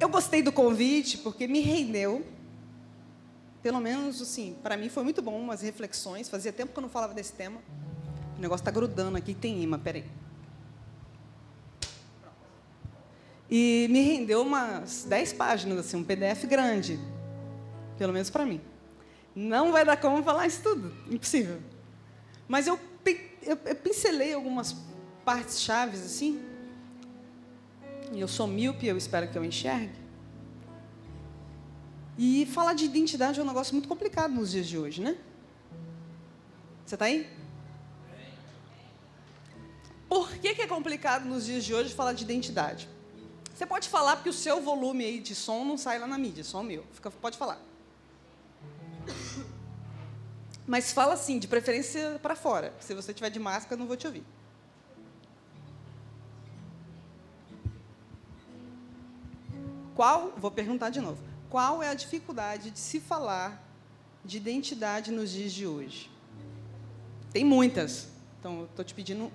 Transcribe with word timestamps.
eu 0.00 0.08
gostei 0.08 0.42
do 0.42 0.52
convite 0.52 1.18
porque 1.18 1.46
me 1.46 1.60
rendeu. 1.60 2.24
Pelo 3.62 3.80
menos, 3.80 4.20
assim, 4.20 4.56
para 4.62 4.76
mim 4.76 4.88
foi 4.88 5.02
muito 5.02 5.22
bom 5.22 5.38
umas 5.38 5.62
reflexões. 5.62 6.28
Fazia 6.28 6.52
tempo 6.52 6.72
que 6.72 6.78
eu 6.78 6.82
não 6.82 6.88
falava 6.88 7.14
desse 7.14 7.32
tema. 7.32 7.60
O 8.36 8.40
negócio 8.40 8.62
está 8.62 8.70
grudando 8.70 9.16
aqui, 9.16 9.32
tem 9.32 9.62
imã, 9.62 9.78
peraí. 9.78 10.04
E 13.50 13.86
me 13.90 14.00
rendeu 14.02 14.42
umas 14.42 15.04
10 15.04 15.32
páginas, 15.34 15.78
assim, 15.78 15.96
um 15.96 16.04
PDF 16.04 16.44
grande. 16.44 16.98
Pelo 17.96 18.12
menos 18.12 18.28
para 18.28 18.44
mim. 18.44 18.60
Não 19.34 19.72
vai 19.72 19.84
dar 19.84 19.96
como 19.96 20.22
falar 20.22 20.46
isso 20.46 20.62
tudo, 20.62 20.92
impossível. 21.10 21.60
Mas 22.46 22.66
eu, 22.66 22.78
eu, 23.42 23.58
eu 23.64 23.76
pincelei 23.76 24.34
algumas 24.34 24.76
partes 25.24 25.60
chaves, 25.60 26.04
assim. 26.04 26.40
Eu 28.12 28.28
sou 28.28 28.46
míope, 28.46 28.86
eu 28.86 28.96
espero 28.96 29.28
que 29.28 29.36
eu 29.36 29.44
enxergue. 29.44 30.04
E 32.16 32.46
falar 32.46 32.74
de 32.74 32.84
identidade 32.84 33.40
é 33.40 33.42
um 33.42 33.46
negócio 33.46 33.74
muito 33.74 33.88
complicado 33.88 34.32
nos 34.32 34.50
dias 34.50 34.66
de 34.66 34.78
hoje, 34.78 35.00
né? 35.00 35.16
Você 36.86 36.94
está 36.94 37.06
aí? 37.06 37.28
Por 40.08 40.30
que, 40.36 40.54
que 40.54 40.62
é 40.62 40.66
complicado 40.66 41.24
nos 41.24 41.44
dias 41.44 41.64
de 41.64 41.74
hoje 41.74 41.92
falar 41.92 42.12
de 42.12 42.22
identidade? 42.22 42.88
Você 43.52 43.66
pode 43.66 43.88
falar 43.88 44.16
porque 44.16 44.28
o 44.28 44.32
seu 44.32 44.60
volume 44.60 45.04
aí 45.04 45.20
de 45.20 45.34
som 45.34 45.64
não 45.64 45.76
sai 45.76 45.98
lá 45.98 46.06
na 46.06 46.18
mídia, 46.18 46.44
só 46.44 46.60
o 46.60 46.64
meu. 46.64 46.84
Fica, 46.92 47.10
pode 47.10 47.36
falar. 47.36 47.60
Mas 50.66 50.92
fala 50.92 51.14
assim, 51.14 51.38
de 51.38 51.48
preferência 51.48 52.18
para 52.22 52.36
fora. 52.36 52.72
Se 52.80 52.94
você 52.94 53.12
tiver 53.12 53.30
de 53.30 53.38
máscara, 53.38 53.76
não 53.78 53.86
vou 53.86 53.96
te 53.96 54.06
ouvir. 54.06 54.24
Qual, 59.94 60.32
vou 60.36 60.50
perguntar 60.50 60.90
de 60.90 61.00
novo, 61.00 61.22
qual 61.48 61.82
é 61.82 61.88
a 61.88 61.94
dificuldade 61.94 62.70
de 62.70 62.78
se 62.78 62.98
falar 62.98 63.62
de 64.24 64.36
identidade 64.38 65.12
nos 65.12 65.30
dias 65.30 65.52
de 65.52 65.66
hoje? 65.66 66.10
Tem 67.32 67.44
muitas. 67.44 68.08
Então, 68.40 68.64
estou 68.64 68.84
te 68.84 68.94
pedindo. 68.94 69.30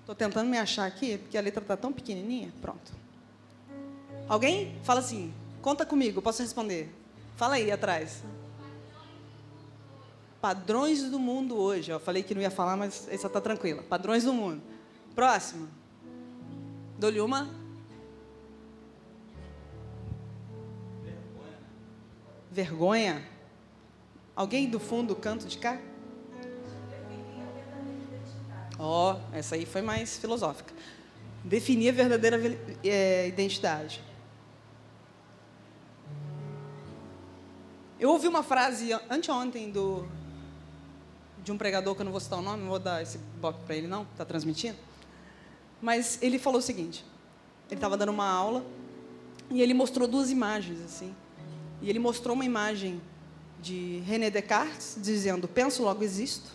Estou 0.00 0.14
tentando 0.14 0.48
me 0.48 0.58
achar 0.58 0.86
aqui, 0.86 1.18
porque 1.18 1.36
a 1.36 1.40
letra 1.40 1.62
está 1.62 1.76
tão 1.76 1.92
pequenininha. 1.92 2.52
Pronto. 2.60 2.92
Alguém? 4.28 4.76
Fala 4.82 5.00
assim, 5.00 5.32
conta 5.62 5.86
comigo, 5.86 6.20
posso 6.20 6.42
responder. 6.42 6.94
Fala 7.36 7.56
aí 7.56 7.70
atrás. 7.70 8.22
Padrões 10.40 11.02
do 11.02 11.18
mundo 11.18 11.56
hoje. 11.56 11.90
Eu 11.90 11.98
falei 11.98 12.22
que 12.22 12.34
não 12.34 12.42
ia 12.42 12.50
falar, 12.50 12.76
mas 12.76 13.08
essa 13.08 13.26
está 13.26 13.40
tranquila. 13.40 13.82
Padrões 13.82 14.24
do 14.24 14.32
mundo. 14.32 14.62
Próximo. 15.14 15.68
Dou-lhe 16.98 17.20
uma. 17.20 17.65
Vergonha. 22.56 23.22
Alguém 24.34 24.66
do 24.66 24.80
fundo 24.80 25.08
do 25.08 25.16
canto 25.20 25.46
de 25.46 25.58
cá? 25.58 25.78
Ó, 28.78 29.12
oh, 29.12 29.36
essa 29.36 29.56
aí 29.56 29.66
foi 29.66 29.82
mais 29.82 30.16
filosófica. 30.16 30.72
Definir 31.44 31.90
a 31.90 31.92
verdadeira 31.92 32.40
é, 32.82 33.28
identidade. 33.28 34.02
Eu 38.00 38.08
ouvi 38.08 38.26
uma 38.26 38.42
frase 38.42 38.90
anteontem 39.10 39.70
do, 39.70 40.08
de 41.44 41.52
um 41.52 41.58
pregador, 41.58 41.94
que 41.94 42.00
eu 42.00 42.04
não 42.06 42.12
vou 42.12 42.20
citar 42.22 42.38
o 42.38 42.42
nome, 42.42 42.62
não 42.62 42.70
vou 42.70 42.78
dar 42.78 43.02
esse 43.02 43.18
bloco 43.38 43.60
para 43.64 43.76
ele, 43.76 43.86
não, 43.86 44.04
está 44.04 44.24
transmitindo. 44.24 44.78
Mas 45.82 46.18
ele 46.22 46.38
falou 46.38 46.60
o 46.60 46.62
seguinte: 46.62 47.04
ele 47.68 47.74
estava 47.74 47.98
dando 47.98 48.12
uma 48.12 48.26
aula 48.26 48.64
e 49.50 49.60
ele 49.60 49.74
mostrou 49.74 50.08
duas 50.08 50.30
imagens, 50.30 50.80
assim. 50.80 51.14
E 51.82 51.90
ele 51.90 51.98
mostrou 51.98 52.34
uma 52.34 52.44
imagem 52.44 53.00
de 53.60 54.02
René 54.06 54.30
Descartes, 54.30 54.96
dizendo: 55.00 55.46
Penso, 55.46 55.82
logo 55.82 56.02
existo. 56.02 56.50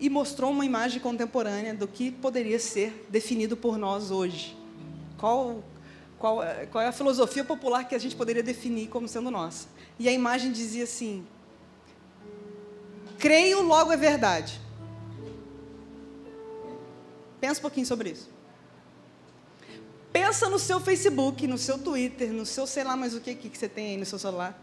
E 0.00 0.08
mostrou 0.08 0.50
uma 0.50 0.64
imagem 0.64 1.00
contemporânea 1.00 1.74
do 1.74 1.88
que 1.88 2.10
poderia 2.10 2.58
ser 2.58 3.06
definido 3.08 3.56
por 3.56 3.76
nós 3.76 4.10
hoje. 4.10 4.56
Qual 5.16 5.62
qual, 6.18 6.40
qual 6.72 6.82
é 6.82 6.88
a 6.88 6.92
filosofia 6.92 7.44
popular 7.44 7.84
que 7.84 7.94
a 7.94 7.98
gente 7.98 8.16
poderia 8.16 8.42
definir 8.42 8.88
como 8.88 9.06
sendo 9.06 9.30
nossa. 9.30 9.68
E 9.98 10.08
a 10.08 10.12
imagem 10.12 10.50
dizia 10.50 10.84
assim: 10.84 11.26
creio, 13.18 13.62
logo 13.62 13.92
é 13.92 13.96
verdade. 13.96 14.60
Pensa 17.40 17.60
um 17.60 17.62
pouquinho 17.62 17.86
sobre 17.86 18.10
isso. 18.10 18.28
Pensa 20.20 20.48
no 20.48 20.58
seu 20.58 20.80
Facebook, 20.80 21.46
no 21.46 21.58
seu 21.58 21.78
Twitter, 21.78 22.32
no 22.32 22.44
seu 22.44 22.66
sei 22.66 22.84
lá 22.84 22.96
mais 22.96 23.14
o 23.14 23.20
que, 23.20 23.34
que 23.34 23.56
você 23.56 23.68
tem 23.68 23.90
aí 23.90 23.96
no 23.96 24.04
seu 24.04 24.18
celular. 24.18 24.58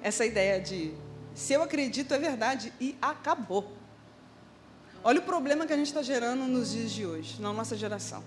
Essa 0.00 0.26
ideia 0.26 0.60
de 0.60 0.92
se 1.34 1.52
eu 1.54 1.62
acredito 1.62 2.12
é 2.12 2.18
verdade 2.18 2.72
e 2.80 2.96
acabou. 3.00 3.72
Olha 5.02 5.20
o 5.20 5.22
problema 5.22 5.66
que 5.66 5.72
a 5.72 5.76
gente 5.76 5.86
está 5.86 6.02
gerando 6.02 6.46
nos 6.46 6.72
dias 6.72 6.92
de 6.92 7.06
hoje, 7.06 7.40
na 7.40 7.52
nossa 7.52 7.76
geração 7.76 8.22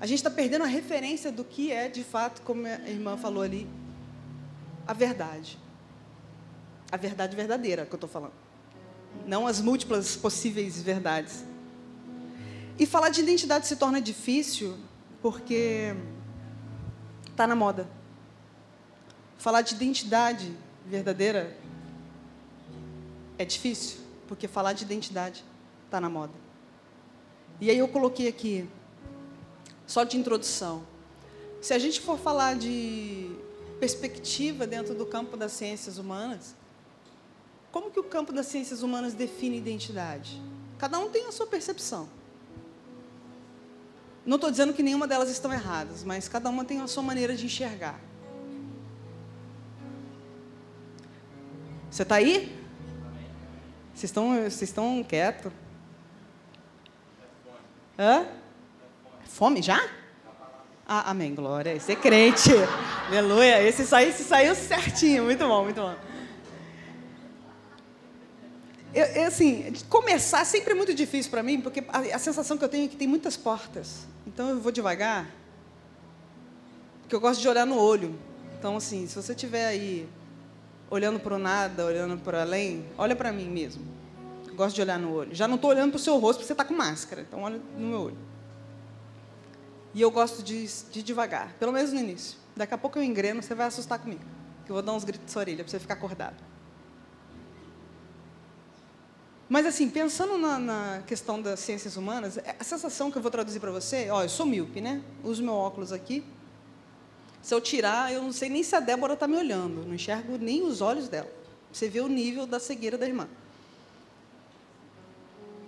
a 0.00 0.06
gente 0.06 0.16
está 0.20 0.30
perdendo 0.30 0.64
a 0.64 0.66
referência 0.66 1.30
do 1.30 1.44
que 1.44 1.70
é, 1.70 1.86
de 1.86 2.02
fato, 2.02 2.40
como 2.40 2.66
a 2.66 2.88
irmã 2.88 3.18
falou 3.18 3.42
ali, 3.42 3.68
a 4.86 4.94
verdade. 4.94 5.58
A 6.90 6.96
verdade 6.96 7.36
verdadeira 7.36 7.84
que 7.84 7.92
eu 7.92 7.98
estou 7.98 8.08
falando. 8.08 8.32
Não 9.26 9.46
as 9.46 9.60
múltiplas 9.60 10.16
possíveis 10.16 10.80
verdades. 10.80 11.44
E 12.80 12.86
falar 12.86 13.10
de 13.10 13.20
identidade 13.20 13.66
se 13.66 13.76
torna 13.76 14.00
difícil 14.00 14.74
porque 15.20 15.94
está 17.30 17.46
na 17.46 17.54
moda. 17.54 17.86
Falar 19.36 19.60
de 19.60 19.74
identidade 19.74 20.56
verdadeira 20.86 21.54
é 23.36 23.44
difícil, 23.44 24.00
porque 24.26 24.48
falar 24.48 24.72
de 24.72 24.82
identidade 24.82 25.44
está 25.84 26.00
na 26.00 26.08
moda. 26.08 26.32
E 27.60 27.68
aí 27.68 27.76
eu 27.76 27.86
coloquei 27.86 28.28
aqui 28.28 28.66
só 29.86 30.02
de 30.02 30.16
introdução. 30.16 30.82
Se 31.60 31.74
a 31.74 31.78
gente 31.78 32.00
for 32.00 32.18
falar 32.18 32.56
de 32.56 33.30
perspectiva 33.78 34.66
dentro 34.66 34.94
do 34.94 35.04
campo 35.04 35.36
das 35.36 35.52
ciências 35.52 35.98
humanas, 35.98 36.56
como 37.70 37.90
que 37.90 38.00
o 38.00 38.04
campo 38.04 38.32
das 38.32 38.46
ciências 38.46 38.82
humanas 38.82 39.12
define 39.12 39.58
identidade? 39.58 40.40
Cada 40.78 40.98
um 40.98 41.10
tem 41.10 41.26
a 41.26 41.32
sua 41.32 41.46
percepção. 41.46 42.08
Não 44.24 44.36
estou 44.36 44.50
dizendo 44.50 44.74
que 44.74 44.82
nenhuma 44.82 45.06
delas 45.06 45.30
estão 45.30 45.52
erradas, 45.52 46.04
mas 46.04 46.28
cada 46.28 46.48
uma 46.50 46.64
tem 46.64 46.80
a 46.80 46.86
sua 46.86 47.02
maneira 47.02 47.34
de 47.34 47.46
enxergar. 47.46 47.98
Você 51.90 52.02
está 52.02 52.16
aí? 52.16 52.56
Vocês 53.94 54.10
estão, 54.10 54.34
vocês 54.36 54.62
estão 54.62 55.04
quietos? 55.06 55.52
Hã? 57.98 58.26
Fome 59.24 59.62
já? 59.62 59.80
Ah, 60.86 61.10
amém, 61.10 61.34
glória. 61.34 61.74
Esse 61.74 61.92
é 61.92 61.96
crente. 61.96 62.50
Aleluia. 63.08 63.62
Esse 63.62 63.84
saiu, 63.86 64.10
esse 64.10 64.24
saiu 64.24 64.54
certinho. 64.54 65.24
Muito 65.24 65.46
bom, 65.46 65.64
muito 65.64 65.80
bom. 65.80 65.94
Eu, 68.92 69.04
eu, 69.04 69.28
assim, 69.28 69.72
começar 69.88 70.44
sempre 70.44 70.72
é 70.72 70.74
muito 70.74 70.92
difícil 70.92 71.30
para 71.30 71.42
mim, 71.42 71.60
porque 71.60 71.84
a, 71.88 72.16
a, 72.16 72.18
sensação 72.18 72.58
que 72.58 72.64
eu 72.64 72.68
tenho 72.68 72.86
é 72.86 72.88
que 72.88 72.96
tem 72.96 73.06
muitas 73.06 73.36
portas. 73.36 74.06
Então 74.26 74.48
eu 74.48 74.60
vou 74.60 74.72
devagar, 74.72 75.30
porque 77.02 77.14
eu 77.14 77.20
gosto 77.20 77.40
de 77.40 77.48
olhar 77.48 77.66
no 77.66 77.78
olho. 77.78 78.18
Então, 78.58 78.76
assim, 78.76 79.06
se 79.06 79.14
você 79.14 79.32
estiver 79.32 79.66
aí 79.66 80.08
olhando 80.90 81.20
para 81.20 81.34
o 81.34 81.38
nada, 81.38 81.86
olhando 81.86 82.18
para 82.18 82.42
além, 82.42 82.84
olha 82.98 83.14
para 83.14 83.32
mim 83.32 83.48
mesmo. 83.48 83.82
Eu 84.46 84.54
gosto 84.54 84.74
de 84.74 84.82
olhar 84.82 84.98
no 84.98 85.12
olho. 85.12 85.34
Já 85.34 85.46
não 85.46 85.54
estou 85.54 85.70
olhando 85.70 85.92
para 85.92 85.96
o 85.96 86.00
seu 86.00 86.18
rosto, 86.18 86.38
porque 86.38 86.46
você 86.46 86.52
está 86.52 86.64
com 86.64 86.74
máscara. 86.74 87.22
Então, 87.22 87.42
olha 87.42 87.60
no 87.78 87.86
meu 87.86 88.00
olho. 88.00 88.18
E 89.94 90.00
eu 90.00 90.10
gosto 90.10 90.42
de, 90.42 90.66
de 90.90 91.02
devagar, 91.02 91.54
pelo 91.58 91.72
menos 91.72 91.92
no 91.92 92.00
início. 92.00 92.36
Daqui 92.56 92.74
a 92.74 92.78
pouco 92.78 92.98
eu 92.98 93.02
engreno, 93.02 93.42
você 93.42 93.54
vai 93.54 93.66
assustar 93.66 93.98
comigo. 93.98 94.22
Que 94.64 94.70
eu 94.70 94.74
vou 94.74 94.82
dar 94.82 94.92
uns 94.92 95.04
gritos 95.04 95.26
de 95.26 95.32
sua 95.32 95.40
orelha 95.40 95.64
para 95.64 95.70
você 95.70 95.78
ficar 95.78 95.94
acordado. 95.94 96.36
Mas 99.50 99.66
assim, 99.66 99.90
pensando 99.90 100.38
na, 100.38 100.60
na, 100.60 101.02
questão 101.04 101.42
das 101.42 101.58
ciências 101.58 101.96
humanas, 101.96 102.38
é, 102.38 102.54
a 102.56 102.62
sensação 102.62 103.10
que 103.10 103.18
eu 103.18 103.22
vou 103.22 103.32
traduzir 103.32 103.58
para 103.58 103.72
você, 103.72 104.08
ó, 104.08 104.22
eu 104.22 104.28
sou 104.28 104.46
míope, 104.46 104.80
né? 104.80 105.02
Uso 105.24 105.42
meu 105.42 105.54
óculos 105.54 105.90
aqui. 105.90 106.24
Se 107.42 107.52
eu 107.52 107.60
tirar, 107.60 108.12
eu 108.12 108.22
não 108.22 108.32
sei 108.32 108.48
nem 108.48 108.62
se 108.62 108.76
a 108.76 108.80
Débora 108.80 109.14
está 109.14 109.26
me 109.26 109.36
olhando, 109.36 109.84
não 109.84 109.94
enxergo 109.94 110.38
nem 110.38 110.62
os 110.62 110.80
olhos 110.80 111.08
dela. 111.08 111.28
Você 111.72 111.88
vê 111.88 111.98
o 111.98 112.06
nível 112.06 112.46
da 112.46 112.60
cegueira 112.60 112.96
da 112.96 113.04
irmã. 113.04 113.28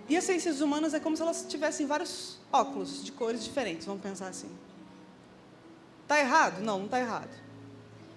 E 0.07 0.15
as 0.15 0.23
ciências 0.23 0.61
humanas 0.61 0.93
é 0.93 0.99
como 1.01 1.17
se 1.17 1.21
elas 1.21 1.45
tivessem 1.49 1.85
vários 1.85 2.39
óculos 2.53 3.03
de 3.03 3.11
cores 3.11 3.43
diferentes, 3.43 3.85
vamos 3.85 4.01
pensar 4.01 4.29
assim. 4.29 4.49
Está 6.03 6.21
errado? 6.21 6.61
Não, 6.61 6.77
não 6.77 6.85
está 6.85 7.01
errado. 7.01 7.35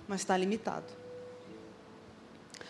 Mas 0.07 0.21
está 0.21 0.37
limitado. 0.37 0.87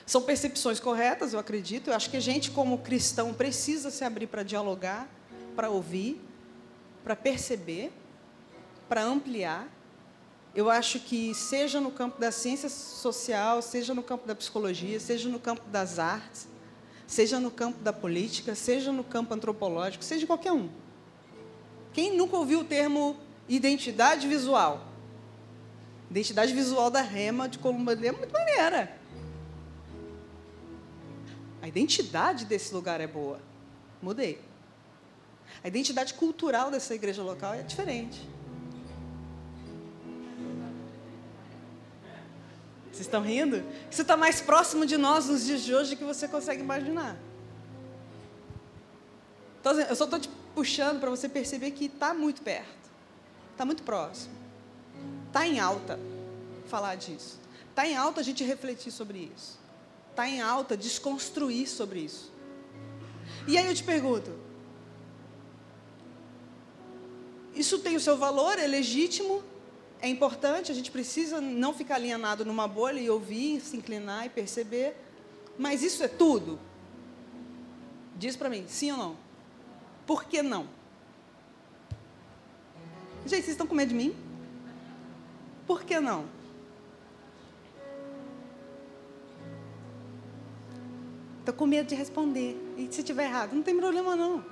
São 0.07 0.23
percepções 0.23 0.79
corretas, 0.79 1.33
eu 1.33 1.41
acredito. 1.41 1.91
Eu 1.91 1.95
acho 1.95 2.09
que 2.09 2.17
a 2.17 2.21
gente, 2.21 2.53
como 2.53 2.79
cristão, 2.79 3.35
precisa 3.35 3.91
se 3.91 4.05
abrir 4.05 4.29
para 4.29 4.45
dialogar, 4.45 5.09
para 5.57 5.69
ouvir, 5.69 6.23
para 7.03 7.17
perceber, 7.17 7.93
para 8.89 9.03
ampliar. 9.03 9.69
Eu 10.55 10.71
acho 10.71 11.01
que, 11.01 11.35
seja 11.35 11.81
no 11.81 11.91
campo 11.91 12.21
da 12.21 12.31
ciência 12.31 12.69
social, 12.69 13.61
seja 13.61 13.93
no 13.93 14.03
campo 14.03 14.29
da 14.29 14.35
psicologia, 14.35 15.01
seja 15.01 15.29
no 15.29 15.41
campo 15.41 15.69
das 15.69 15.99
artes, 15.99 16.47
seja 17.05 17.41
no 17.41 17.51
campo 17.51 17.81
da 17.81 17.93
política, 17.93 18.55
seja 18.55 18.93
no 18.93 19.03
campo 19.03 19.35
antropológico, 19.35 20.05
seja 20.05 20.25
qualquer 20.25 20.53
um. 20.53 20.69
Quem 21.93 22.17
nunca 22.17 22.37
ouviu 22.37 22.61
o 22.61 22.65
termo 22.65 23.17
identidade 23.49 24.29
visual? 24.29 24.87
Identidade 26.11 26.55
visual 26.55 26.91
da 26.91 27.01
Rema 27.01 27.49
de 27.49 27.59
Columba 27.59 27.93
é 27.93 28.13
muito 28.13 28.33
maneira. 28.33 28.97
A 31.67 31.69
identidade 31.69 32.45
desse 32.45 32.73
lugar 32.73 33.01
é 33.01 33.09
boa. 33.09 33.41
Mudei. 34.01 34.41
A 35.65 35.67
identidade 35.67 36.15
cultural 36.15 36.71
dessa 36.71 36.95
igreja 36.95 37.25
local 37.25 37.55
é 37.55 37.63
diferente. 37.63 38.21
Vocês 42.85 43.01
estão 43.01 43.21
rindo? 43.21 43.65
Isso 43.91 44.03
está 44.03 44.17
mais 44.17 44.41
próximo 44.41 44.87
de 44.87 44.97
nós 44.97 45.27
nos 45.27 45.45
dias 45.45 45.63
de 45.63 45.75
hoje 45.75 45.91
do 45.91 45.97
que 45.97 46.05
você 46.05 46.29
consegue 46.29 46.63
imaginar. 46.63 47.17
Eu 49.89 49.97
só 49.97 50.05
estou 50.05 50.21
te 50.21 50.31
puxando 50.55 51.01
para 51.01 51.11
você 51.11 51.29
perceber 51.29 51.73
que 51.73 51.87
está 51.87 52.15
muito 52.15 52.43
perto, 52.43 52.89
está 53.51 53.65
muito 53.65 53.83
próximo, 53.83 54.33
está 55.27 55.45
em 55.45 55.59
alta 55.59 55.99
falar 56.69 56.95
disso, 56.95 57.41
está 57.71 57.85
em 57.85 57.97
alta 57.97 58.21
a 58.21 58.23
gente 58.23 58.45
refletir 58.45 58.93
sobre 58.93 59.33
isso, 59.35 59.59
está 60.17 60.27
em 60.27 60.41
alta 60.41 60.75
desconstruir 60.75 61.69
sobre 61.69 62.01
isso. 62.01 62.33
E 63.47 63.59
aí 63.59 63.67
eu 63.67 63.75
te 63.75 63.85
pergunto: 63.85 64.33
isso 67.55 67.79
tem 67.81 67.97
o 67.97 68.01
seu 68.01 68.17
valor, 68.17 68.59
é 68.59 68.67
legítimo, 68.67 69.43
é 70.01 70.09
importante, 70.09 70.73
a 70.73 70.75
gente 70.75 70.91
precisa 70.91 71.39
não 71.39 71.75
ficar 71.75 71.97
alienado 71.97 72.47
numa 72.47 72.67
bolha 72.67 72.99
e 72.99 73.11
ouvir, 73.11 73.61
se 73.61 73.77
inclinar 73.77 74.25
e 74.25 74.31
perceber, 74.31 74.97
mas 75.59 75.83
isso 75.83 76.03
é 76.03 76.09
tudo? 76.09 76.59
Diz 78.17 78.35
para 78.37 78.49
mim, 78.49 78.65
sim 78.67 78.91
ou 78.93 78.97
não? 78.97 79.17
Por 80.07 80.25
que 80.25 80.41
não? 80.43 80.67
Gente, 83.27 83.43
vocês 83.43 83.49
estão 83.49 83.67
com 83.67 83.75
medo 83.75 83.91
de 83.91 83.95
mim? 83.95 84.17
Por 85.67 85.83
que 85.83 86.01
não? 86.01 86.36
Estou 91.47 91.55
com 91.55 91.65
medo 91.65 91.87
de 91.87 91.95
responder. 91.95 92.61
E 92.77 92.93
se 92.93 93.05
tiver 93.05 93.27
errado, 93.27 93.55
não 93.55 93.63
tem 93.63 93.77
problema 93.77 94.17
não. 94.17 94.45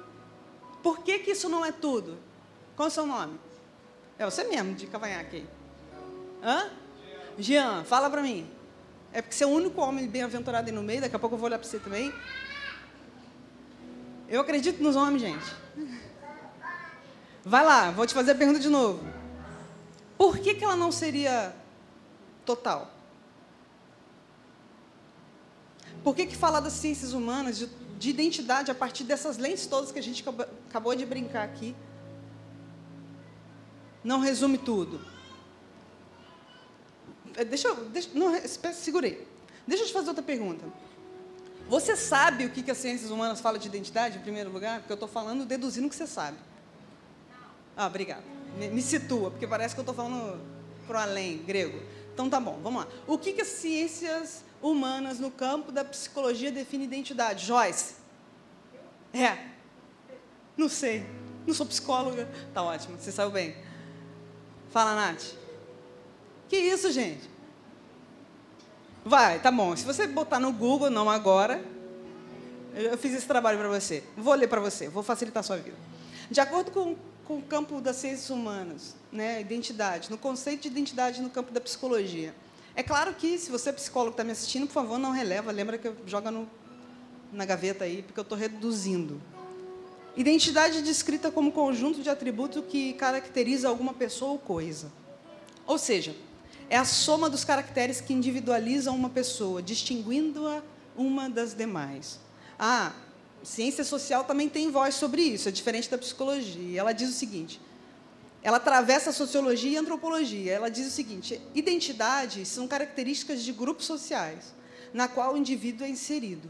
Por 0.80 1.00
que, 1.02 1.18
que 1.18 1.32
isso 1.32 1.48
não 1.48 1.66
é 1.66 1.72
tudo? 1.72 2.16
Qual 2.76 2.86
é 2.86 2.88
o 2.88 2.94
seu 2.94 3.04
nome? 3.04 3.36
É 4.16 4.24
você 4.24 4.44
mesmo, 4.44 4.74
de 4.74 4.86
cavanhaque 4.86 5.44
Hã? 6.40 6.70
Jean, 7.36 7.82
fala 7.82 8.08
para 8.08 8.22
mim. 8.22 8.48
É 9.12 9.20
porque 9.20 9.34
você 9.34 9.42
é 9.42 9.46
o 9.48 9.50
único 9.50 9.80
homem 9.80 10.06
bem-aventurado 10.06 10.68
aí 10.68 10.72
no 10.72 10.84
meio, 10.84 11.00
daqui 11.00 11.16
a 11.16 11.18
pouco 11.18 11.34
eu 11.34 11.38
vou 11.38 11.46
olhar 11.46 11.58
para 11.58 11.66
você 11.66 11.80
também. 11.80 12.14
Eu 14.28 14.40
acredito 14.40 14.80
nos 14.80 14.94
homens, 14.94 15.20
gente. 15.20 15.52
Vai 17.44 17.64
lá, 17.64 17.90
vou 17.90 18.06
te 18.06 18.14
fazer 18.14 18.30
a 18.30 18.34
pergunta 18.36 18.60
de 18.60 18.68
novo. 18.68 19.04
Por 20.16 20.38
que, 20.38 20.54
que 20.54 20.62
ela 20.62 20.76
não 20.76 20.92
seria 20.92 21.52
total? 22.46 22.93
Por 26.04 26.14
que, 26.14 26.26
que 26.26 26.36
falar 26.36 26.60
das 26.60 26.74
ciências 26.74 27.14
humanas, 27.14 27.56
de, 27.56 27.66
de 27.98 28.10
identidade, 28.10 28.70
a 28.70 28.74
partir 28.74 29.04
dessas 29.04 29.38
lentes 29.38 29.66
todas 29.66 29.90
que 29.90 29.98
a 29.98 30.02
gente 30.02 30.22
acabou 30.68 30.94
de 30.94 31.06
brincar 31.06 31.44
aqui, 31.44 31.74
não 34.04 34.20
resume 34.20 34.58
tudo. 34.58 35.00
É, 37.34 37.44
deixa 37.44 37.68
eu. 37.68 37.76
Deixa, 37.86 38.10
não, 38.12 38.38
segurei. 38.74 39.26
Deixa 39.66 39.82
eu 39.84 39.86
te 39.86 39.92
fazer 39.94 40.08
outra 40.08 40.22
pergunta. 40.22 40.62
Você 41.70 41.96
sabe 41.96 42.44
o 42.44 42.50
que, 42.50 42.62
que 42.62 42.70
as 42.70 42.76
ciências 42.76 43.10
humanas 43.10 43.40
falam 43.40 43.58
de 43.58 43.66
identidade, 43.66 44.18
em 44.18 44.20
primeiro 44.20 44.52
lugar? 44.52 44.80
Porque 44.80 44.92
eu 44.92 44.96
estou 44.96 45.08
falando 45.08 45.46
deduzindo 45.46 45.88
que 45.88 45.96
você 45.96 46.06
sabe. 46.06 46.36
Ah, 47.74 47.86
obrigada. 47.86 48.22
Me, 48.58 48.68
me 48.68 48.82
situa, 48.82 49.30
porque 49.30 49.46
parece 49.46 49.74
que 49.74 49.80
eu 49.80 49.82
estou 49.82 49.94
falando 49.94 50.38
para 50.86 50.98
o 50.98 51.00
além, 51.00 51.38
grego. 51.38 51.80
Então 52.12 52.28
tá 52.28 52.38
bom, 52.38 52.60
vamos 52.62 52.84
lá. 52.84 52.90
O 53.06 53.16
que, 53.16 53.32
que 53.32 53.40
as 53.40 53.48
ciências 53.48 54.44
humanas 54.70 55.20
no 55.20 55.30
campo 55.30 55.70
da 55.70 55.84
psicologia 55.84 56.50
definem 56.50 56.86
identidade? 56.86 57.44
Joyce? 57.44 57.96
É. 59.12 59.38
Não 60.56 60.68
sei. 60.68 61.06
Não 61.46 61.52
sou 61.52 61.66
psicóloga. 61.66 62.28
Tá 62.54 62.62
ótimo, 62.62 62.96
você 62.98 63.12
saiu 63.12 63.30
bem. 63.30 63.54
Fala, 64.70 64.94
Nath. 64.94 65.34
Que 66.48 66.56
isso, 66.56 66.90
gente? 66.90 67.28
Vai, 69.04 69.38
tá 69.38 69.50
bom. 69.50 69.76
Se 69.76 69.84
você 69.84 70.06
botar 70.06 70.40
no 70.40 70.50
Google, 70.50 70.88
não 70.88 71.10
agora, 71.10 71.62
eu 72.74 72.96
fiz 72.96 73.12
esse 73.12 73.26
trabalho 73.26 73.58
para 73.58 73.68
você. 73.68 74.02
Vou 74.16 74.34
ler 74.34 74.48
para 74.48 74.60
você, 74.60 74.88
vou 74.88 75.02
facilitar 75.02 75.40
a 75.40 75.44
sua 75.44 75.58
vida. 75.58 75.76
De 76.30 76.40
acordo 76.40 76.70
com, 76.70 76.96
com 77.26 77.36
o 77.36 77.42
campo 77.42 77.80
das 77.82 77.96
ciências 77.96 78.30
humanas, 78.30 78.96
né, 79.12 79.40
identidade, 79.40 80.10
no 80.10 80.16
conceito 80.16 80.62
de 80.62 80.68
identidade 80.68 81.20
no 81.20 81.28
campo 81.28 81.52
da 81.52 81.60
psicologia. 81.60 82.34
É 82.76 82.82
claro 82.82 83.14
que, 83.14 83.38
se 83.38 83.50
você 83.50 83.70
é 83.70 83.72
psicólogo 83.72 84.12
que 84.12 84.14
está 84.14 84.24
me 84.24 84.32
assistindo, 84.32 84.66
por 84.66 84.72
favor, 84.72 84.98
não 84.98 85.12
releva. 85.12 85.52
Lembra 85.52 85.78
que 85.78 85.92
joga 86.06 86.30
no, 86.30 86.48
na 87.32 87.44
gaveta 87.44 87.84
aí, 87.84 88.02
porque 88.02 88.18
eu 88.18 88.22
estou 88.22 88.36
reduzindo. 88.36 89.20
Identidade 90.16 90.82
descrita 90.82 91.30
como 91.30 91.52
conjunto 91.52 92.02
de 92.02 92.10
atributos 92.10 92.64
que 92.68 92.92
caracteriza 92.94 93.68
alguma 93.68 93.92
pessoa 93.92 94.32
ou 94.32 94.38
coisa. 94.38 94.92
Ou 95.66 95.78
seja, 95.78 96.14
é 96.68 96.76
a 96.76 96.84
soma 96.84 97.28
dos 97.28 97.44
caracteres 97.44 98.00
que 98.00 98.12
individualizam 98.12 98.94
uma 98.94 99.10
pessoa, 99.10 99.62
distinguindo-a 99.62 100.62
uma 100.96 101.28
das 101.28 101.54
demais. 101.54 102.18
Ah, 102.58 102.92
ciência 103.42 103.84
social 103.84 104.24
também 104.24 104.48
tem 104.48 104.70
voz 104.70 104.94
sobre 104.94 105.22
isso, 105.22 105.48
é 105.48 105.52
diferente 105.52 105.90
da 105.90 105.98
psicologia. 105.98 106.80
Ela 106.80 106.92
diz 106.92 107.08
o 107.08 107.12
seguinte: 107.12 107.60
ela 108.44 108.58
atravessa 108.58 109.08
a 109.08 109.12
sociologia 109.12 109.70
e 109.70 109.76
a 109.78 109.80
antropologia. 109.80 110.52
Ela 110.52 110.70
diz 110.70 110.86
o 110.86 110.90
seguinte: 110.90 111.40
identidade 111.54 112.44
são 112.44 112.68
características 112.68 113.42
de 113.42 113.52
grupos 113.52 113.86
sociais, 113.86 114.54
na 114.92 115.08
qual 115.08 115.32
o 115.32 115.36
indivíduo 115.36 115.86
é 115.86 115.88
inserido. 115.88 116.48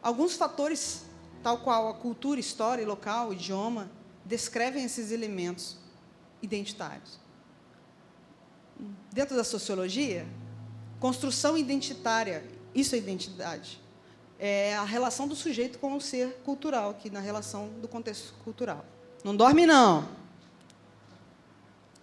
Alguns 0.00 0.36
fatores 0.36 1.02
tal 1.42 1.58
qual 1.58 1.88
a 1.88 1.94
cultura, 1.94 2.38
história, 2.38 2.86
local, 2.86 3.32
idioma, 3.32 3.90
descrevem 4.24 4.84
esses 4.84 5.10
elementos 5.10 5.76
identitários. 6.40 7.18
Dentro 9.12 9.36
da 9.36 9.42
sociologia, 9.42 10.26
construção 11.00 11.56
identitária, 11.58 12.44
isso 12.74 12.94
é 12.94 12.98
identidade. 12.98 13.80
É 14.38 14.76
a 14.76 14.84
relação 14.84 15.26
do 15.26 15.34
sujeito 15.34 15.78
com 15.78 15.94
o 15.94 16.00
ser 16.00 16.36
cultural, 16.44 16.90
aqui 16.90 17.10
na 17.10 17.20
relação 17.20 17.68
do 17.80 17.88
contexto 17.88 18.32
cultural. 18.44 18.84
Não 19.24 19.34
dorme, 19.36 19.66
não. 19.66 20.19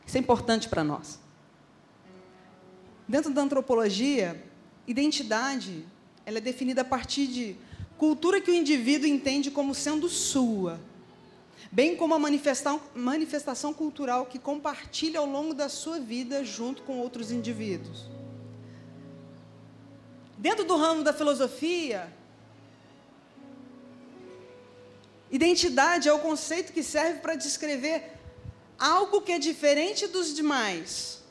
Isso 0.08 0.18
é 0.18 0.22
importante 0.22 0.70
para 0.70 0.86
nós. 0.86 1.20
Dentro 3.06 3.34
da 3.34 3.42
antropologia, 3.42 4.42
identidade 4.88 5.86
ela 6.26 6.40
é 6.40 6.42
definida 6.42 6.82
a 6.82 6.86
partir 6.86 7.28
de 7.28 7.56
cultura 7.98 8.42
que 8.42 8.52
o 8.52 8.54
indivíduo 8.54 9.08
entende 9.08 9.50
como 9.50 9.74
sendo 9.74 10.10
sua, 10.10 10.78
bem 11.72 11.96
como 11.96 12.14
a 12.14 12.20
manifestação, 12.20 12.82
manifestação 12.94 13.74
cultural 13.74 14.26
que 14.26 14.38
compartilha 14.38 15.20
ao 15.20 15.26
longo 15.26 15.54
da 15.54 15.70
sua 15.70 16.00
vida 16.00 16.44
junto 16.44 16.84
com 16.84 17.00
outros 17.00 17.32
indivíduos. 17.32 18.10
Dentro 20.38 20.66
do 20.66 20.76
ramo 20.76 21.02
da 21.02 21.14
filosofia, 21.14 22.14
identidade 25.32 26.10
é 26.10 26.14
o 26.14 26.20
conceito 26.20 26.74
que 26.74 26.84
serve 26.84 27.20
para 27.22 27.36
descrever 27.36 28.17
algo 28.77 29.22
que 29.22 29.31
é 29.31 29.39
diferente 29.39 30.07
dos 30.07 30.34
demais, 30.34 31.24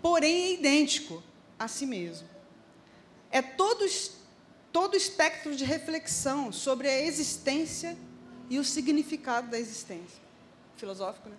porém 0.00 0.44
é 0.44 0.52
idêntico 0.54 1.22
a 1.58 1.68
si 1.68 1.86
mesmo. 1.86 2.28
É 3.30 3.42
todo 3.42 3.84
todo 4.72 4.92
o 4.92 4.96
espectro 4.96 5.56
de 5.56 5.64
reflexão 5.64 6.52
sobre 6.52 6.86
a 6.86 7.00
existência 7.00 7.96
e 8.50 8.58
o 8.58 8.64
significado 8.64 9.48
da 9.48 9.58
existência. 9.58 10.20
Filosófico, 10.76 11.30
né? 11.30 11.36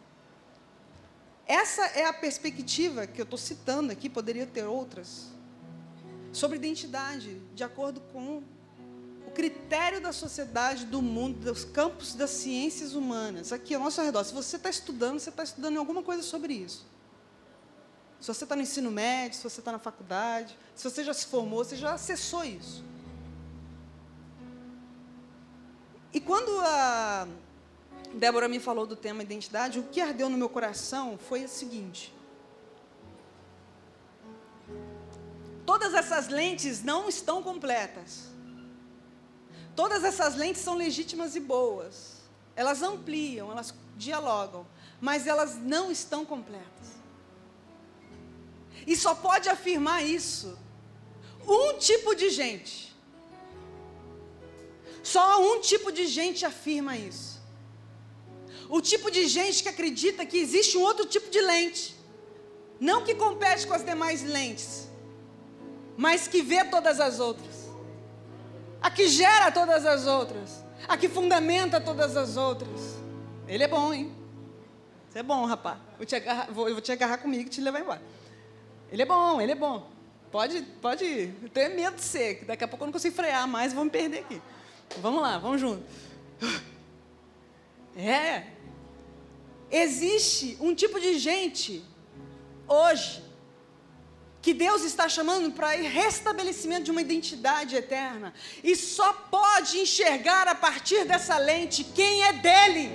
Essa 1.46 1.86
é 1.86 2.06
a 2.06 2.12
perspectiva 2.12 3.06
que 3.06 3.22
eu 3.22 3.24
estou 3.24 3.38
citando 3.38 3.92
aqui, 3.92 4.10
poderia 4.10 4.48
ter 4.48 4.64
outras, 4.64 5.28
sobre 6.34 6.58
identidade, 6.58 7.40
de 7.54 7.64
acordo 7.64 8.02
com 8.12 8.44
critério 9.38 10.02
da 10.02 10.12
sociedade, 10.12 10.84
do 10.84 11.00
mundo, 11.00 11.52
dos 11.52 11.64
campos 11.64 12.16
das 12.16 12.32
ciências 12.32 12.96
humanas, 12.96 13.54
aqui 13.54 13.76
ao 13.76 13.84
nosso 13.84 14.02
redor. 14.02 14.24
Se 14.24 14.34
você 14.34 14.56
está 14.56 14.68
estudando, 14.68 15.20
você 15.20 15.30
está 15.30 15.44
estudando 15.44 15.78
alguma 15.78 16.02
coisa 16.02 16.24
sobre 16.24 16.56
isso. 16.56 16.88
Se 18.20 18.34
você 18.34 18.46
está 18.46 18.56
no 18.56 18.64
ensino 18.64 18.90
médio, 18.90 19.38
se 19.38 19.44
você 19.44 19.62
está 19.62 19.72
na 19.72 19.78
faculdade, 19.78 20.58
se 20.74 20.84
você 20.84 21.04
já 21.04 21.14
se 21.14 21.28
formou, 21.28 21.64
você 21.64 21.76
já 21.76 21.94
acessou 21.94 22.44
isso. 22.44 22.84
E 26.12 26.20
quando 26.20 26.50
a, 26.62 27.28
Débora 28.16 28.48
me 28.48 28.60
falou 28.60 28.88
do 28.88 28.96
tema 28.96 29.22
identidade, 29.22 29.78
o 29.78 29.84
que 29.84 30.02
ardeu 30.02 30.30
no 30.30 30.38
meu 30.38 30.50
coração 30.50 31.16
foi 31.16 31.46
o 31.46 31.48
seguinte: 31.48 32.12
todas 35.64 35.94
essas 35.94 36.28
lentes 36.28 36.84
não 36.84 37.08
estão 37.08 37.44
completas. 37.44 38.36
Todas 39.78 40.04
essas 40.04 40.34
lentes 40.36 40.64
são 40.64 40.74
legítimas 40.74 41.36
e 41.36 41.40
boas. 41.40 42.14
Elas 42.56 42.82
ampliam, 42.82 43.52
elas 43.52 43.72
dialogam, 43.96 44.66
mas 45.00 45.28
elas 45.28 45.56
não 45.56 45.92
estão 45.92 46.26
completas. 46.26 46.88
E 48.88 48.96
só 48.98 49.14
pode 49.14 49.48
afirmar 49.48 50.04
isso 50.04 50.58
um 51.48 51.78
tipo 51.78 52.16
de 52.16 52.32
gente. 52.32 52.98
Só 55.04 55.40
um 55.50 55.62
tipo 55.62 55.92
de 55.92 56.08
gente 56.08 56.44
afirma 56.44 56.98
isso. 56.98 57.40
O 58.68 58.82
tipo 58.82 59.12
de 59.12 59.28
gente 59.28 59.62
que 59.62 59.70
acredita 59.70 60.26
que 60.26 60.40
existe 60.40 60.76
um 60.76 60.82
outro 60.82 61.06
tipo 61.06 61.30
de 61.30 61.40
lente. 61.40 61.96
Não 62.80 63.04
que 63.06 63.14
compete 63.14 63.68
com 63.68 63.76
as 63.76 63.86
demais 63.86 64.24
lentes, 64.24 64.88
mas 65.96 66.28
que 66.28 66.42
vê 66.42 66.66
todas 66.66 67.00
as 67.00 67.20
outras. 67.20 67.57
A 68.82 68.90
que 68.92 69.08
gera 69.08 69.52
todas 69.52 69.86
as 69.86 70.06
outras. 70.08 70.64
A 70.88 70.96
que 70.98 71.10
fundamenta 71.10 71.82
todas 71.82 72.16
as 72.16 72.38
outras. 72.38 72.98
Ele 73.48 73.64
é 73.64 73.68
bom, 73.68 73.94
hein? 73.94 74.16
Você 75.10 75.20
é 75.20 75.24
bom, 75.24 75.46
rapaz. 75.46 75.78
Vou 75.98 76.06
te 76.06 76.16
agarrar, 76.16 76.52
vou, 76.52 76.68
eu 76.68 76.76
vou 76.76 76.82
te 76.82 76.92
agarrar 76.92 77.18
comigo 77.18 77.48
e 77.48 77.50
te 77.50 77.62
levar 77.62 77.80
embora. 77.80 78.02
Ele 78.92 79.02
é 79.02 79.06
bom, 79.06 79.42
ele 79.42 79.52
é 79.52 79.56
bom. 79.56 79.90
Pode, 80.32 80.62
pode 80.82 81.04
ir. 81.04 81.36
Eu 81.42 81.50
tenho 81.50 81.76
medo 81.76 81.96
de 81.96 82.04
ser, 82.04 82.40
que 82.40 82.46
daqui 82.46 82.64
a 82.64 82.68
pouco 82.68 82.84
eu 82.84 82.88
não 82.88 82.94
consigo 82.94 83.16
frear 83.16 83.48
mais 83.48 83.72
e 83.72 83.76
vou 83.76 83.86
me 83.86 83.90
perder 83.90 84.20
aqui. 84.20 84.42
Vamos 84.98 85.22
lá, 85.22 85.38
vamos 85.38 85.60
junto. 85.60 85.84
É. 87.96 88.46
Existe 89.72 90.56
um 90.62 90.76
tipo 90.76 91.00
de 91.00 91.18
gente 91.18 91.84
hoje 92.68 93.24
que 94.48 94.54
Deus 94.54 94.84
está 94.84 95.10
chamando 95.10 95.52
para 95.52 95.72
restabelecimento 95.72 96.84
de 96.86 96.92
uma 96.92 97.02
identidade 97.02 97.76
eterna 97.76 98.34
e 98.64 98.78
só 98.78 99.12
pode 99.12 99.78
enxergar 99.78 100.48
a 100.48 100.56
partir 100.56 101.04
dessa 101.04 101.38
lente 101.38 101.84
quem 101.84 102.24
é 102.24 102.32
dele. 102.32 102.86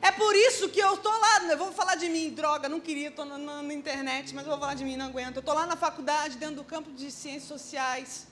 É 0.00 0.10
por 0.10 0.34
isso 0.34 0.70
que 0.70 0.80
eu 0.80 0.94
estou 0.94 1.12
lá, 1.12 1.50
eu 1.50 1.58
vou 1.58 1.70
falar 1.70 1.96
de 1.96 2.08
mim, 2.08 2.30
droga, 2.30 2.66
não 2.66 2.80
queria, 2.80 3.08
estou 3.08 3.26
na, 3.26 3.36
na, 3.36 3.62
na, 3.62 3.74
internet, 3.74 4.34
mas 4.34 4.44
eu 4.44 4.52
vou 4.52 4.58
falar 4.58 4.72
de 4.72 4.84
mim, 4.86 4.96
não 4.96 5.04
aguento. 5.04 5.36
Eu 5.36 5.40
estou 5.40 5.54
lá 5.54 5.66
na 5.66 5.76
faculdade, 5.76 6.38
dentro 6.38 6.56
do 6.56 6.64
campo 6.64 6.90
de 6.92 7.10
ciências 7.10 7.48
sociais. 7.48 8.26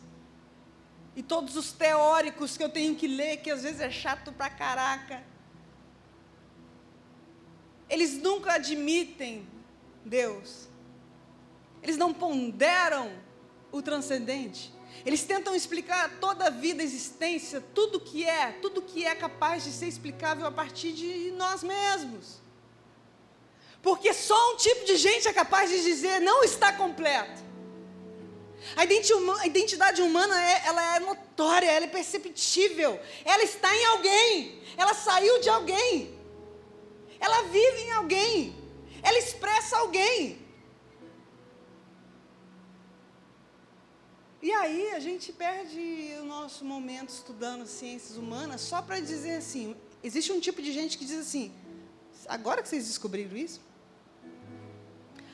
E 1.15 1.23
todos 1.23 1.55
os 1.55 1.71
teóricos 1.71 2.57
que 2.57 2.65
eu 2.65 2.71
tenho 2.71 2.95
que 2.97 3.07
ler, 3.07 3.43
que 3.43 3.51
às 3.51 3.63
vezes 3.63 3.83
é 3.83 3.91
chato 3.91 4.33
pra 4.33 4.49
caraca. 4.49 5.23
Eles 7.91 8.15
nunca 8.17 8.55
admitem 8.55 9.47
Deus. 10.05 10.69
Eles 11.83 11.97
não 11.97 12.13
ponderam 12.13 13.13
o 13.73 13.81
transcendente. 13.81 14.73
Eles 15.05 15.25
tentam 15.25 15.55
explicar 15.55 16.19
toda 16.21 16.47
a 16.47 16.51
vida, 16.51 16.83
a 16.83 16.85
existência, 16.85 17.63
tudo 17.75 18.01
que 18.01 18.25
é, 18.25 18.53
tudo 18.61 18.83
que 18.83 19.05
é 19.05 19.15
capaz 19.15 19.65
de 19.65 19.73
ser 19.73 19.87
explicável 19.87 20.47
a 20.47 20.53
partir 20.53 20.93
de 20.93 21.31
nós 21.33 21.63
mesmos. 21.63 22.41
Porque 23.83 24.13
só 24.13 24.53
um 24.53 24.57
tipo 24.57 24.85
de 24.85 24.97
gente 24.97 25.27
é 25.27 25.33
capaz 25.33 25.71
de 25.71 25.83
dizer 25.83 26.21
não 26.21 26.45
está 26.45 26.73
completo. 26.73 27.51
A 28.77 28.85
identidade 29.47 30.03
humana 30.03 30.39
é, 30.39 30.63
ela 30.67 30.97
é 30.97 31.01
notória, 31.01 31.67
ela 31.67 31.87
é 31.87 31.89
perceptível, 31.89 33.01
ela 33.25 33.43
está 33.43 33.75
em 33.75 33.85
alguém, 33.87 34.63
ela 34.77 34.93
saiu 34.93 35.41
de 35.41 35.49
alguém, 35.49 36.15
ela 37.19 37.43
vive 37.45 37.81
em 37.81 37.93
alguém, 37.93 38.60
ela 39.03 39.19
expressa 39.19 39.79
alguém. 39.79 40.39
E 44.43 44.51
aí 44.53 44.93
a 44.93 45.01
gente 45.01 45.33
perde 45.33 45.81
o 46.21 46.25
nosso 46.25 46.65
momento 46.65 47.11
estudando 47.11 47.67
ciências 47.67 48.17
humanas 48.17 48.63
só 48.63 48.81
para 48.81 48.99
dizer 48.99 49.37
assim, 49.37 49.77
existe 50.03 50.33
um 50.33 50.41
tipo 50.41 50.63
de 50.63 50.73
gente 50.73 50.97
que 50.97 51.05
diz 51.05 51.19
assim, 51.19 51.53
agora 52.27 52.63
que 52.63 52.69
vocês 52.69 52.87
descobriram 52.87 53.37
isso? 53.37 53.61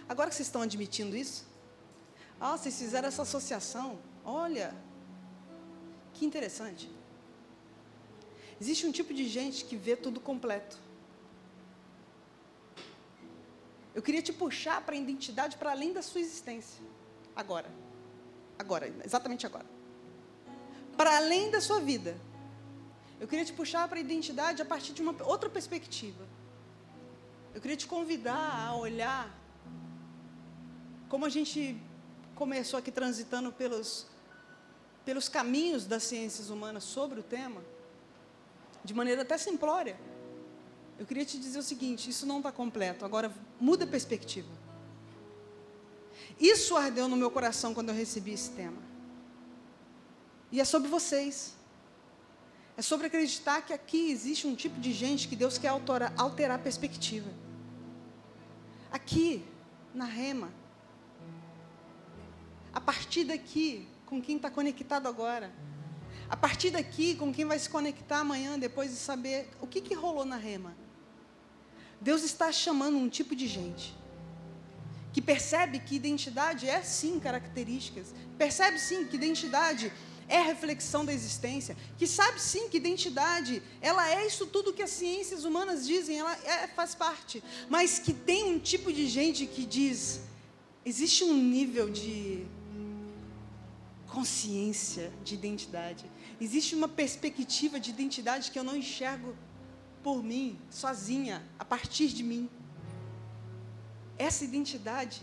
Agora 0.08 0.28
que 0.28 0.34
vocês 0.36 0.48
estão 0.48 0.62
admitindo 0.62 1.16
isso? 1.16 1.44
Ah, 2.40 2.56
vocês 2.56 2.76
fizeram 2.76 3.06
essa 3.08 3.22
associação? 3.22 3.98
Olha, 4.24 4.74
que 6.14 6.26
interessante. 6.26 6.90
Existe 8.60 8.86
um 8.86 8.92
tipo 8.92 9.14
de 9.14 9.28
gente 9.28 9.64
que 9.64 9.76
vê 9.76 9.94
tudo 9.94 10.20
completo. 10.20 10.78
Eu 13.96 14.02
queria 14.02 14.20
te 14.20 14.30
puxar 14.30 14.82
para 14.82 14.94
a 14.94 14.98
identidade 14.98 15.56
para 15.56 15.70
além 15.70 15.90
da 15.94 16.02
sua 16.02 16.20
existência. 16.20 16.84
Agora. 17.34 17.70
Agora, 18.58 18.86
exatamente 19.02 19.46
agora. 19.46 19.64
Para 20.98 21.16
além 21.16 21.50
da 21.50 21.62
sua 21.62 21.80
vida. 21.80 22.14
Eu 23.18 23.26
queria 23.26 23.42
te 23.42 23.54
puxar 23.54 23.88
para 23.88 23.96
a 23.96 24.00
identidade 24.00 24.60
a 24.60 24.66
partir 24.66 24.92
de 24.92 25.00
uma 25.00 25.14
outra 25.24 25.48
perspectiva. 25.48 26.22
Eu 27.54 27.60
queria 27.62 27.76
te 27.76 27.86
convidar 27.86 28.66
a 28.68 28.76
olhar 28.76 29.34
como 31.08 31.24
a 31.24 31.30
gente 31.30 31.80
começou 32.34 32.78
aqui 32.78 32.92
transitando 32.92 33.50
pelos, 33.50 34.06
pelos 35.06 35.26
caminhos 35.26 35.86
das 35.86 36.02
ciências 36.02 36.50
humanas 36.50 36.84
sobre 36.84 37.20
o 37.20 37.22
tema, 37.22 37.62
de 38.84 38.92
maneira 38.92 39.22
até 39.22 39.38
simplória. 39.38 39.96
Eu 40.98 41.06
queria 41.06 41.24
te 41.24 41.38
dizer 41.38 41.58
o 41.58 41.62
seguinte: 41.62 42.10
isso 42.10 42.26
não 42.26 42.38
está 42.38 42.50
completo, 42.50 43.04
agora 43.04 43.32
muda 43.60 43.84
a 43.84 43.86
perspectiva. 43.86 44.48
Isso 46.38 46.76
ardeu 46.76 47.08
no 47.08 47.16
meu 47.16 47.30
coração 47.30 47.72
quando 47.74 47.88
eu 47.90 47.94
recebi 47.94 48.32
esse 48.32 48.50
tema. 48.50 48.82
E 50.50 50.60
é 50.60 50.64
sobre 50.64 50.88
vocês. 50.88 51.54
É 52.76 52.82
sobre 52.82 53.06
acreditar 53.06 53.62
que 53.62 53.72
aqui 53.72 54.10
existe 54.10 54.46
um 54.46 54.54
tipo 54.54 54.78
de 54.78 54.92
gente 54.92 55.28
que 55.28 55.36
Deus 55.36 55.56
quer 55.56 55.68
alterar, 55.68 56.12
a 56.50 56.58
perspectiva. 56.58 57.30
Aqui, 58.92 59.42
na 59.94 60.04
rema. 60.04 60.50
A 62.72 62.80
partir 62.80 63.24
daqui, 63.24 63.88
com 64.04 64.20
quem 64.20 64.36
está 64.36 64.50
conectado 64.50 65.08
agora. 65.08 65.50
A 66.28 66.36
partir 66.36 66.70
daqui, 66.70 67.14
com 67.14 67.32
quem 67.32 67.46
vai 67.46 67.58
se 67.58 67.70
conectar 67.70 68.18
amanhã, 68.18 68.58
depois 68.58 68.90
de 68.90 68.96
saber 68.96 69.48
o 69.60 69.66
que, 69.66 69.80
que 69.80 69.94
rolou 69.94 70.26
na 70.26 70.36
rema. 70.36 70.76
Deus 72.00 72.22
está 72.22 72.52
chamando 72.52 72.96
um 72.96 73.08
tipo 73.08 73.34
de 73.34 73.46
gente 73.46 73.94
que 75.12 75.22
percebe 75.22 75.78
que 75.78 75.96
identidade 75.96 76.68
é 76.68 76.82
sim 76.82 77.18
características, 77.18 78.14
percebe 78.36 78.78
sim 78.78 79.06
que 79.06 79.16
identidade 79.16 79.90
é 80.28 80.42
reflexão 80.42 81.04
da 81.04 81.12
existência, 81.12 81.76
que 81.96 82.06
sabe 82.06 82.38
sim 82.38 82.68
que 82.68 82.76
identidade, 82.76 83.62
ela 83.80 84.10
é 84.10 84.26
isso 84.26 84.46
tudo 84.46 84.72
que 84.72 84.82
as 84.82 84.90
ciências 84.90 85.44
humanas 85.44 85.86
dizem, 85.86 86.18
ela 86.18 86.36
é, 86.44 86.66
faz 86.66 86.94
parte, 86.94 87.42
mas 87.68 87.98
que 87.98 88.12
tem 88.12 88.52
um 88.52 88.58
tipo 88.58 88.92
de 88.92 89.08
gente 89.08 89.46
que 89.46 89.64
diz, 89.64 90.20
existe 90.84 91.24
um 91.24 91.34
nível 91.34 91.90
de 91.90 92.44
consciência 94.08 95.12
de 95.24 95.34
identidade, 95.34 96.04
existe 96.40 96.74
uma 96.74 96.88
perspectiva 96.88 97.78
de 97.78 97.90
identidade 97.90 98.50
que 98.50 98.58
eu 98.58 98.64
não 98.64 98.76
enxergo 98.76 99.34
por 100.06 100.22
mim, 100.22 100.56
sozinha, 100.70 101.42
a 101.58 101.64
partir 101.64 102.06
de 102.06 102.22
mim 102.22 102.48
essa 104.16 104.44
identidade, 104.44 105.20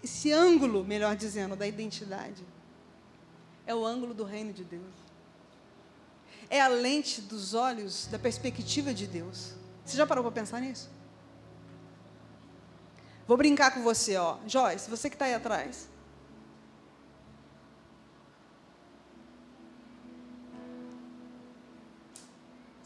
esse 0.00 0.30
ângulo, 0.30 0.84
melhor 0.84 1.16
dizendo, 1.16 1.56
da 1.56 1.66
identidade, 1.66 2.44
é 3.66 3.74
o 3.74 3.84
ângulo 3.84 4.14
do 4.14 4.22
reino 4.22 4.52
de 4.52 4.62
Deus. 4.62 4.94
É 6.48 6.60
a 6.60 6.68
lente 6.68 7.20
dos 7.20 7.52
olhos 7.52 8.06
da 8.06 8.16
perspectiva 8.16 8.94
de 8.94 9.08
Deus. 9.08 9.54
Você 9.84 9.96
já 9.96 10.06
parou 10.06 10.22
para 10.22 10.30
pensar 10.30 10.60
nisso? 10.60 10.88
Vou 13.26 13.36
brincar 13.36 13.74
com 13.74 13.82
você, 13.82 14.16
ó. 14.16 14.38
Joyce, 14.46 14.88
você 14.88 15.10
que 15.10 15.16
está 15.16 15.24
aí 15.24 15.34
atrás. 15.34 15.88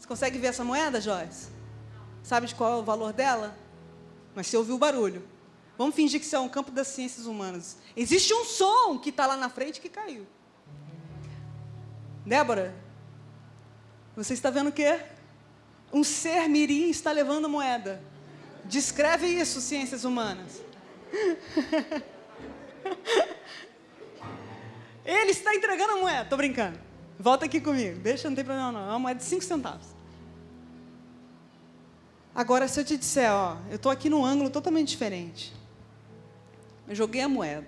Você 0.01 0.07
consegue 0.07 0.37
ver 0.37 0.47
essa 0.47 0.65
moeda, 0.65 0.99
Joyce? 0.99 1.47
Sabe 2.21 2.47
de 2.47 2.55
qual 2.55 2.73
é 2.73 2.75
o 2.75 2.83
valor 2.83 3.13
dela? 3.13 3.55
mas 4.35 4.47
você 4.47 4.57
ouviu 4.57 4.75
o 4.75 4.79
barulho. 4.79 5.23
Vamos 5.77 5.95
fingir 5.95 6.19
que 6.19 6.25
isso 6.25 6.35
é 6.35 6.39
um 6.39 6.49
campo 6.49 6.71
das 6.71 6.87
ciências 6.87 7.25
humanas. 7.25 7.77
Existe 7.95 8.33
um 8.33 8.43
som 8.45 8.97
que 8.97 9.09
está 9.09 9.25
lá 9.25 9.37
na 9.37 9.49
frente 9.49 9.79
que 9.81 9.89
caiu. 9.89 10.25
Débora, 12.25 12.73
você 14.15 14.33
está 14.33 14.49
vendo 14.49 14.69
o 14.69 14.71
quê? 14.71 14.99
Um 15.91 16.03
ser 16.03 16.47
mirim 16.47 16.89
está 16.89 17.11
levando 17.11 17.49
moeda. 17.49 18.01
Descreve 18.65 19.27
isso, 19.27 19.59
ciências 19.59 20.05
humanas. 20.05 20.61
Ele 25.03 25.31
está 25.31 25.55
entregando 25.55 25.97
moeda. 25.99 26.21
Estou 26.23 26.37
brincando. 26.37 26.79
Volta 27.19 27.45
aqui 27.45 27.61
comigo. 27.61 27.99
Deixa, 27.99 28.29
não 28.29 28.35
tem 28.35 28.43
problema 28.43 28.71
não. 28.71 28.79
É 28.79 28.89
uma 28.89 28.99
moeda 28.99 29.19
de 29.19 29.25
5 29.25 29.43
centavos. 29.43 29.87
Agora, 32.33 32.67
se 32.67 32.79
eu 32.79 32.85
te 32.85 32.97
disser, 32.97 33.31
ó, 33.31 33.57
eu 33.69 33.75
estou 33.75 33.91
aqui 33.91 34.09
num 34.09 34.25
ângulo 34.25 34.49
totalmente 34.49 34.87
diferente. 34.89 35.53
Eu 36.87 36.95
joguei 36.95 37.21
a 37.21 37.29
moeda. 37.29 37.67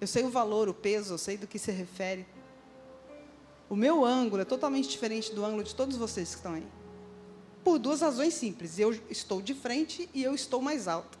Eu 0.00 0.06
sei 0.06 0.24
o 0.24 0.30
valor, 0.30 0.68
o 0.68 0.74
peso, 0.74 1.14
eu 1.14 1.18
sei 1.18 1.36
do 1.36 1.46
que 1.46 1.58
se 1.58 1.70
refere. 1.70 2.26
O 3.68 3.76
meu 3.76 4.04
ângulo 4.04 4.42
é 4.42 4.44
totalmente 4.44 4.88
diferente 4.88 5.34
do 5.34 5.44
ângulo 5.44 5.62
de 5.62 5.74
todos 5.74 5.96
vocês 5.96 6.30
que 6.30 6.36
estão 6.36 6.54
aí. 6.54 6.66
Por 7.62 7.78
duas 7.78 8.00
razões 8.00 8.34
simples. 8.34 8.78
Eu 8.78 8.92
estou 9.08 9.40
de 9.40 9.54
frente 9.54 10.08
e 10.12 10.22
eu 10.22 10.34
estou 10.34 10.60
mais 10.60 10.88
alto. 10.88 11.18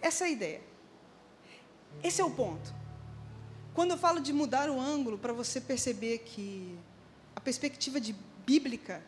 Essa 0.00 0.24
é 0.24 0.26
a 0.28 0.30
ideia. 0.30 0.60
Esse 2.02 2.20
é 2.20 2.24
o 2.24 2.30
ponto. 2.30 2.72
Quando 3.74 3.92
eu 3.92 3.96
falo 3.96 4.20
de 4.20 4.32
mudar 4.32 4.68
o 4.68 4.78
ângulo, 4.78 5.16
para 5.16 5.32
você 5.32 5.60
perceber 5.60 6.18
que 6.18 6.78
a 7.34 7.40
perspectiva 7.40 8.00
de 8.00 8.14
bíblica 8.44 9.02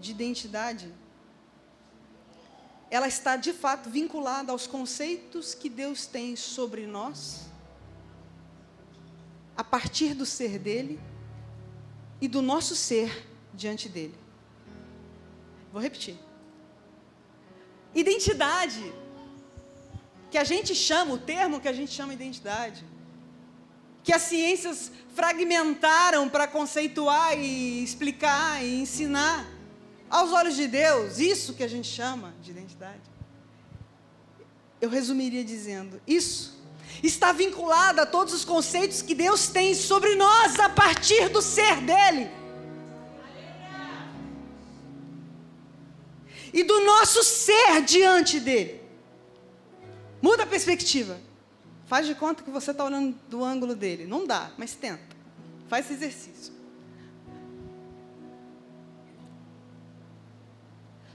de 0.00 0.12
identidade, 0.12 0.92
ela 2.90 3.06
está 3.06 3.36
de 3.36 3.52
fato 3.52 3.90
vinculada 3.90 4.52
aos 4.52 4.66
conceitos 4.66 5.54
que 5.54 5.68
Deus 5.68 6.06
tem 6.06 6.34
sobre 6.34 6.86
nós, 6.86 7.46
a 9.56 9.64
partir 9.64 10.14
do 10.14 10.24
ser 10.24 10.58
dele 10.58 10.98
e 12.20 12.28
do 12.28 12.40
nosso 12.40 12.74
ser 12.74 13.26
diante 13.52 13.88
dele. 13.88 14.14
Vou 15.72 15.82
repetir. 15.82 16.16
Identidade, 17.94 18.92
que 20.30 20.38
a 20.38 20.44
gente 20.44 20.74
chama, 20.74 21.14
o 21.14 21.18
termo 21.18 21.60
que 21.60 21.68
a 21.68 21.72
gente 21.72 21.92
chama 21.92 22.14
identidade, 22.14 22.84
que 24.08 24.12
as 24.14 24.22
ciências 24.22 24.90
fragmentaram 25.14 26.30
para 26.30 26.48
conceituar 26.48 27.38
e 27.38 27.84
explicar 27.84 28.64
e 28.64 28.80
ensinar, 28.80 29.46
aos 30.08 30.32
olhos 30.32 30.56
de 30.56 30.66
Deus, 30.66 31.18
isso 31.18 31.52
que 31.52 31.62
a 31.62 31.68
gente 31.68 31.86
chama 31.86 32.34
de 32.40 32.50
identidade. 32.50 33.02
Eu 34.80 34.88
resumiria 34.88 35.44
dizendo: 35.44 36.00
isso 36.06 36.58
está 37.02 37.32
vinculado 37.32 38.00
a 38.00 38.06
todos 38.06 38.32
os 38.32 38.46
conceitos 38.46 39.02
que 39.02 39.14
Deus 39.14 39.48
tem 39.48 39.74
sobre 39.74 40.14
nós 40.14 40.58
a 40.58 40.70
partir 40.70 41.28
do 41.28 41.42
ser 41.42 41.76
dele. 41.82 42.30
E 46.50 46.64
do 46.64 46.82
nosso 46.86 47.22
ser 47.22 47.82
diante 47.82 48.40
dele. 48.40 48.80
Muda 50.22 50.44
a 50.44 50.46
perspectiva. 50.46 51.27
Faz 51.88 52.06
de 52.06 52.14
conta 52.14 52.42
que 52.42 52.50
você 52.50 52.70
está 52.70 52.84
olhando 52.84 53.16
do 53.28 53.42
ângulo 53.42 53.74
dele. 53.74 54.06
Não 54.06 54.26
dá, 54.26 54.52
mas 54.58 54.74
tenta. 54.74 55.16
Faz 55.68 55.86
esse 55.86 55.94
exercício. 55.94 56.52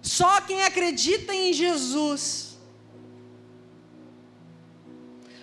Só 0.01 0.41
quem 0.41 0.63
acredita 0.63 1.33
em 1.33 1.53
Jesus. 1.53 2.57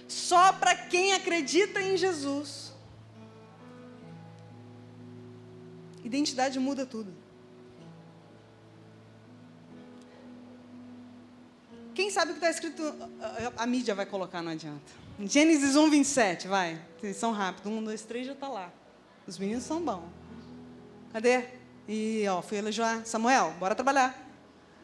Só 0.08 0.52
para 0.52 0.74
quem 0.74 1.12
acredita 1.14 1.80
em 1.80 1.96
Jesus. 1.96 2.72
Identidade 6.04 6.58
muda 6.58 6.84
tudo. 6.84 7.14
Quem 11.94 12.10
sabe 12.10 12.32
o 12.32 12.34
que 12.34 12.38
está 12.38 12.50
escrito, 12.50 12.82
a, 13.56 13.62
a, 13.62 13.66
mídia 13.66 13.94
vai 13.94 14.06
colocar, 14.06 14.42
não 14.42 14.52
adianta. 14.52 14.99
Gênesis 15.22 15.76
1, 15.76 15.90
27, 15.90 16.48
vai. 16.48 16.80
Vocês 16.98 17.14
são 17.14 17.30
rápidos. 17.30 17.70
Um, 17.70 17.84
dois, 17.84 18.00
três, 18.02 18.26
já 18.26 18.32
está 18.32 18.48
lá. 18.48 18.72
Os 19.26 19.36
meninos 19.38 19.64
são 19.64 19.82
bons. 19.82 20.08
Cadê? 21.12 21.44
E, 21.86 22.24
ó, 22.26 22.40
fui 22.40 22.56
elogiar. 22.56 23.04
Samuel, 23.04 23.52
bora 23.58 23.74
trabalhar. 23.74 24.18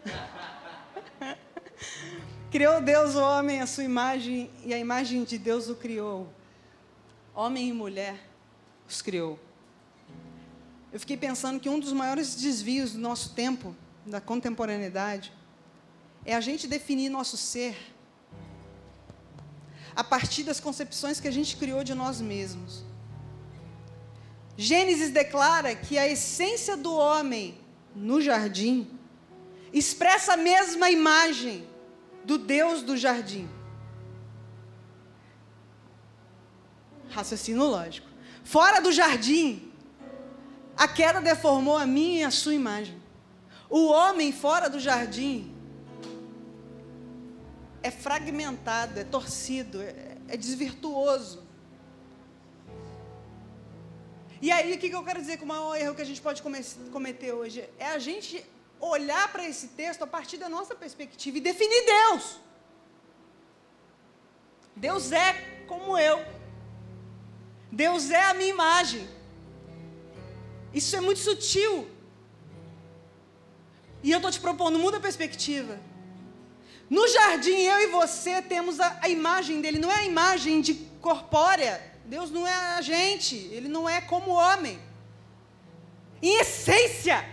criou 2.53 2.83
Deus 2.83 3.15
o 3.15 3.21
homem 3.21 3.63
a 3.63 3.67
sua 3.67 3.85
imagem 3.85 4.51
e 4.63 4.75
a 4.75 4.79
imagem 4.79 5.25
de 5.25 5.39
Deus 5.39 5.71
o 5.71 5.75
criou. 5.75 6.29
Homem 7.35 7.71
e 7.71 7.73
mulher 7.73 8.21
os 8.87 9.01
criou. 9.01 9.39
Eu 10.93 11.01
fiquei 11.01 11.17
pensando 11.17 11.59
que 11.59 11.69
um 11.69 11.81
dos 11.81 11.95
maiores 11.95 12.35
desvios 12.35 12.93
do 12.93 12.99
nosso 12.99 13.33
tempo, 13.33 13.75
da 14.05 14.21
contemporaneidade, 14.21 15.33
é 16.27 16.35
a 16.35 16.41
gente 16.43 16.69
definir 16.69 17.09
nosso 17.09 17.39
ser 17.39 17.96
a 19.97 20.05
partir 20.05 20.43
das 20.43 20.61
concepções 20.61 21.19
que 21.19 21.27
a 21.27 21.31
gente 21.31 21.57
criou 21.57 21.83
de 21.83 21.95
nós 21.95 22.21
mesmos. 22.21 22.85
Gênesis 24.57 25.11
declara 25.11 25.75
que 25.75 25.97
a 25.99 26.07
essência 26.07 26.77
do 26.77 26.95
homem 26.95 27.59
no 27.95 28.21
jardim 28.21 28.91
expressa 29.73 30.35
a 30.35 30.37
mesma 30.37 30.91
imagem 30.91 31.67
do 32.25 32.37
Deus 32.37 32.83
do 32.83 32.97
jardim. 32.97 33.49
Raciocínio 37.09 37.65
lógico. 37.65 38.09
Fora 38.45 38.81
do 38.81 38.93
jardim, 38.93 39.73
a 40.77 40.87
queda 40.87 41.21
deformou 41.21 41.79
a 41.79 41.87
minha 41.87 42.21
e 42.21 42.25
a 42.25 42.31
sua 42.31 42.55
imagem. 42.55 43.01
O 43.71 43.87
homem 43.87 44.31
fora 44.31 44.69
do 44.69 44.79
jardim 44.79 45.56
é 47.87 47.91
fragmentado, 47.91 48.99
é 48.99 49.05
torcido, 49.05 49.81
é, 49.81 50.17
é 50.29 50.37
desvirtuoso. 50.37 51.39
E 54.43 54.51
aí, 54.51 54.75
o 54.75 54.79
que 54.79 54.91
eu 54.91 55.05
quero 55.09 55.21
dizer 55.21 55.37
com 55.39 55.45
o 55.45 55.49
maior 55.49 55.75
erro 55.77 55.95
que 55.95 56.03
a 56.03 56.11
gente 56.11 56.21
pode 56.21 56.43
cometer 56.97 57.33
hoje? 57.33 57.59
É 57.79 57.89
a 57.99 57.99
gente 57.99 58.45
olhar 58.81 59.31
para 59.33 59.49
esse 59.49 59.69
texto 59.69 60.03
a 60.03 60.07
partir 60.07 60.37
da 60.37 60.49
nossa 60.49 60.75
perspectiva 60.75 61.39
e 61.39 61.41
definir 61.41 61.83
Deus. 61.95 62.41
Deus 64.75 65.13
é 65.13 65.33
como 65.71 65.97
eu. 65.97 66.19
Deus 67.71 68.11
é 68.11 68.25
a 68.31 68.35
minha 68.35 68.51
imagem. 68.51 69.09
Isso 70.75 70.95
é 70.97 71.01
muito 71.01 71.21
sutil. 71.21 71.89
E 74.03 74.11
eu 74.11 74.19
estou 74.19 74.31
te 74.31 74.41
propondo, 74.41 74.79
muda 74.79 74.99
a 74.99 75.01
perspectiva. 75.09 75.79
No 76.89 77.07
jardim, 77.09 77.63
eu 77.63 77.81
e 77.81 77.87
você 77.89 78.41
temos 78.41 78.79
a, 78.79 78.99
a, 79.03 79.09
imagem 79.09 79.61
dele, 79.61 79.79
não 79.79 79.91
é 79.91 79.97
a 79.97 80.05
imagem 80.05 80.61
de 80.61 80.75
corpórea. 81.01 81.83
Deus 82.05 82.31
não 82.31 82.47
é 82.47 82.55
a 82.55 82.81
gente, 82.81 83.35
ele 83.35 83.69
não 83.69 83.89
é 83.89 84.01
como 84.01 84.31
homem. 84.31 84.79
Em 86.23 86.39
essência, 86.41 87.25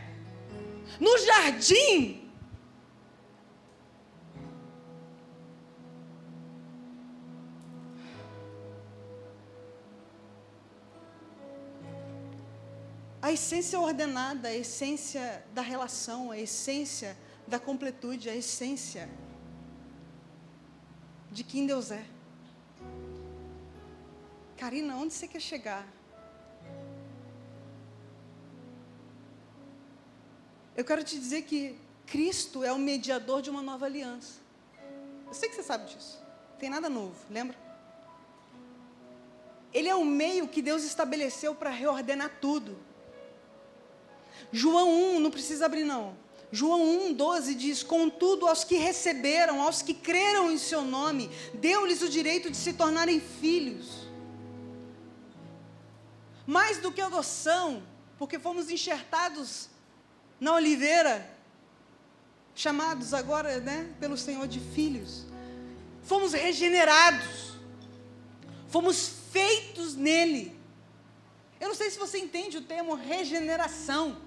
no 0.99 1.15
jardim. 1.19 2.19
A 13.21 13.31
essência 13.31 13.79
ordenada, 13.79 14.49
a 14.49 14.53
essência 14.53 15.45
da 15.53 15.61
relação, 15.61 16.31
a 16.31 16.39
essência 16.39 17.15
da 17.47 17.59
completude, 17.59 18.29
a 18.29 18.35
essência 18.35 19.09
de 21.33 21.43
quem 21.43 21.65
Deus 21.65 21.91
é. 21.91 22.05
Karina, 24.55 24.95
onde 24.95 25.13
você 25.13 25.27
quer 25.27 25.41
chegar? 25.41 25.85
Eu 30.77 30.85
quero 30.85 31.03
te 31.03 31.19
dizer 31.19 31.41
que 31.43 31.75
Cristo 32.05 32.63
é 32.63 32.71
o 32.71 32.77
mediador 32.77 33.41
de 33.41 33.49
uma 33.49 33.61
nova 33.61 33.85
aliança. 33.85 34.39
Eu 35.27 35.33
sei 35.33 35.49
que 35.49 35.55
você 35.55 35.63
sabe 35.63 35.85
disso. 35.93 36.23
Não 36.51 36.57
tem 36.57 36.69
nada 36.69 36.89
novo, 36.89 37.15
lembra? 37.29 37.57
Ele 39.73 39.89
é 39.89 39.95
o 39.95 40.05
meio 40.05 40.47
que 40.47 40.61
Deus 40.61 40.83
estabeleceu 40.83 41.55
para 41.55 41.71
reordenar 41.71 42.37
tudo. 42.39 42.77
João 44.51 45.15
1, 45.15 45.19
não 45.19 45.31
precisa 45.31 45.65
abrir 45.65 45.83
não. 45.83 46.15
João 46.53 47.07
1, 47.07 47.13
12 47.13 47.55
diz: 47.55 47.81
Contudo, 47.81 48.45
aos 48.45 48.63
que 48.63 48.75
receberam, 48.75 49.59
aos 49.59 49.81
que 49.81 49.91
creram 49.91 50.51
em 50.51 50.57
seu 50.59 50.83
nome, 50.83 51.27
deu-lhes 51.55 52.03
o 52.03 52.07
direito 52.07 52.51
de 52.51 52.55
se 52.55 52.73
tornarem 52.73 53.19
filhos. 53.19 54.07
Mais 56.45 56.77
do 56.77 56.91
que 56.91 57.01
adoção, 57.01 57.81
porque 58.19 58.37
fomos 58.37 58.69
enxertados 58.69 59.67
na 60.39 60.53
oliveira, 60.53 61.27
chamados 62.53 63.15
agora 63.15 63.59
né, 63.59 63.91
pelo 63.99 64.15
Senhor 64.15 64.47
de 64.47 64.59
filhos. 64.59 65.25
Fomos 66.03 66.33
regenerados, 66.33 67.55
fomos 68.67 69.09
feitos 69.31 69.95
nele. 69.95 70.55
Eu 71.59 71.69
não 71.69 71.75
sei 71.75 71.89
se 71.89 71.97
você 71.97 72.19
entende 72.19 72.57
o 72.57 72.61
termo 72.61 72.93
regeneração. 72.93 74.21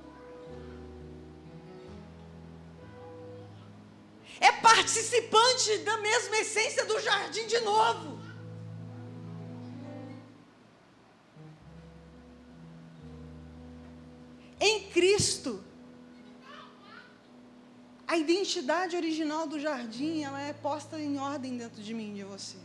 é 4.40 4.53
participante 4.53 5.79
da 5.79 5.99
mesma 5.99 6.37
essência 6.38 6.85
do 6.85 7.01
jardim 7.01 7.46
de 7.46 7.61
novo. 7.61 8.16
Em 14.59 14.90
Cristo, 14.90 15.62
a 18.07 18.16
identidade 18.16 18.96
original 18.96 19.46
do 19.46 19.59
jardim, 19.61 20.22
ela 20.22 20.40
é 20.40 20.53
posta 20.53 20.99
em 20.99 21.18
ordem 21.18 21.57
dentro 21.57 21.83
de 21.83 21.92
mim, 21.92 22.14
de 22.14 22.25
você. 22.25 22.57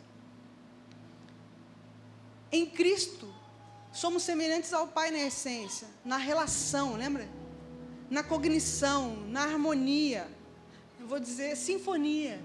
Em 2.51 2.65
Cristo, 2.65 3.34
somos 3.91 4.23
semelhantes 4.23 4.73
ao 4.73 4.88
Pai 4.88 5.12
na 5.12 5.19
essência, 5.19 5.88
na 6.03 6.17
relação, 6.17 6.95
lembra? 6.95 7.27
Na 8.10 8.23
cognição, 8.23 9.15
na 9.27 9.43
harmonia 9.43 10.29
eu 11.01 11.07
vou 11.07 11.19
dizer 11.19 11.57
sinfonia. 11.57 12.39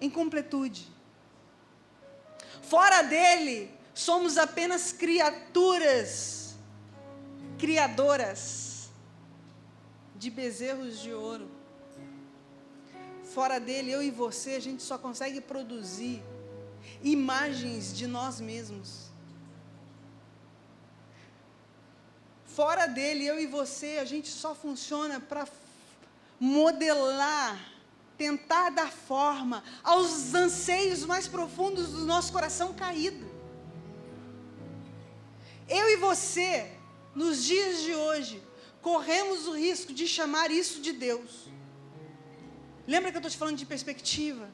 Em 0.00 0.10
completude. 0.10 0.86
Fora 2.62 3.02
dele, 3.02 3.70
somos 3.94 4.36
apenas 4.36 4.92
criaturas 4.92 6.34
criadoras 7.58 8.90
de 10.16 10.28
bezerros 10.30 10.98
de 11.00 11.12
ouro. 11.12 11.48
Fora 13.34 13.58
dele, 13.58 13.90
eu 13.90 14.02
e 14.02 14.10
você, 14.10 14.50
a 14.56 14.60
gente 14.60 14.82
só 14.82 14.96
consegue 14.98 15.40
produzir 15.40 16.22
imagens 17.02 17.96
de 17.96 18.06
nós 18.06 18.40
mesmos. 18.40 19.10
Fora 22.46 22.86
dele, 22.86 23.24
eu 23.24 23.40
e 23.40 23.46
você, 23.46 23.98
a 24.00 24.04
gente 24.04 24.28
só 24.28 24.54
funciona 24.54 25.18
para 25.20 25.46
modelar, 26.44 27.58
tentar 28.18 28.68
dar 28.68 28.92
forma 28.92 29.64
aos 29.82 30.34
anseios 30.34 31.06
mais 31.06 31.26
profundos 31.26 31.92
do 31.92 32.04
nosso 32.04 32.30
coração 32.30 32.74
caído. 32.74 33.24
Eu 35.66 35.88
e 35.88 35.96
você, 35.96 36.70
nos 37.14 37.42
dias 37.42 37.80
de 37.80 37.94
hoje, 37.94 38.42
corremos 38.82 39.48
o 39.48 39.56
risco 39.56 39.94
de 39.94 40.06
chamar 40.06 40.50
isso 40.50 40.82
de 40.82 40.92
Deus. 40.92 41.48
Lembra 42.86 43.10
que 43.10 43.16
eu 43.16 43.20
estou 43.20 43.30
te 43.30 43.38
falando 43.38 43.56
de 43.56 43.64
perspectiva? 43.64 44.50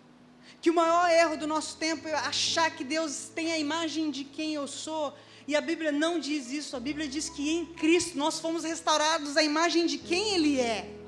Que 0.61 0.71
o 0.71 0.75
maior 0.75 1.11
erro 1.11 1.37
do 1.37 1.49
nosso 1.49 1.77
tempo 1.77 2.07
é 2.07 2.15
achar 2.15 2.71
que 2.71 2.85
Deus 2.85 3.33
tem 3.35 3.51
a 3.51 3.59
imagem 3.59 4.13
de 4.13 4.23
quem 4.23 4.55
eu 4.55 4.69
sou. 4.69 5.13
E 5.49 5.57
a 5.57 5.61
Bíblia 5.61 5.91
não 5.91 6.21
diz 6.21 6.53
isso. 6.53 6.77
A 6.77 6.81
Bíblia 6.81 7.09
diz 7.09 7.29
que 7.29 7.51
em 7.51 7.67
Cristo 7.67 8.17
nós 8.17 8.39
fomos 8.39 8.63
restaurados 8.63 9.37
à 9.37 9.43
imagem 9.43 9.87
de 9.87 9.99
quem 9.99 10.35
Ele 10.35 10.61
é. 10.61 11.00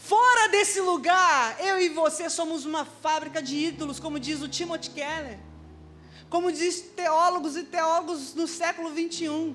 Fora 0.00 0.48
desse 0.48 0.80
lugar, 0.80 1.60
eu 1.60 1.78
e 1.78 1.90
você 1.90 2.30
somos 2.30 2.64
uma 2.64 2.86
fábrica 2.86 3.42
de 3.42 3.54
ídolos, 3.54 4.00
como 4.00 4.18
diz 4.18 4.40
o 4.40 4.48
Timothy 4.48 4.90
Keller. 4.90 5.38
Como 6.30 6.50
diz 6.50 6.80
teólogos 6.80 7.54
e 7.54 7.64
teólogos 7.64 8.34
no 8.34 8.48
século 8.48 8.90
21. 8.90 9.54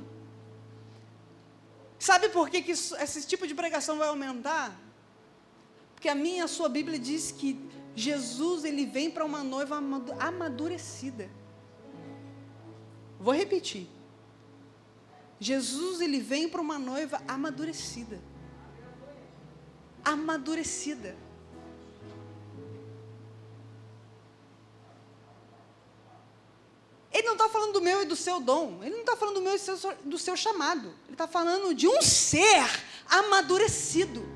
Sabe 1.97 2.29
por 2.29 2.47
que, 2.47 2.61
que 2.61 2.73
isso, 2.73 2.95
esse 2.97 3.25
tipo 3.25 3.47
de 3.47 3.55
pregação 3.55 3.97
vai 3.97 4.07
aumentar? 4.07 4.79
Porque 5.95 6.07
a 6.07 6.13
minha, 6.13 6.43
a 6.43 6.47
sua 6.47 6.69
Bíblia 6.69 6.99
diz 6.99 7.31
que 7.31 7.59
Jesus 7.95 8.63
ele 8.63 8.85
vem 8.85 9.09
para 9.09 9.25
uma 9.25 9.43
noiva 9.43 9.77
amadurecida. 10.19 11.27
Vou 13.19 13.33
repetir. 13.33 13.87
Jesus 15.39 16.01
ele 16.01 16.19
vem 16.19 16.47
para 16.47 16.61
uma 16.61 16.77
noiva 16.77 17.19
amadurecida. 17.27 18.21
Amadurecida. 20.05 21.17
Ele 27.15 27.27
não 27.27 27.33
está 27.33 27.47
falando 27.47 27.73
do 27.73 27.81
meu 27.81 28.01
e 28.01 28.05
do 28.05 28.15
seu 28.15 28.41
dom. 28.41 28.83
Ele 28.83 28.91
não 28.91 28.99
está 28.99 29.15
falando 29.15 29.35
do 29.35 29.41
meu 29.41 29.55
e 29.55 29.57
do 29.57 29.77
seu, 29.77 29.95
do 30.03 30.17
seu 30.17 30.35
chamado. 30.35 30.93
Ele 31.05 31.13
está 31.13 31.25
falando 31.25 31.73
de 31.73 31.87
um 31.87 32.01
ser 32.01 32.65
amadurecido. 33.07 34.27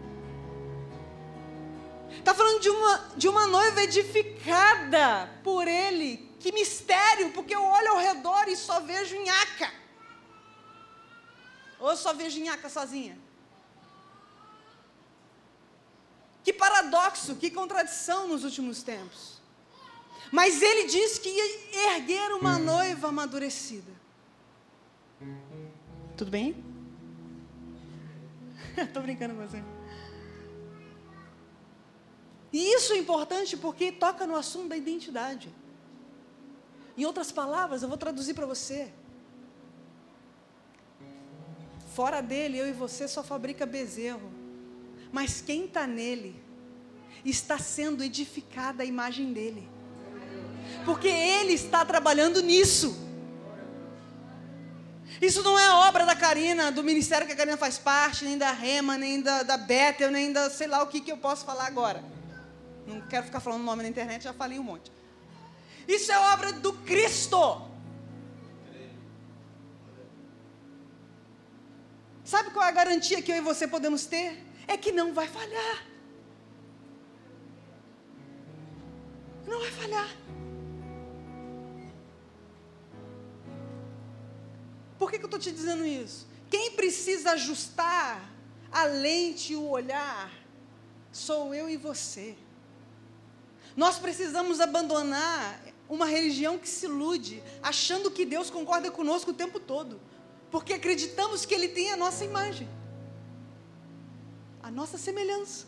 Está 2.17 2.33
falando 2.33 2.61
de 2.61 2.69
uma, 2.69 2.97
de 3.17 3.27
uma 3.27 3.47
noiva 3.47 3.83
edificada 3.83 5.29
por 5.43 5.67
ele. 5.67 6.29
Que 6.39 6.53
mistério, 6.53 7.31
porque 7.31 7.53
eu 7.53 7.61
olho 7.61 7.89
ao 7.89 7.97
redor 7.97 8.47
e 8.47 8.55
só 8.55 8.79
vejo 8.79 9.21
nhaca. 9.23 9.73
Ou 11.79 11.95
só 11.97 12.13
vejo 12.13 12.41
nhaca 12.41 12.69
sozinha. 12.69 13.19
Que 16.43 16.53
paradoxo, 16.53 17.35
que 17.35 17.51
contradição 17.51 18.27
nos 18.27 18.43
últimos 18.43 18.81
tempos. 18.83 19.39
Mas 20.31 20.61
ele 20.61 20.87
disse 20.87 21.19
que 21.19 21.29
ia 21.29 21.95
erguer 21.95 22.31
uma 22.31 22.57
noiva 22.57 23.07
amadurecida. 23.07 23.91
Tudo 26.15 26.31
bem? 26.31 26.63
Estou 28.77 29.01
brincando 29.01 29.35
com 29.35 29.47
você. 29.47 29.63
E 32.51 32.73
isso 32.75 32.93
é 32.93 32.97
importante 32.97 33.55
porque 33.57 33.91
toca 33.91 34.25
no 34.25 34.35
assunto 34.35 34.69
da 34.69 34.77
identidade. 34.77 35.53
Em 36.97 37.05
outras 37.05 37.31
palavras, 37.31 37.81
eu 37.81 37.89
vou 37.89 37.97
traduzir 37.97 38.33
para 38.33 38.45
você. 38.45 38.91
Fora 41.93 42.21
dele, 42.21 42.57
eu 42.57 42.67
e 42.67 42.71
você 42.71 43.07
só 43.07 43.23
fabrica 43.23 43.65
bezerro. 43.65 44.38
Mas 45.11 45.41
quem 45.41 45.65
está 45.65 45.87
nele 45.87 46.41
está 47.25 47.57
sendo 47.57 48.03
edificada 48.03 48.83
a 48.83 48.85
imagem 48.85 49.33
dele. 49.33 49.67
Porque 50.85 51.07
ele 51.07 51.53
está 51.53 51.83
trabalhando 51.83 52.41
nisso. 52.41 53.07
Isso 55.21 55.43
não 55.43 55.59
é 55.59 55.69
obra 55.87 56.05
da 56.05 56.15
Karina, 56.15 56.71
do 56.71 56.83
ministério 56.83 57.27
que 57.27 57.33
a 57.33 57.35
Karina 57.35 57.57
faz 57.57 57.77
parte, 57.77 58.23
nem 58.23 58.37
da 58.37 58.51
Rema, 58.51 58.97
nem 58.97 59.21
da, 59.21 59.43
da 59.43 59.57
Bethel, 59.57 60.11
nem 60.11 60.31
da 60.31 60.49
sei 60.49 60.67
lá 60.67 60.81
o 60.81 60.87
que, 60.87 61.01
que 61.01 61.11
eu 61.11 61.17
posso 61.17 61.45
falar 61.45 61.65
agora. 61.65 62.03
Não 62.87 63.01
quero 63.01 63.25
ficar 63.25 63.39
falando 63.39 63.63
nome 63.63 63.83
na 63.83 63.89
internet, 63.89 64.23
já 64.23 64.33
falei 64.33 64.57
um 64.57 64.63
monte. 64.63 64.91
Isso 65.87 66.11
é 66.11 66.19
obra 66.33 66.53
do 66.53 66.71
Cristo. 66.73 67.67
Sabe 72.23 72.51
qual 72.51 72.63
é 72.63 72.69
a 72.69 72.71
garantia 72.71 73.21
que 73.21 73.31
eu 73.31 73.37
e 73.37 73.41
você 73.41 73.67
podemos 73.67 74.05
ter? 74.05 74.48
É 74.69 74.77
que 74.77 74.91
não 74.91 75.11
vai 75.15 75.27
falhar. 75.27 75.77
Não 79.47 79.59
vai 79.59 79.71
falhar. 79.71 80.09
Por 84.99 85.09
que, 85.09 85.17
que 85.17 85.23
eu 85.23 85.31
estou 85.31 85.39
te 85.39 85.51
dizendo 85.51 85.83
isso? 85.83 86.27
Quem 86.51 86.73
precisa 86.73 87.31
ajustar 87.31 88.31
a 88.71 88.83
lente 88.83 89.53
e 89.53 89.55
o 89.55 89.69
olhar 89.69 90.31
sou 91.11 91.51
eu 91.55 91.67
e 91.67 91.75
você. 91.75 92.37
Nós 93.75 93.97
precisamos 93.97 94.61
abandonar 94.61 95.59
uma 95.89 96.05
religião 96.05 96.59
que 96.59 96.69
se 96.69 96.85
ilude, 96.85 97.41
achando 97.63 98.11
que 98.11 98.23
Deus 98.23 98.51
concorda 98.51 98.91
conosco 98.91 99.31
o 99.31 99.33
tempo 99.33 99.59
todo, 99.59 99.99
porque 100.51 100.73
acreditamos 100.73 101.43
que 101.43 101.55
Ele 101.55 101.69
tem 101.69 101.91
a 101.91 101.97
nossa 101.97 102.23
imagem, 102.23 102.69
a 104.61 104.69
nossa 104.71 104.97
semelhança. 104.97 105.67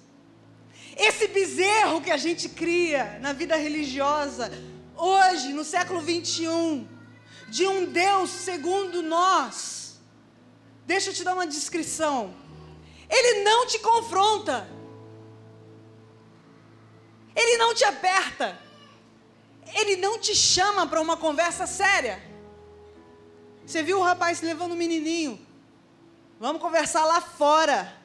Esse 0.97 1.27
bezerro 1.27 2.01
que 2.01 2.11
a 2.11 2.17
gente 2.17 2.49
cria 2.49 3.19
na 3.21 3.33
vida 3.33 3.55
religiosa, 3.55 4.51
hoje, 4.95 5.53
no 5.53 5.63
século 5.63 6.01
21, 6.01 6.87
de 7.49 7.65
um 7.67 7.85
Deus 7.85 8.29
segundo 8.29 9.01
nós, 9.01 9.99
deixa 10.85 11.09
eu 11.09 11.13
te 11.13 11.23
dar 11.23 11.33
uma 11.33 11.47
descrição. 11.47 12.33
Ele 13.09 13.43
não 13.43 13.67
te 13.67 13.79
confronta. 13.79 14.69
Ele 17.35 17.57
não 17.57 17.73
te 17.73 17.83
aperta. 17.83 18.59
Ele 19.73 19.95
não 19.97 20.19
te 20.19 20.35
chama 20.35 20.87
para 20.87 21.01
uma 21.01 21.15
conversa 21.15 21.65
séria. 21.65 22.21
Você 23.65 23.83
viu 23.83 23.99
o 23.99 24.03
rapaz 24.03 24.41
levando 24.41 24.73
o 24.73 24.75
menininho? 24.75 25.39
Vamos 26.39 26.61
conversar 26.61 27.05
lá 27.05 27.21
fora. 27.21 28.00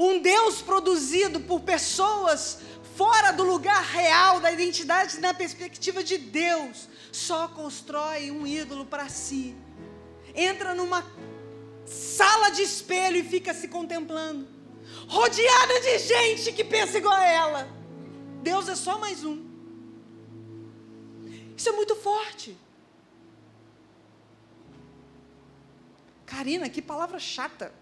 Um 0.00 0.18
Deus 0.18 0.62
produzido 0.62 1.40
por 1.40 1.60
pessoas 1.60 2.60
fora 2.96 3.32
do 3.32 3.42
lugar 3.44 3.82
real 3.82 4.40
da 4.40 4.50
identidade 4.50 5.20
na 5.20 5.34
perspectiva 5.34 6.02
de 6.02 6.16
Deus, 6.16 6.88
só 7.12 7.48
constrói 7.48 8.30
um 8.30 8.46
ídolo 8.46 8.86
para 8.86 9.10
si. 9.10 9.54
Entra 10.34 10.74
numa 10.74 11.04
sala 11.84 12.48
de 12.48 12.62
espelho 12.62 13.18
e 13.18 13.22
fica 13.22 13.52
se 13.52 13.68
contemplando 13.68 14.48
rodeada 15.06 15.80
de 15.80 15.98
gente 15.98 16.50
que 16.52 16.64
pensa 16.64 16.96
igual 16.96 17.12
a 17.12 17.26
ela. 17.26 17.68
Deus 18.42 18.70
é 18.70 18.76
só 18.76 18.98
mais 18.98 19.22
um. 19.22 19.44
Isso 21.54 21.68
é 21.68 21.72
muito 21.72 21.94
forte. 21.94 22.56
Karina, 26.24 26.70
que 26.70 26.80
palavra 26.80 27.18
chata. 27.18 27.79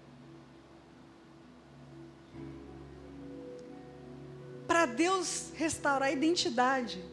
Para 4.69 4.87
Deus 4.87 5.51
restaurar 5.57 6.11
a 6.11 6.13
identidade, 6.13 7.05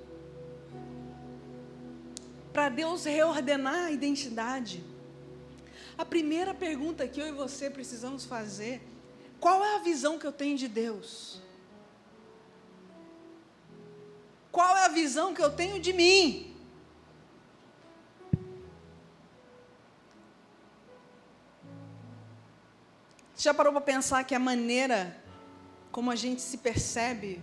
para 2.54 2.70
Deus 2.70 3.06
reordenar 3.06 3.86
a 3.86 3.92
identidade, 3.92 4.84
A 5.98 6.04
primeira 6.04 6.54
pergunta 6.54 7.08
que 7.08 7.22
eu 7.22 7.28
e 7.28 7.32
você 7.32 7.70
precisamos 7.70 8.26
fazer: 8.26 8.82
qual 9.40 9.64
é 9.64 9.76
a 9.76 9.80
visão 9.80 10.20
que 10.20 10.28
eu 10.28 10.32
tenho 10.32 10.58
de 10.58 10.68
Deus? 10.68 11.42
Qual 14.52 14.78
é 14.78 14.86
a 14.86 14.90
visão 14.90 15.34
que 15.34 15.42
eu 15.42 15.52
tenho 15.52 15.80
de 15.80 15.94
mim? 15.94 16.54
Já 23.38 23.54
parou 23.54 23.72
para 23.72 23.82
pensar 23.82 24.24
que 24.24 24.34
a 24.34 24.40
maneira 24.40 25.24
como 25.96 26.12
a 26.12 26.16
gente 26.18 26.42
se 26.42 26.58
percebe 26.58 27.42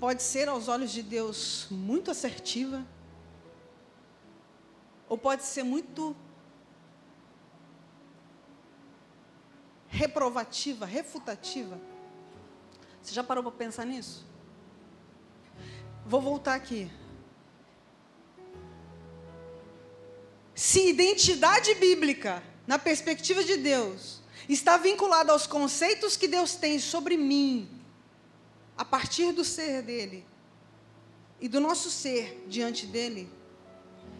pode 0.00 0.24
ser 0.24 0.48
aos 0.48 0.66
olhos 0.66 0.90
de 0.90 1.04
Deus 1.04 1.68
muito 1.70 2.10
assertiva? 2.10 2.84
Ou 5.08 5.16
pode 5.16 5.44
ser 5.44 5.62
muito 5.62 6.16
reprovativa, 9.86 10.84
refutativa? 10.84 11.80
Você 13.00 13.14
já 13.14 13.22
parou 13.22 13.44
para 13.44 13.52
pensar 13.52 13.84
nisso? 13.84 14.26
Vou 16.04 16.20
voltar 16.20 16.56
aqui. 16.56 16.90
Se 20.56 20.88
identidade 20.88 21.72
bíblica, 21.76 22.42
na 22.66 22.80
perspectiva 22.80 23.44
de 23.44 23.58
Deus, 23.58 24.19
está 24.54 24.76
vinculado 24.76 25.32
aos 25.32 25.46
conceitos 25.46 26.16
que 26.16 26.26
Deus 26.26 26.54
tem 26.54 26.78
sobre 26.78 27.16
mim, 27.16 27.68
a 28.76 28.84
partir 28.84 29.32
do 29.32 29.44
ser 29.44 29.82
dele 29.82 30.24
e 31.40 31.48
do 31.48 31.60
nosso 31.60 31.90
ser 31.90 32.44
diante 32.48 32.86
dele, 32.86 33.28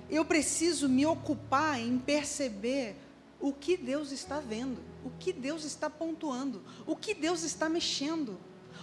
eu 0.08 0.24
preciso 0.24 0.88
me 0.88 1.06
ocupar 1.06 1.80
em 1.80 1.98
perceber 1.98 2.96
o 3.40 3.52
que 3.52 3.76
Deus 3.76 4.12
está 4.12 4.40
vendo, 4.40 4.82
o 5.04 5.10
que 5.18 5.32
Deus 5.32 5.64
está 5.64 5.88
pontuando, 5.88 6.62
o 6.86 6.94
que 6.94 7.14
Deus 7.14 7.42
está 7.42 7.68
mexendo. 7.68 8.38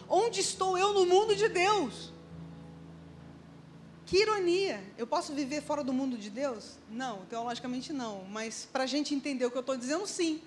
Onde 0.09 0.39
estou 0.39 0.77
eu 0.77 0.93
no 0.93 1.05
mundo 1.05 1.35
de 1.35 1.47
Deus? 1.49 2.13
Que 4.05 4.21
ironia! 4.21 4.81
Eu 4.97 5.05
posso 5.05 5.33
viver 5.33 5.61
fora 5.61 5.83
do 5.83 5.91
mundo 5.91 6.17
de 6.17 6.29
Deus? 6.29 6.77
Não, 6.89 7.25
teologicamente 7.25 7.91
não. 7.91 8.23
Mas 8.31 8.67
para 8.71 8.85
a 8.85 8.87
gente 8.87 9.13
entender 9.13 9.45
o 9.45 9.51
que 9.51 9.57
eu 9.57 9.61
estou 9.61 9.75
dizendo, 9.75 10.07
sim. 10.07 10.41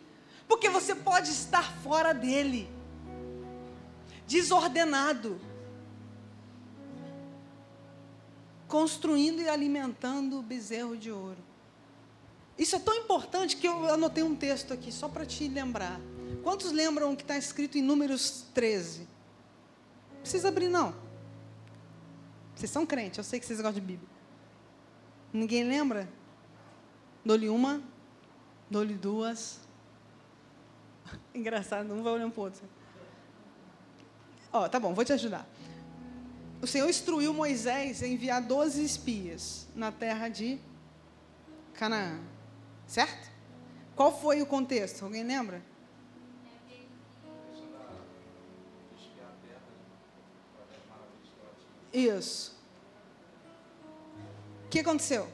Porque 0.50 0.68
você 0.68 0.96
pode 0.96 1.30
estar 1.30 1.62
fora 1.76 2.12
dele, 2.12 2.68
desordenado, 4.26 5.40
construindo 8.66 9.40
e 9.40 9.48
alimentando 9.48 10.40
o 10.40 10.42
bezerro 10.42 10.96
de 10.96 11.08
ouro. 11.08 11.38
Isso 12.58 12.74
é 12.74 12.80
tão 12.80 12.96
importante 12.96 13.56
que 13.56 13.68
eu 13.68 13.94
anotei 13.94 14.24
um 14.24 14.34
texto 14.34 14.74
aqui, 14.74 14.90
só 14.90 15.08
para 15.08 15.24
te 15.24 15.46
lembrar. 15.46 16.00
Quantos 16.42 16.72
lembram 16.72 17.14
que 17.14 17.22
está 17.22 17.38
escrito 17.38 17.78
em 17.78 17.82
Números 17.82 18.44
13? 18.52 19.02
Não 19.02 20.20
precisa 20.20 20.48
abrir, 20.48 20.66
não. 20.66 20.92
Vocês 22.56 22.72
são 22.72 22.84
crentes, 22.84 23.18
eu 23.18 23.24
sei 23.24 23.38
que 23.38 23.46
vocês 23.46 23.60
gostam 23.60 23.80
de 23.80 23.86
Bíblia. 23.86 24.10
Ninguém 25.32 25.62
lembra? 25.62 26.08
Dou-lhe 27.24 27.48
uma, 27.48 27.80
dou-lhe 28.68 28.94
duas, 28.94 29.69
Engraçado, 31.34 31.88
não 31.88 32.02
vai 32.02 32.12
olhando 32.12 32.32
para 32.32 32.42
o. 32.42 32.52
Ó, 34.52 34.68
tá 34.68 34.80
bom, 34.80 34.92
vou 34.92 35.04
te 35.04 35.12
ajudar. 35.12 35.46
O 36.60 36.66
Senhor 36.66 36.88
instruiu 36.88 37.32
Moisés 37.32 38.02
a 38.02 38.06
enviar 38.06 38.42
12 38.42 38.84
espias 38.84 39.66
na 39.74 39.90
terra 39.90 40.28
de 40.28 40.58
Canaã. 41.74 42.20
Certo? 42.86 43.30
Qual 43.96 44.18
foi 44.18 44.42
o 44.42 44.46
contexto? 44.46 45.04
Alguém 45.04 45.24
lembra? 45.24 45.62
Isso. 51.92 52.56
O 54.66 54.68
que 54.68 54.80
aconteceu? 54.80 55.28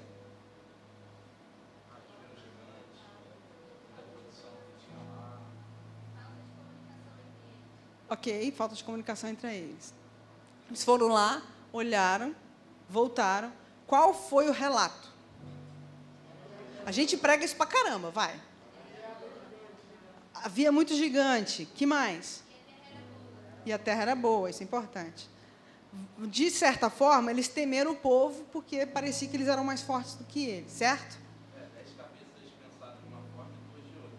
Ok, 8.17 8.51
falta 8.53 8.75
de 8.75 8.83
comunicação 8.83 9.29
entre 9.29 9.55
eles. 9.55 9.93
Eles 10.69 10.83
foram 10.83 11.09
lá, 11.09 11.43
olharam, 11.71 12.35
voltaram. 12.89 13.53
Qual 13.87 14.15
foi 14.15 14.49
o 14.49 14.53
relato? 14.53 15.13
A 16.87 16.91
gente 16.91 17.17
prega 17.17 17.45
isso 17.45 17.55
pra 17.55 17.67
caramba, 17.67 18.11
vai. 18.11 18.41
Havia 20.35 20.73
muito 20.73 20.95
gigante. 20.95 21.67
Que 21.67 21.85
mais? 21.85 22.43
E 23.67 23.73
a 23.73 23.79
terra 23.79 24.03
era 24.03 24.15
boa, 24.15 24.49
isso 24.49 24.63
é 24.63 24.65
importante. 24.65 25.29
De 26.19 26.51
certa 26.51 26.89
forma, 26.89 27.31
eles 27.31 27.49
temeram 27.49 27.93
o 27.93 27.97
povo 27.97 28.45
porque 28.51 28.87
parecia 28.87 29.29
que 29.29 29.37
eles 29.37 29.49
eram 29.49 29.63
mais 29.63 29.83
fortes 29.83 30.15
do 30.15 30.25
que 30.25 30.47
ele, 30.47 30.71
certo? 30.71 31.19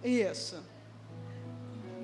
Isso 0.03 0.76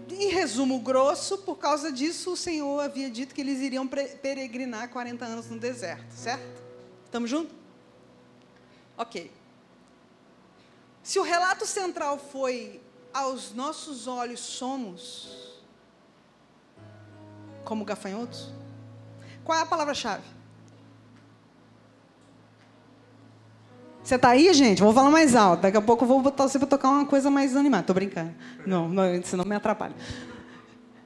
em 0.10 0.30
resumo 0.30 0.80
grosso, 0.80 1.40
por 1.40 1.58
causa 1.58 1.92
disso, 1.92 2.34
o 2.34 2.38
Senhor 2.38 2.80
havia 2.80 3.10
dito 3.10 3.34
que 3.34 3.42
eles 3.42 3.60
iriam 3.60 3.88
peregrinar 3.88 4.90
40 4.90 5.26
anos 5.26 5.50
no 5.50 5.60
deserto, 5.60 6.12
certo? 6.14 6.62
Estamos 7.06 7.30
juntos? 7.30 7.56
Ok. 8.98 9.32
Se 11.02 11.20
o 11.20 11.24
relato 11.24 11.66
central 11.66 12.18
foi 12.18 12.82
aos 13.14 13.54
nossos 13.54 14.08
olhos 14.08 14.40
somos 14.40 15.62
como 17.64 17.86
gafanhotos, 17.86 18.52
qual 19.44 19.58
é 19.58 19.62
a 19.62 19.66
palavra-chave? 19.66 20.24
Você 24.04 24.16
está 24.16 24.30
aí, 24.30 24.54
gente? 24.54 24.82
Vou 24.82 24.94
falar 24.94 25.10
mais 25.10 25.34
alto. 25.34 25.62
Daqui 25.62 25.78
a 25.78 25.82
pouco 25.82 26.04
eu 26.04 26.08
vou 26.08 26.22
botar 26.22 26.44
você 26.44 26.60
para 26.60 26.68
tocar 26.68 26.90
uma 26.90 27.06
coisa 27.06 27.32
mais 27.32 27.56
animada. 27.56 27.84
Tô 27.84 27.94
brincando. 27.94 28.36
Não, 28.66 28.90
não 28.90 29.24
senão 29.24 29.46
me 29.46 29.56
atrapalha. 29.56 29.96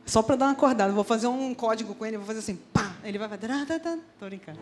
Só 0.04 0.24
para 0.24 0.36
dar 0.36 0.46
uma 0.46 0.54
acordada. 0.54 0.92
Vou 0.92 1.04
fazer 1.04 1.28
um 1.28 1.54
código 1.54 1.94
com 1.94 2.06
ele, 2.06 2.18
vou 2.18 2.26
fazer 2.26 2.40
assim, 2.40 2.56
pá. 2.56 2.96
Ele 3.04 3.20
vai 3.20 3.30
fazer. 3.30 3.50
Tô 4.20 4.26
brincando. 4.26 4.60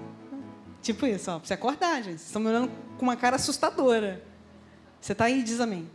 Tipo 0.82 1.06
isso, 1.08 1.32
ó. 1.32 1.40
Pra 1.40 1.48
você 1.48 1.54
acordar, 1.54 1.96
gente. 1.98 2.18
Vocês 2.18 2.26
estão 2.26 2.42
me 2.42 2.50
olhando 2.50 2.70
com 2.98 3.04
uma 3.04 3.16
cara 3.16 3.38
assustadora. 3.38 4.22
Você 5.00 5.14
está 5.14 5.26
aí? 5.26 5.42
Diz 5.42 5.62
amém. 5.62 5.90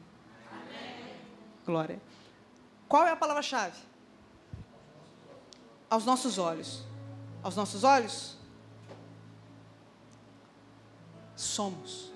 amém. 0.50 1.14
Glória. 1.66 2.00
Qual 2.88 3.06
é 3.06 3.10
a 3.10 3.16
palavra-chave? 3.16 3.76
Aos 5.90 6.06
nossos 6.06 6.38
olhos. 6.38 6.84
Aos 7.42 7.54
nossos 7.54 7.84
olhos? 7.84 8.38
Somos. 11.36 12.09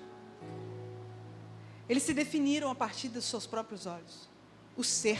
Eles 1.87 2.03
se 2.03 2.13
definiram 2.13 2.69
a 2.69 2.75
partir 2.75 3.09
dos 3.09 3.25
seus 3.25 3.45
próprios 3.45 3.85
olhos. 3.85 4.29
O 4.75 4.83
ser. 4.83 5.19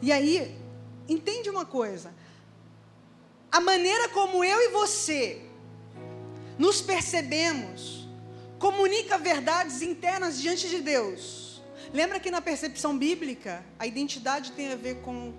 E 0.00 0.12
aí, 0.12 0.56
entende 1.08 1.50
uma 1.50 1.66
coisa. 1.66 2.14
A 3.50 3.60
maneira 3.60 4.08
como 4.10 4.44
eu 4.44 4.60
e 4.60 4.68
você 4.68 5.42
nos 6.58 6.80
percebemos 6.80 8.08
comunica 8.58 9.18
verdades 9.18 9.82
internas 9.82 10.40
diante 10.40 10.68
de 10.68 10.80
Deus. 10.80 11.62
Lembra 11.92 12.20
que 12.20 12.30
na 12.30 12.40
percepção 12.40 12.96
bíblica, 12.96 13.64
a 13.78 13.86
identidade 13.86 14.52
tem 14.52 14.70
a 14.70 14.76
ver 14.76 15.00
com, 15.00 15.34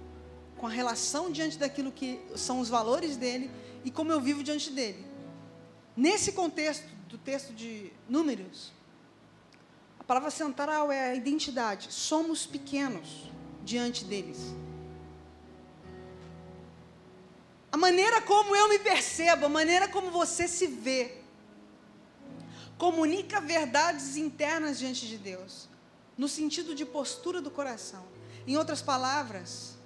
com 0.57 0.67
a 0.67 0.69
relação 0.69 1.31
diante 1.31 1.57
daquilo 1.57 1.91
que 1.91 2.19
são 2.35 2.59
os 2.59 2.67
valores 2.67 3.15
dele 3.15 3.49
e 3.85 3.91
como 3.91 4.11
eu 4.11 4.19
vivo 4.19 4.43
diante 4.43 4.71
dele. 4.71 5.05
Nesse 5.95 6.31
contexto 6.33 6.85
do 7.07 7.17
texto 7.17 7.53
de 7.53 7.91
Números, 8.09 8.73
palavra 10.11 10.29
central 10.29 10.91
é 10.91 11.11
a 11.11 11.15
identidade. 11.15 11.87
Somos 11.89 12.45
pequenos 12.45 13.31
diante 13.63 14.03
deles. 14.03 14.39
A 17.71 17.77
maneira 17.77 18.21
como 18.21 18.53
eu 18.53 18.67
me 18.67 18.77
percebo, 18.77 19.45
a 19.45 19.49
maneira 19.49 19.87
como 19.87 20.11
você 20.11 20.49
se 20.49 20.67
vê, 20.67 21.19
comunica 22.77 23.39
verdades 23.39 24.17
internas 24.17 24.77
diante 24.79 25.07
de 25.07 25.17
Deus, 25.17 25.69
no 26.17 26.27
sentido 26.27 26.75
de 26.75 26.85
postura 26.85 27.41
do 27.41 27.49
coração. 27.49 28.05
Em 28.45 28.57
outras 28.57 28.81
palavras, 28.81 29.77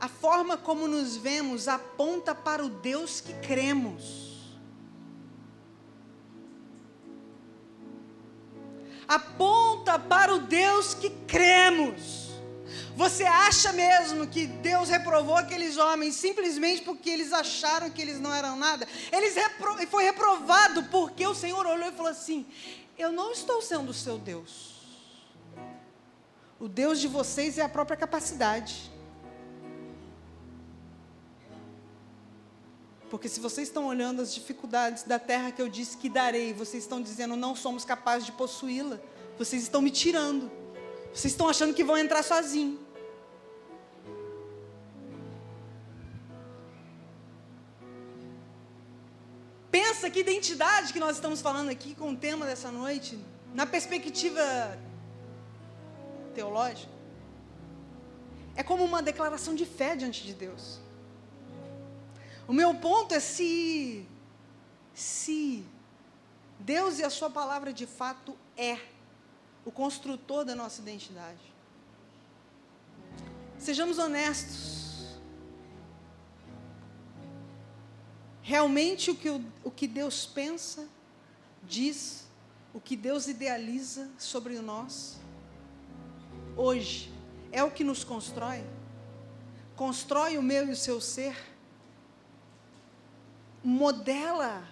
a 0.00 0.08
forma 0.08 0.56
como 0.56 0.88
nos 0.88 1.16
vemos 1.16 1.68
aponta 1.68 2.34
para 2.34 2.64
o 2.64 2.68
Deus 2.68 3.20
que 3.20 3.32
cremos. 3.34 4.23
Aponta 9.06 9.98
para 9.98 10.34
o 10.34 10.40
Deus 10.40 10.94
que 10.94 11.10
cremos. 11.26 12.24
Você 12.96 13.24
acha 13.24 13.72
mesmo 13.72 14.26
que 14.26 14.46
Deus 14.46 14.88
reprovou 14.88 15.36
aqueles 15.36 15.76
homens 15.76 16.14
simplesmente 16.14 16.82
porque 16.82 17.10
eles 17.10 17.32
acharam 17.32 17.90
que 17.90 18.00
eles 18.00 18.20
não 18.20 18.32
eram 18.32 18.56
nada? 18.56 18.86
Eles 19.10 19.34
repro 19.34 19.74
foi 19.88 20.04
reprovado 20.04 20.84
porque 20.84 21.26
o 21.26 21.34
Senhor 21.34 21.66
olhou 21.66 21.88
e 21.88 21.92
falou 21.92 22.12
assim: 22.12 22.46
Eu 22.96 23.10
não 23.10 23.32
estou 23.32 23.60
sendo 23.60 23.90
o 23.90 23.94
seu 23.94 24.16
Deus. 24.16 24.74
O 26.60 26.68
Deus 26.68 27.00
de 27.00 27.08
vocês 27.08 27.58
é 27.58 27.62
a 27.62 27.68
própria 27.68 27.96
capacidade. 27.96 28.93
Porque 33.10 33.28
se 33.28 33.40
vocês 33.40 33.68
estão 33.68 33.86
olhando 33.86 34.22
as 34.22 34.34
dificuldades 34.34 35.02
da 35.04 35.18
terra 35.18 35.50
que 35.52 35.62
eu 35.62 35.68
disse 35.68 35.96
que 35.96 36.08
darei, 36.08 36.52
vocês 36.52 36.82
estão 36.82 37.00
dizendo 37.00 37.36
não 37.36 37.54
somos 37.54 37.84
capazes 37.84 38.26
de 38.26 38.32
possuí-la, 38.32 38.98
vocês 39.38 39.62
estão 39.62 39.80
me 39.80 39.90
tirando. 39.90 40.50
Vocês 41.12 41.32
estão 41.32 41.48
achando 41.48 41.72
que 41.72 41.84
vão 41.84 41.96
entrar 41.96 42.22
sozinhos. 42.22 42.80
Pensa 49.70 50.08
que 50.08 50.20
identidade 50.20 50.92
que 50.92 51.00
nós 51.00 51.16
estamos 51.16 51.40
falando 51.40 51.68
aqui 51.68 51.94
com 51.94 52.10
o 52.10 52.16
tema 52.16 52.46
dessa 52.46 52.70
noite, 52.70 53.18
na 53.52 53.64
perspectiva 53.64 54.40
teológica, 56.34 56.92
é 58.56 58.62
como 58.62 58.84
uma 58.84 59.02
declaração 59.02 59.54
de 59.54 59.64
fé 59.64 59.96
diante 59.96 60.24
de 60.24 60.32
Deus. 60.32 60.83
O 62.46 62.52
meu 62.52 62.74
ponto 62.74 63.14
é 63.14 63.20
se 63.20 64.06
se 64.94 65.64
Deus 66.58 66.98
e 66.98 67.02
a 67.02 67.10
sua 67.10 67.28
palavra 67.28 67.72
de 67.72 67.86
fato 67.86 68.36
é 68.56 68.78
o 69.64 69.72
construtor 69.72 70.44
da 70.44 70.54
nossa 70.54 70.80
identidade. 70.80 71.52
Sejamos 73.58 73.98
honestos. 73.98 75.18
Realmente 78.42 79.10
o 79.10 79.16
que, 79.16 79.30
o, 79.30 79.44
o 79.64 79.70
que 79.70 79.88
Deus 79.88 80.26
pensa, 80.26 80.86
diz, 81.62 82.26
o 82.74 82.80
que 82.80 82.94
Deus 82.94 83.26
idealiza 83.26 84.10
sobre 84.18 84.58
nós, 84.58 85.18
hoje, 86.56 87.10
é 87.50 87.64
o 87.64 87.70
que 87.70 87.82
nos 87.82 88.04
constrói? 88.04 88.62
Constrói 89.74 90.36
o 90.36 90.42
meu 90.42 90.68
e 90.68 90.72
o 90.72 90.76
seu 90.76 91.00
ser? 91.00 91.53
Modela 93.64 94.68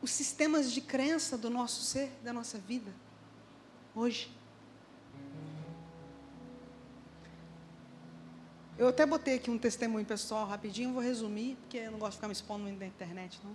os 0.00 0.10
sistemas 0.10 0.72
de 0.72 0.80
crença 0.80 1.36
do 1.36 1.50
nosso 1.50 1.82
ser, 1.82 2.10
da 2.22 2.32
nossa 2.32 2.56
vida? 2.58 2.90
hoje. 3.94 4.30
Eu 8.78 8.88
até 8.88 9.04
botei 9.04 9.34
aqui 9.34 9.50
um 9.50 9.58
testemunho 9.58 10.06
pessoal 10.06 10.46
rapidinho, 10.46 10.92
vou 10.92 11.02
resumir, 11.02 11.56
porque 11.56 11.76
eu 11.76 11.92
não 11.92 11.98
gosto 11.98 12.12
de 12.12 12.16
ficar 12.16 12.28
me 12.28 12.32
expondo 12.32 12.64
na 12.64 12.86
internet, 12.86 13.38
não. 13.44 13.54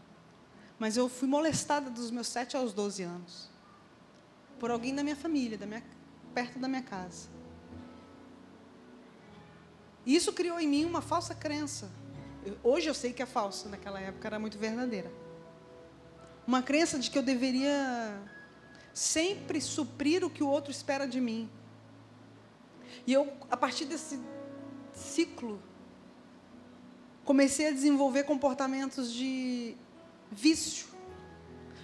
Mas 0.78 0.98
eu 0.98 1.10
fui 1.10 1.28
molestada 1.28 1.90
dos 1.90 2.12
meus 2.12 2.28
7 2.28 2.56
aos 2.56 2.74
12 2.74 3.04
anos. 3.04 3.50
Por 4.60 4.70
alguém 4.70 4.94
da 4.94 5.04
minha 5.04 5.16
família, 5.16 5.58
da 5.58 5.66
minha, 5.66 5.84
perto 6.34 6.60
da 6.60 6.68
minha 6.68 6.84
casa. 6.84 7.28
E 10.06 10.16
isso 10.16 10.32
criou 10.32 10.60
em 10.60 10.68
mim 10.68 10.86
uma 10.86 11.02
falsa 11.02 11.34
crença. 11.34 11.90
Hoje 12.64 12.88
eu 12.88 12.94
sei 12.94 13.12
que 13.12 13.24
é 13.24 13.26
falsa, 13.26 13.70
naquela 13.70 14.00
época 14.00 14.28
era 14.28 14.40
muito 14.40 14.58
verdadeira. 14.58 15.12
Uma 16.46 16.62
crença 16.62 17.00
de 17.00 17.10
que 17.10 17.18
eu 17.18 17.24
deveria 17.24 18.22
sempre 18.94 19.60
suprir 19.60 20.24
o 20.24 20.30
que 20.30 20.44
o 20.44 20.48
outro 20.48 20.72
espera 20.72 21.08
de 21.08 21.20
mim. 21.20 21.50
E 23.08 23.14
eu, 23.14 23.34
a 23.50 23.58
partir 23.58 23.86
desse 23.86 24.20
ciclo, 24.94 25.62
comecei 27.24 27.68
a 27.68 27.72
desenvolver 27.72 28.24
comportamentos 28.24 29.12
de 29.12 29.76
vício, 30.32 30.88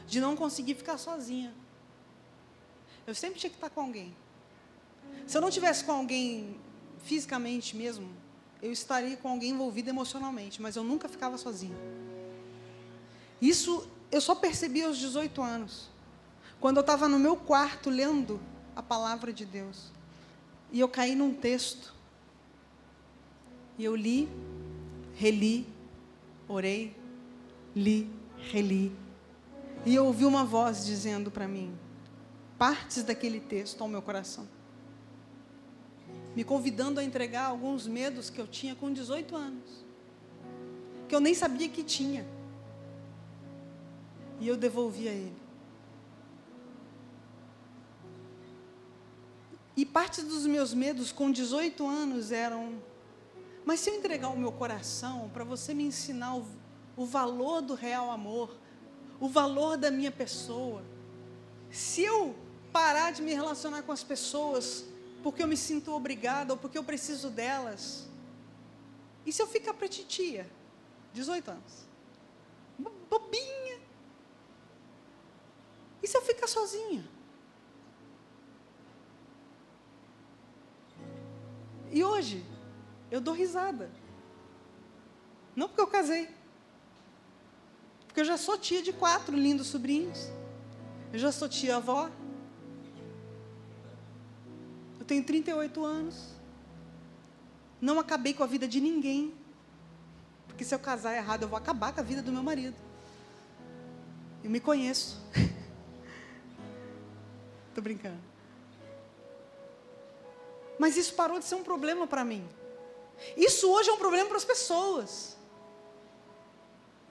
de 0.06 0.21
não 0.21 0.36
conseguir 0.36 0.76
ficar 0.76 0.97
sozinha. 0.97 1.54
Eu 3.08 3.15
sempre 3.15 3.39
tinha 3.39 3.50
que 3.50 3.58
estar 3.58 3.69
com 3.69 3.82
alguém. 3.82 4.15
Se 5.26 5.36
eu 5.36 5.41
não 5.41 5.50
tivesse 5.50 5.84
com 5.84 5.91
alguém 5.91 6.56
fisicamente 7.04 7.76
mesmo, 7.76 8.20
eu 8.62 8.71
estaria 8.71 9.17
com 9.17 9.30
alguém 9.30 9.52
envolvido 9.52 9.89
emocionalmente, 9.89 10.62
mas 10.62 10.76
eu 10.76 10.84
nunca 10.84 11.10
ficava 11.10 11.38
sozinha. 11.38 11.76
Isso 13.41 13.88
eu 14.12 14.21
só 14.21 14.36
percebi 14.36 14.84
aos 14.84 14.97
18 14.97 15.41
anos. 15.41 15.89
Quando 16.60 16.78
eu 16.78 16.82
estava 16.82 17.08
no 17.08 17.17
meu 17.17 17.36
quarto 17.36 17.89
lendo 17.89 18.39
a 18.76 18.84
palavra 18.84 19.34
de 19.34 19.45
Deus, 19.45 19.91
e 20.71 20.80
eu 20.80 20.88
caí 20.88 21.15
num 21.15 21.34
texto, 21.34 21.93
e 23.78 23.84
eu 23.84 23.95
li, 23.95 24.30
reli, 25.15 25.67
orei, 26.47 26.95
li, 27.76 28.08
reli, 28.52 28.95
e 29.86 29.95
eu 29.95 30.06
ouvi 30.06 30.24
uma 30.24 30.45
voz 30.45 30.86
dizendo 30.86 31.32
para 31.32 31.47
mim, 31.47 31.74
partes 32.60 33.04
daquele 33.04 33.39
texto 33.39 33.82
ao 33.82 33.88
meu 33.88 34.02
coração, 34.02 34.47
me 36.35 36.43
convidando 36.43 36.99
a 36.99 37.03
entregar 37.03 37.45
alguns 37.45 37.87
medos 37.87 38.29
que 38.29 38.39
eu 38.39 38.47
tinha 38.47 38.75
com 38.75 38.91
18 38.91 39.35
anos, 39.35 39.85
que 41.07 41.15
eu 41.15 41.19
nem 41.19 41.33
sabia 41.33 41.67
que 41.67 41.83
tinha, 41.83 42.25
e 44.39 44.47
eu 44.47 44.55
devolvi 44.55 45.07
a 45.07 45.11
ele. 45.11 45.41
E 49.75 49.85
parte 49.85 50.21
dos 50.21 50.45
meus 50.45 50.73
medos 50.73 51.11
com 51.11 51.31
18 51.31 51.85
anos 51.87 52.31
eram: 52.31 52.81
mas 53.65 53.79
se 53.79 53.89
eu 53.89 53.95
entregar 53.95 54.29
o 54.29 54.37
meu 54.37 54.51
coração 54.51 55.29
para 55.33 55.43
você 55.43 55.73
me 55.73 55.83
ensinar 55.83 56.35
o, 56.35 56.45
o 56.95 57.05
valor 57.05 57.61
do 57.61 57.73
real 57.73 58.09
amor, 58.09 58.55
o 59.19 59.27
valor 59.27 59.77
da 59.77 59.91
minha 59.91 60.11
pessoa, 60.11 60.83
se 61.69 62.01
eu 62.01 62.35
parar 62.71 63.11
de 63.11 63.21
me 63.21 63.33
relacionar 63.33 63.83
com 63.83 63.91
as 63.91 64.03
pessoas 64.03 64.85
porque 65.21 65.43
eu 65.43 65.47
me 65.47 65.57
sinto 65.57 65.93
obrigada 65.93 66.53
ou 66.53 66.60
porque 66.60 66.77
eu 66.77 66.84
preciso 66.84 67.29
delas, 67.29 68.07
e 69.25 69.31
se 69.31 69.41
eu 69.41 69.47
ficar 69.47 69.73
para 69.73 69.88
titia, 69.88 70.49
18 71.13 71.51
anos, 71.51 71.88
bobinha, 73.10 73.79
e 76.01 76.07
se 76.07 76.17
eu 76.17 76.21
ficar 76.21 76.47
sozinha? 76.47 77.07
E 81.91 82.03
hoje, 82.03 82.43
eu 83.12 83.19
dou 83.19 83.34
risada. 83.34 83.91
Não 85.55 85.67
porque 85.67 85.81
eu 85.81 85.88
casei. 85.88 86.29
Porque 88.07 88.21
eu 88.21 88.25
já 88.25 88.38
sou 88.38 88.57
tia 88.57 88.81
de 88.81 88.93
quatro 88.93 89.36
lindos 89.36 89.67
sobrinhos. 89.67 90.29
Eu 91.12 91.19
já 91.19 91.31
sou 91.31 91.49
tia-avó. 91.49 92.10
Eu 95.01 95.05
tenho 95.05 95.23
38 95.23 95.83
anos. 95.83 96.27
Não 97.81 97.99
acabei 97.99 98.35
com 98.35 98.43
a 98.43 98.45
vida 98.45 98.67
de 98.67 98.79
ninguém. 98.79 99.33
Porque 100.47 100.63
se 100.63 100.75
eu 100.75 100.79
casar 100.79 101.15
errado, 101.15 101.41
eu 101.41 101.47
vou 101.47 101.57
acabar 101.57 101.91
com 101.91 102.01
a 102.01 102.03
vida 102.03 102.21
do 102.21 102.31
meu 102.31 102.43
marido. 102.43 102.75
Eu 104.43 104.51
me 104.51 104.59
conheço. 104.59 105.19
Estou 107.69 107.83
brincando. 107.83 108.19
Mas 110.77 110.95
isso 110.95 111.15
parou 111.15 111.39
de 111.39 111.45
ser 111.45 111.55
um 111.55 111.63
problema 111.63 112.05
para 112.05 112.23
mim. 112.23 112.47
Isso 113.35 113.71
hoje 113.71 113.89
é 113.89 113.93
um 113.93 113.97
problema 113.97 114.27
para 114.27 114.37
as 114.37 114.45
pessoas. 114.45 115.35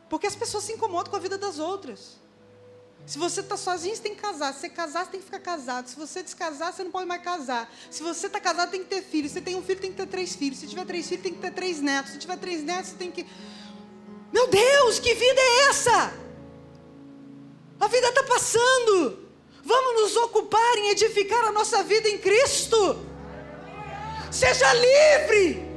Porque 0.09 0.29
as 0.29 0.37
pessoas 0.37 0.63
se 0.63 0.75
incomodam 0.75 1.11
com 1.11 1.17
a 1.17 1.21
vida 1.21 1.37
das 1.37 1.59
outras. 1.59 2.21
Se 3.07 3.19
você 3.19 3.41
está 3.41 3.57
sozinho, 3.57 3.95
você 3.95 4.03
tem 4.03 4.15
que 4.15 4.21
casar. 4.21 4.53
Se 4.55 4.61
você 4.61 4.69
casar, 4.69 5.05
você 5.05 5.11
tem 5.11 5.21
que 5.21 5.27
ficar 5.27 5.41
casado. 5.41 5.89
Se 5.89 5.97
você 5.97 6.23
descasar, 6.23 6.73
você 6.73 6.85
não 6.85 6.91
pode 6.91 7.07
mais 7.07 7.23
casar. 7.23 7.73
Se 7.91 8.03
você 8.03 8.27
está 8.27 8.39
casado, 8.39 8.71
tem 8.71 8.85
que 8.85 8.89
ter 8.89 9.03
filho. 9.03 9.29
Se 9.29 9.35
você 9.35 9.41
tem 9.41 9.57
um 9.57 9.63
filho, 9.63 9.81
tem 9.81 9.91
que 9.91 9.97
ter 9.97 10.07
três 10.07 10.35
filhos. 10.37 10.59
Se 10.59 10.67
tiver 10.67 10.85
três 10.85 11.09
filhos, 11.09 11.23
tem 11.23 11.35
que 11.35 11.41
ter 11.41 11.51
três 11.51 11.81
netos. 11.81 12.13
Se 12.13 12.19
tiver 12.19 12.37
três 12.37 12.63
netos, 12.63 12.91
você 12.91 12.97
tem 12.97 13.11
que. 13.11 13.27
Meu 14.33 14.47
Deus, 14.47 14.99
que 15.01 15.13
vida 15.15 15.41
é 15.41 15.69
essa? 15.71 16.13
A 17.81 17.89
vida 17.89 18.09
está 18.09 18.23
passando. 18.23 19.29
Vamos 19.65 20.03
nos 20.03 20.17
ocupar 20.17 20.79
em 20.79 20.91
edificar 20.91 21.45
a 21.49 21.53
nossa 21.53 21.83
vida 21.83 22.09
em 22.09 22.19
Cristo. 22.19 22.99
Seja 24.31 24.73
livre. 24.73 25.70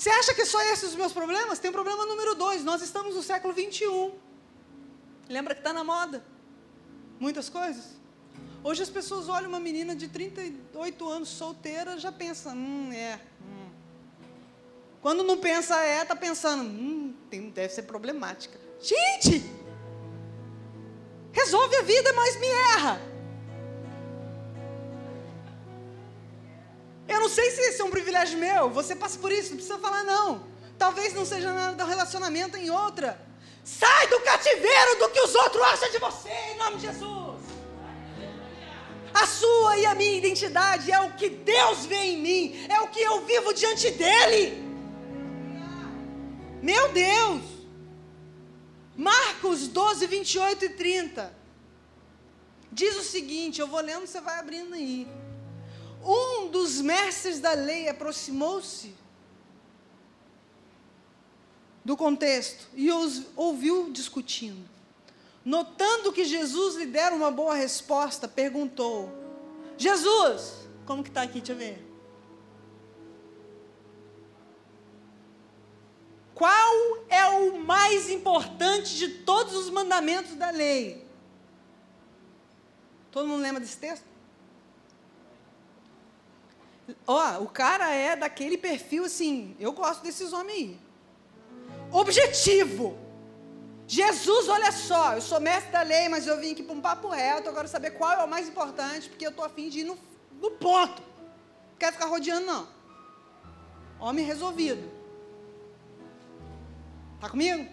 Você 0.00 0.08
acha 0.08 0.32
que 0.32 0.46
só 0.46 0.58
esses 0.72 0.92
os 0.92 0.94
meus 0.94 1.12
problemas? 1.12 1.58
Tem 1.58 1.68
um 1.68 1.74
problema 1.74 2.06
número 2.06 2.34
dois. 2.34 2.64
Nós 2.64 2.80
estamos 2.80 3.14
no 3.14 3.22
século 3.22 3.52
21. 3.52 4.14
Lembra 5.28 5.54
que 5.54 5.60
está 5.60 5.74
na 5.74 5.84
moda? 5.84 6.24
Muitas 7.18 7.50
coisas. 7.50 7.84
Hoje 8.64 8.82
as 8.82 8.88
pessoas 8.88 9.28
olham 9.28 9.50
uma 9.50 9.60
menina 9.60 9.94
de 9.94 10.08
38 10.08 11.06
anos 11.06 11.28
solteira 11.28 11.98
já 11.98 12.10
pensam, 12.10 12.56
hum, 12.56 12.90
é. 12.94 13.20
Hum. 13.42 13.68
Quando 15.02 15.22
não 15.22 15.36
pensa 15.36 15.78
é, 15.84 16.00
está 16.00 16.16
pensando, 16.16 16.62
hum, 16.62 17.14
tem, 17.28 17.50
deve 17.50 17.68
ser 17.68 17.82
problemática. 17.82 18.58
Gente! 18.80 19.44
Resolve 21.30 21.76
a 21.76 21.82
vida, 21.82 22.10
mas 22.14 22.40
me 22.40 22.46
erra. 22.46 23.09
Eu 27.10 27.18
não 27.22 27.28
sei 27.28 27.50
se 27.50 27.60
esse 27.60 27.80
é 27.82 27.84
um 27.84 27.90
privilégio 27.90 28.38
meu, 28.38 28.70
você 28.70 28.94
passa 28.94 29.18
por 29.18 29.32
isso, 29.32 29.50
não 29.50 29.56
precisa 29.56 29.80
falar 29.80 30.04
não. 30.04 30.46
Talvez 30.78 31.12
não 31.12 31.26
seja 31.26 31.52
nada 31.52 31.74
do 31.74 31.84
relacionamento 31.84 32.56
em 32.56 32.70
outra. 32.70 33.20
Sai 33.64 34.06
do 34.06 34.20
cativeiro 34.20 34.98
do 35.00 35.08
que 35.10 35.20
os 35.20 35.34
outros 35.34 35.60
acham 35.60 35.90
de 35.90 35.98
você, 35.98 36.30
em 36.52 36.56
nome 36.56 36.76
de 36.76 36.82
Jesus. 36.82 37.40
A 39.12 39.26
sua 39.26 39.76
e 39.76 39.86
a 39.86 39.94
minha 39.94 40.18
identidade 40.18 40.92
é 40.92 41.00
o 41.00 41.12
que 41.14 41.28
Deus 41.28 41.84
vê 41.84 41.96
em 41.96 42.18
mim, 42.18 42.66
é 42.68 42.80
o 42.80 42.86
que 42.86 43.00
eu 43.00 43.20
vivo 43.26 43.52
diante 43.52 43.90
dEle. 43.90 44.62
Meu 46.62 46.92
Deus! 46.92 47.42
Marcos 48.96 49.66
12, 49.66 50.06
28 50.06 50.64
e 50.64 50.68
30. 50.68 51.34
Diz 52.70 52.96
o 52.96 53.02
seguinte: 53.02 53.60
eu 53.60 53.66
vou 53.66 53.80
lendo, 53.80 54.06
você 54.06 54.20
vai 54.20 54.38
abrindo 54.38 54.74
aí. 54.74 55.08
Um 56.04 56.48
dos 56.48 56.80
mestres 56.80 57.40
da 57.40 57.52
lei 57.52 57.88
aproximou-se 57.88 58.94
do 61.84 61.96
contexto 61.96 62.68
e 62.74 62.90
os 62.90 63.26
ouviu 63.36 63.90
discutindo. 63.90 64.68
Notando 65.44 66.12
que 66.12 66.24
Jesus 66.24 66.76
lhe 66.76 66.86
dera 66.86 67.14
uma 67.14 67.30
boa 67.30 67.54
resposta, 67.54 68.28
perguntou: 68.28 69.10
Jesus, 69.76 70.68
como 70.86 71.02
que 71.02 71.08
está 71.08 71.22
aqui? 71.22 71.40
Deixa 71.40 71.52
eu 71.52 71.56
ver. 71.56 71.90
Qual 76.34 77.04
é 77.10 77.26
o 77.26 77.58
mais 77.58 78.08
importante 78.08 78.96
de 78.96 79.08
todos 79.08 79.54
os 79.54 79.68
mandamentos 79.68 80.34
da 80.36 80.50
lei? 80.50 81.06
Todo 83.10 83.28
mundo 83.28 83.42
lembra 83.42 83.60
desse 83.60 83.76
texto? 83.76 84.09
Ó, 87.06 87.38
o 87.42 87.48
cara 87.48 87.92
é 87.94 88.16
daquele 88.16 88.56
perfil 88.56 89.04
assim, 89.04 89.56
eu 89.58 89.72
gosto 89.72 90.02
desses 90.02 90.32
homens 90.32 90.56
aí. 90.56 90.80
Objetivo. 91.92 92.96
Jesus, 93.86 94.48
olha 94.48 94.70
só, 94.70 95.14
eu 95.14 95.20
sou 95.20 95.40
mestre 95.40 95.72
da 95.72 95.82
lei, 95.82 96.08
mas 96.08 96.26
eu 96.26 96.38
vim 96.40 96.52
aqui 96.52 96.62
para 96.62 96.74
um 96.74 96.80
papo 96.80 97.08
reto, 97.08 97.52
quero 97.52 97.66
saber 97.66 97.90
qual 97.90 98.12
é 98.12 98.24
o 98.24 98.28
mais 98.28 98.48
importante, 98.48 99.08
porque 99.08 99.26
eu 99.26 99.30
estou 99.30 99.44
afim 99.44 99.68
de 99.68 99.80
ir 99.80 99.84
no, 99.84 99.98
no 100.40 100.52
ponto. 100.52 101.02
Não 101.02 101.76
quero 101.78 101.92
ficar 101.94 102.06
rodeando, 102.06 102.46
não. 102.46 102.68
Homem 103.98 104.24
resolvido. 104.24 104.88
Está 107.16 107.28
comigo? 107.28 107.66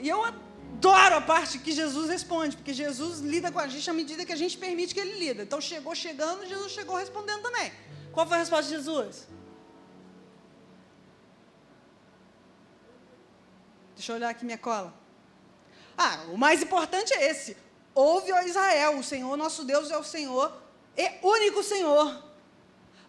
E 0.00 0.08
eu 0.08 0.24
adoro 0.24 1.14
a 1.14 1.20
parte 1.20 1.58
que 1.60 1.70
Jesus 1.70 2.10
responde, 2.10 2.56
porque 2.56 2.74
Jesus 2.74 3.20
lida 3.20 3.52
com 3.52 3.60
a 3.60 3.68
gente 3.68 3.88
à 3.88 3.92
medida 3.92 4.26
que 4.26 4.32
a 4.32 4.36
gente 4.36 4.58
permite 4.58 4.92
que 4.92 5.00
ele 5.00 5.16
lida. 5.18 5.44
Então 5.44 5.60
chegou 5.60 5.94
chegando, 5.94 6.44
Jesus 6.44 6.72
chegou 6.72 6.96
respondendo 6.96 7.40
também. 7.40 7.72
Qual 8.14 8.26
foi 8.26 8.36
a 8.36 8.40
resposta 8.40 8.64
de 8.64 8.76
Jesus? 8.76 9.26
Deixa 13.96 14.12
eu 14.12 14.16
olhar 14.16 14.28
aqui 14.28 14.44
minha 14.44 14.56
cola. 14.56 14.94
Ah, 15.98 16.24
o 16.32 16.38
mais 16.38 16.62
importante 16.62 17.12
é 17.12 17.28
esse. 17.28 17.56
Ouve, 17.92 18.30
ó 18.32 18.40
Israel, 18.42 18.98
o 18.98 19.02
Senhor 19.02 19.36
nosso 19.36 19.64
Deus 19.64 19.90
é 19.90 19.98
o 19.98 20.04
Senhor, 20.04 20.52
é 20.96 21.18
único 21.22 21.62
Senhor. 21.62 22.22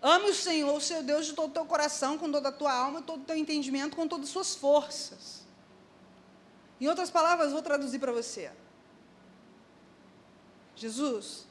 Ame 0.01 0.29
o 0.29 0.33
Senhor, 0.33 0.75
o 0.75 0.81
seu 0.81 1.03
Deus, 1.03 1.27
de 1.27 1.33
todo 1.33 1.49
o 1.49 1.53
teu 1.53 1.65
coração, 1.65 2.17
com 2.17 2.31
toda 2.31 2.49
a 2.49 2.51
tua 2.51 2.73
alma, 2.73 3.01
todo 3.01 3.21
o 3.21 3.25
teu 3.25 3.35
entendimento, 3.35 3.95
com 3.95 4.07
todas 4.07 4.27
as 4.27 4.31
suas 4.31 4.55
forças. 4.55 5.43
Em 6.79 6.87
outras 6.87 7.09
palavras, 7.09 7.51
vou 7.51 7.61
traduzir 7.61 7.99
para 7.99 8.11
você. 8.11 8.51
Jesus, 10.75 11.45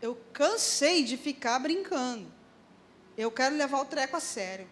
eu 0.00 0.18
cansei 0.32 1.04
de 1.04 1.16
ficar 1.16 1.58
brincando. 1.58 2.35
Eu 3.16 3.30
quero 3.30 3.56
levar 3.56 3.80
o 3.80 3.84
treco 3.84 4.16
a 4.16 4.20
sério. 4.20 4.66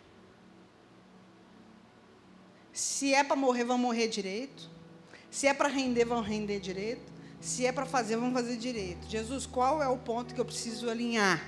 Se 2.73 3.15
é 3.15 3.23
para 3.23 3.37
morrer, 3.37 3.65
vão 3.65 3.79
morrer 3.79 4.09
direito. 4.09 4.69
Se 5.31 5.47
é 5.47 5.55
para 5.55 5.69
render, 5.69 6.05
vão 6.05 6.21
render 6.21 6.61
direito. 6.61 7.13
Se 7.41 7.65
é 7.65 7.73
para 7.73 7.87
fazer, 7.87 8.17
vão 8.17 8.33
fazer 8.33 8.57
direito. 8.57 9.09
Jesus, 9.09 9.47
qual 9.47 9.83
é 9.83 9.89
o 9.89 9.97
ponto 9.97 10.35
que 10.35 10.41
eu 10.41 10.45
preciso 10.45 10.91
alinhar? 10.91 11.43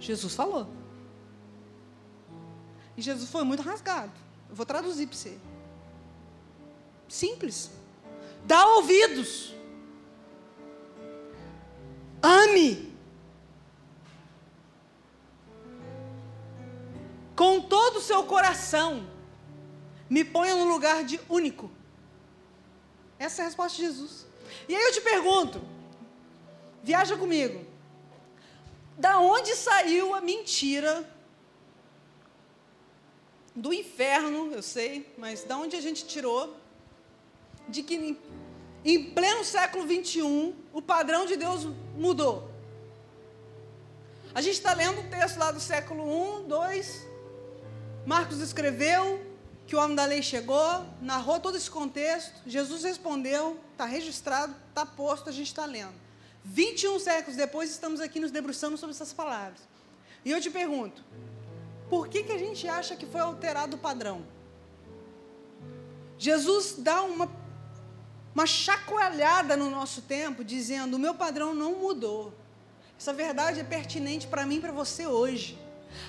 Jesus 0.00 0.34
falou. 0.34 0.68
E 2.96 3.02
Jesus 3.02 3.30
foi 3.30 3.44
muito 3.44 3.62
rasgado. 3.62 4.12
Eu 4.48 4.56
vou 4.56 4.66
traduzir 4.66 5.06
para 5.06 5.16
você. 5.16 5.38
Simples. 7.08 7.70
Dá 8.44 8.66
ouvidos. 8.74 9.54
Ame. 12.22 12.87
Com 17.38 17.60
todo 17.60 17.98
o 17.98 18.02
seu 18.02 18.24
coração. 18.24 19.08
Me 20.10 20.24
ponha 20.24 20.56
no 20.56 20.64
lugar 20.64 21.04
de 21.04 21.20
único. 21.28 21.70
Essa 23.16 23.42
é 23.42 23.44
a 23.44 23.46
resposta 23.46 23.76
de 23.76 23.84
Jesus. 23.84 24.26
E 24.68 24.74
aí 24.74 24.82
eu 24.82 24.92
te 24.92 25.00
pergunto, 25.00 25.62
viaja 26.82 27.16
comigo. 27.16 27.64
Da 28.96 29.20
onde 29.20 29.54
saiu 29.54 30.14
a 30.16 30.20
mentira 30.20 31.08
do 33.54 33.72
inferno, 33.72 34.52
eu 34.52 34.62
sei, 34.62 35.14
mas 35.16 35.44
da 35.44 35.56
onde 35.56 35.76
a 35.76 35.80
gente 35.80 36.04
tirou 36.06 36.56
de 37.68 37.84
que 37.84 38.18
em, 38.84 39.04
pleno 39.12 39.44
século 39.44 39.86
21 39.86 40.56
o 40.72 40.82
padrão 40.82 41.24
de 41.24 41.36
Deus 41.36 41.68
mudou. 41.96 42.50
A 44.34 44.40
gente 44.40 44.54
está 44.54 44.74
lendo 44.74 45.02
o 45.02 45.08
texto 45.08 45.38
lá 45.38 45.52
do 45.52 45.60
século 45.60 46.02
1, 46.40 46.48
2. 46.48 47.08
Marcos 48.08 48.40
escreveu 48.40 49.20
que 49.66 49.76
o 49.76 49.78
homem 49.78 49.94
da 49.94 50.06
lei 50.06 50.22
chegou, 50.22 50.82
narrou 50.98 51.38
todo 51.38 51.58
esse 51.58 51.70
contexto. 51.70 52.40
Jesus 52.46 52.82
respondeu, 52.82 53.60
está 53.72 53.84
registrado, 53.84 54.56
está 54.70 54.86
posto, 54.86 55.28
a 55.28 55.32
gente 55.32 55.48
está 55.48 55.66
lendo. 55.66 55.92
21 56.42 56.98
séculos 57.00 57.36
depois, 57.36 57.68
estamos 57.68 58.00
aqui 58.00 58.18
nos 58.18 58.30
debruçando 58.30 58.78
sobre 58.78 58.94
essas 58.94 59.12
palavras. 59.12 59.60
E 60.24 60.30
eu 60.30 60.40
te 60.40 60.48
pergunto, 60.48 61.04
por 61.90 62.08
que, 62.08 62.22
que 62.22 62.32
a 62.32 62.38
gente 62.38 62.66
acha 62.66 62.96
que 62.96 63.04
foi 63.04 63.20
alterado 63.20 63.76
o 63.76 63.78
padrão? 63.78 64.24
Jesus 66.16 66.76
dá 66.78 67.02
uma 67.02 67.30
uma 68.34 68.46
chacoalhada 68.46 69.54
no 69.54 69.68
nosso 69.68 70.00
tempo, 70.00 70.42
dizendo: 70.42 70.94
o 70.94 70.98
meu 70.98 71.14
padrão 71.14 71.52
não 71.52 71.74
mudou. 71.74 72.32
Essa 72.98 73.12
verdade 73.12 73.60
é 73.60 73.64
pertinente 73.64 74.26
para 74.26 74.46
mim 74.46 74.56
e 74.56 74.60
para 74.60 74.72
você 74.72 75.06
hoje. 75.06 75.58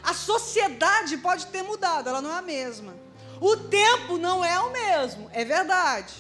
A 0.04 0.14
sociedade 0.14 1.18
pode 1.18 1.48
ter 1.48 1.64
mudado, 1.64 2.10
ela 2.10 2.22
não 2.22 2.32
é 2.32 2.40
a 2.40 2.42
mesma. 2.42 2.96
O 3.42 3.56
tempo 3.56 4.18
não 4.18 4.44
é 4.44 4.60
o 4.60 4.72
mesmo, 4.72 5.30
é 5.34 5.46
verdade. 5.46 6.14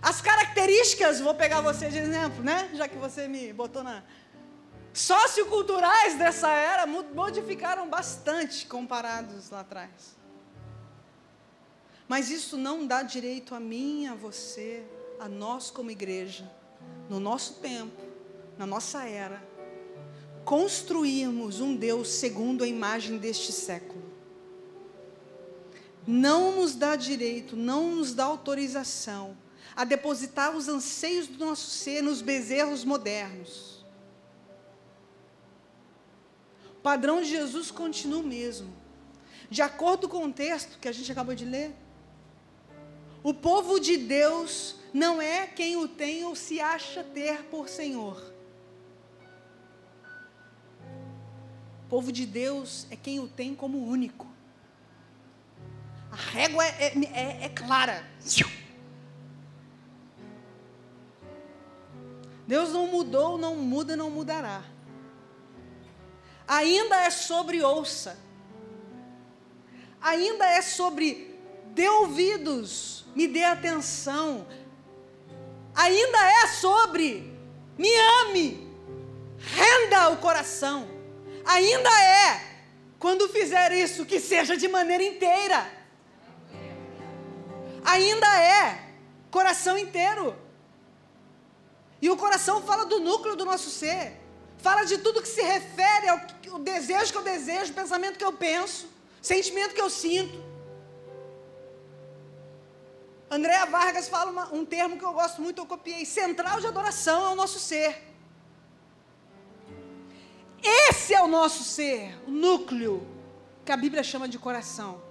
As 0.00 0.20
características, 0.20 1.20
vou 1.20 1.34
pegar 1.34 1.60
você 1.60 1.88
de 1.88 1.98
exemplo, 1.98 2.42
né? 2.42 2.70
Já 2.74 2.88
que 2.88 2.96
você 2.96 3.28
me 3.28 3.52
botou 3.52 3.82
na. 3.84 4.02
Socioculturais 4.92 6.18
dessa 6.18 6.50
era 6.50 6.86
modificaram 6.86 7.88
bastante 7.88 8.66
comparados 8.66 9.48
lá 9.50 9.60
atrás. 9.60 10.16
Mas 12.08 12.30
isso 12.30 12.58
não 12.58 12.86
dá 12.86 13.02
direito 13.02 13.54
a 13.54 13.60
mim, 13.60 14.06
a 14.06 14.14
você, 14.14 14.84
a 15.18 15.28
nós, 15.28 15.70
como 15.70 15.90
igreja, 15.90 16.50
no 17.08 17.18
nosso 17.18 17.54
tempo, 17.54 18.02
na 18.58 18.66
nossa 18.66 19.06
era, 19.08 19.42
construirmos 20.44 21.60
um 21.60 21.74
Deus 21.74 22.08
segundo 22.08 22.64
a 22.64 22.66
imagem 22.66 23.18
deste 23.18 23.52
século. 23.52 24.02
Não 26.06 26.56
nos 26.56 26.74
dá 26.74 26.96
direito, 26.96 27.56
não 27.56 27.96
nos 27.96 28.12
dá 28.12 28.24
autorização 28.24 29.36
a 29.74 29.84
depositar 29.84 30.54
os 30.54 30.68
anseios 30.68 31.26
do 31.26 31.44
nosso 31.44 31.70
ser 31.70 32.02
nos 32.02 32.20
bezerros 32.20 32.84
modernos. 32.84 33.84
O 36.76 36.82
padrão 36.82 37.22
de 37.22 37.28
Jesus 37.28 37.70
continua 37.70 38.20
o 38.20 38.26
mesmo. 38.26 38.72
De 39.48 39.62
acordo 39.62 40.08
com 40.08 40.26
o 40.26 40.32
texto 40.32 40.78
que 40.78 40.88
a 40.88 40.92
gente 40.92 41.10
acabou 41.12 41.34
de 41.34 41.44
ler, 41.44 41.72
o 43.22 43.32
povo 43.32 43.78
de 43.78 43.96
Deus 43.96 44.76
não 44.92 45.22
é 45.22 45.46
quem 45.46 45.76
o 45.76 45.86
tem 45.86 46.24
ou 46.24 46.34
se 46.34 46.60
acha 46.60 47.04
ter 47.04 47.44
por 47.44 47.68
Senhor. 47.68 48.31
Povo 51.92 52.10
de 52.10 52.24
Deus 52.24 52.86
é 52.90 52.96
quem 52.96 53.20
o 53.20 53.28
tem 53.28 53.54
como 53.54 53.86
único. 53.86 54.26
A 56.10 56.16
régua 56.16 56.64
é, 56.64 56.94
é, 57.12 57.44
é, 57.44 57.48
clara. 57.50 58.02
Deus 62.48 62.72
não 62.72 62.86
mudou, 62.86 63.36
não 63.36 63.56
muda, 63.56 63.94
não 63.94 64.08
mudará. 64.08 64.64
Ainda 66.48 66.96
é 66.96 67.10
sobre 67.10 67.62
ouça. 67.62 68.18
Ainda 70.00 70.46
é 70.46 70.62
sobre 70.62 71.38
dê 71.74 71.90
ouvidos 71.90 73.04
me 73.14 73.28
dê 73.28 73.44
atenção. 73.44 74.46
Ainda 75.74 76.42
é 76.42 76.46
sobre 76.46 77.38
me 77.76 77.90
ame, 78.22 78.66
renda 79.36 80.08
o 80.08 80.16
coração. 80.16 81.01
Ainda 81.44 81.90
é, 82.02 82.40
quando 82.98 83.28
fizer 83.28 83.72
isso, 83.72 84.06
que 84.06 84.20
seja 84.20 84.56
de 84.56 84.68
maneira 84.68 85.02
inteira. 85.02 85.70
Ainda 87.84 88.40
é, 88.40 88.80
coração 89.30 89.76
inteiro. 89.76 90.36
E 92.00 92.08
o 92.10 92.16
coração 92.16 92.62
fala 92.62 92.84
do 92.84 93.00
núcleo 93.00 93.36
do 93.36 93.44
nosso 93.44 93.70
ser. 93.70 94.20
Fala 94.58 94.84
de 94.84 94.98
tudo 94.98 95.20
que 95.20 95.28
se 95.28 95.42
refere 95.42 96.08
ao, 96.08 96.20
desejo 96.60 97.12
que 97.12 97.18
eu 97.18 97.22
desejo, 97.22 97.72
pensamento 97.72 98.18
que 98.18 98.24
eu 98.24 98.32
penso, 98.32 98.88
sentimento 99.20 99.74
que 99.74 99.80
eu 99.80 99.90
sinto. 99.90 100.40
Andréa 103.28 103.64
Vargas 103.66 104.08
fala 104.08 104.30
uma, 104.30 104.54
um 104.54 104.64
termo 104.64 104.98
que 104.98 105.04
eu 105.04 105.12
gosto 105.12 105.40
muito, 105.40 105.60
eu 105.60 105.66
copiei. 105.66 106.04
Central 106.04 106.60
de 106.60 106.66
adoração 106.66 107.24
é 107.24 107.28
o 107.30 107.34
nosso 107.34 107.58
ser. 107.58 108.11
Esse 110.62 111.14
é 111.14 111.22
o 111.22 111.28
nosso 111.28 111.64
ser, 111.64 112.16
o 112.26 112.30
núcleo, 112.30 113.06
que 113.64 113.72
a 113.72 113.76
Bíblia 113.76 114.02
chama 114.02 114.28
de 114.28 114.38
coração. 114.38 115.02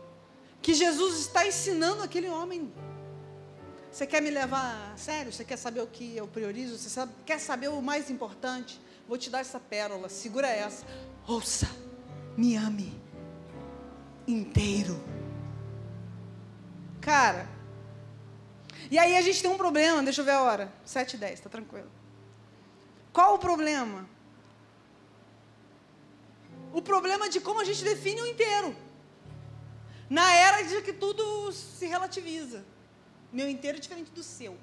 Que 0.61 0.73
Jesus 0.73 1.19
está 1.19 1.45
ensinando 1.45 2.03
aquele 2.03 2.29
homem 2.29 2.71
você 3.91 4.07
quer 4.07 4.21
me 4.21 4.29
levar 4.29 4.93
a 4.93 4.97
sério? 4.97 5.33
Você 5.33 5.43
quer 5.43 5.57
saber 5.57 5.81
o 5.81 5.87
que 5.87 6.15
eu 6.15 6.25
priorizo? 6.25 6.77
Você 6.77 6.89
sabe, 6.89 7.11
quer 7.25 7.39
saber 7.39 7.67
o 7.67 7.81
mais 7.81 8.09
importante? 8.09 8.79
Vou 9.05 9.17
te 9.17 9.29
dar 9.29 9.39
essa 9.39 9.59
pérola, 9.59 10.07
segura 10.07 10.47
essa. 10.47 10.85
Ouça, 11.27 11.67
me 12.37 12.55
ame 12.55 12.97
inteiro. 14.25 14.97
Cara, 17.01 17.49
e 18.89 18.97
aí 18.97 19.17
a 19.17 19.21
gente 19.21 19.41
tem 19.41 19.51
um 19.51 19.57
problema, 19.57 20.01
deixa 20.01 20.21
eu 20.21 20.25
ver 20.25 20.31
a 20.31 20.41
hora. 20.41 20.73
7 20.85 21.15
e 21.15 21.19
10, 21.19 21.41
tá 21.41 21.49
tranquilo. 21.49 21.91
Qual 23.11 23.35
o 23.35 23.39
problema? 23.39 24.07
O 26.73 26.81
problema 26.81 27.29
de 27.29 27.39
como 27.41 27.59
a 27.61 27.63
gente 27.63 27.83
define 27.83 28.21
o 28.21 28.27
inteiro. 28.27 28.75
Na 30.09 30.33
era 30.33 30.61
de 30.61 30.81
que 30.81 30.93
tudo 30.93 31.51
se 31.51 31.85
relativiza. 31.85 32.65
Meu 33.31 33.49
inteiro 33.49 33.77
é 33.77 33.81
diferente 33.81 34.11
do 34.11 34.23
seu. 34.23 34.57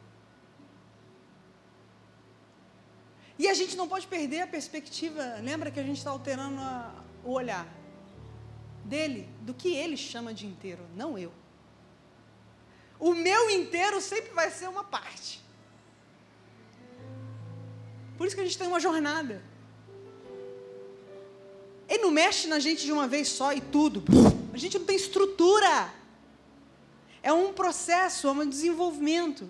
E 3.38 3.48
a 3.48 3.54
gente 3.54 3.76
não 3.76 3.88
pode 3.88 4.06
perder 4.06 4.40
a 4.42 4.46
perspectiva. 4.46 5.22
Lembra 5.40 5.70
que 5.70 5.80
a 5.80 5.82
gente 5.82 5.98
está 5.98 6.11
alterando 6.11 6.61
a, 6.61 6.92
o 7.24 7.32
olhar 7.32 7.66
dele, 8.84 9.28
do 9.42 9.54
que 9.54 9.74
ele 9.74 9.96
chama 9.96 10.32
de 10.32 10.46
inteiro, 10.46 10.84
não 10.96 11.18
eu. 11.18 11.32
O 12.98 13.14
meu 13.14 13.48
inteiro 13.50 14.00
sempre 14.00 14.32
vai 14.32 14.50
ser 14.50 14.68
uma 14.68 14.82
parte. 14.82 15.40
Por 18.16 18.26
isso 18.26 18.34
que 18.34 18.42
a 18.42 18.44
gente 18.44 18.59
tem 18.59 18.66
uma 18.66 18.80
jornada. 18.80 19.42
Ele 21.89 22.03
não 22.03 22.11
mexe 22.11 22.47
na 22.47 22.59
gente 22.59 22.84
de 22.84 22.93
uma 22.93 23.09
vez 23.09 23.28
só 23.28 23.53
e 23.53 23.61
tudo. 23.61 24.05
A 24.53 24.57
gente 24.59 24.78
não 24.78 24.84
tem 24.84 24.97
estrutura. 24.97 25.93
É 27.22 27.32
um 27.32 27.53
processo, 27.53 28.28
é 28.28 28.30
um 28.30 28.49
desenvolvimento. 28.49 29.49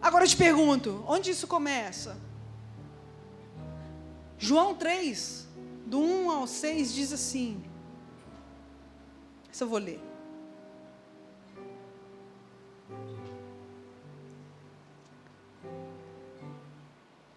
Agora 0.00 0.24
eu 0.24 0.28
te 0.28 0.36
pergunto, 0.36 1.04
onde 1.06 1.30
isso 1.30 1.46
começa? 1.46 2.18
João 4.38 4.74
3, 4.74 5.46
do 5.86 6.00
1 6.00 6.30
ao 6.30 6.46
6, 6.46 6.92
diz 6.92 7.12
assim. 7.12 7.62
Isso 9.52 9.62
eu 9.62 9.68
vou 9.68 9.78
ler. 9.78 10.11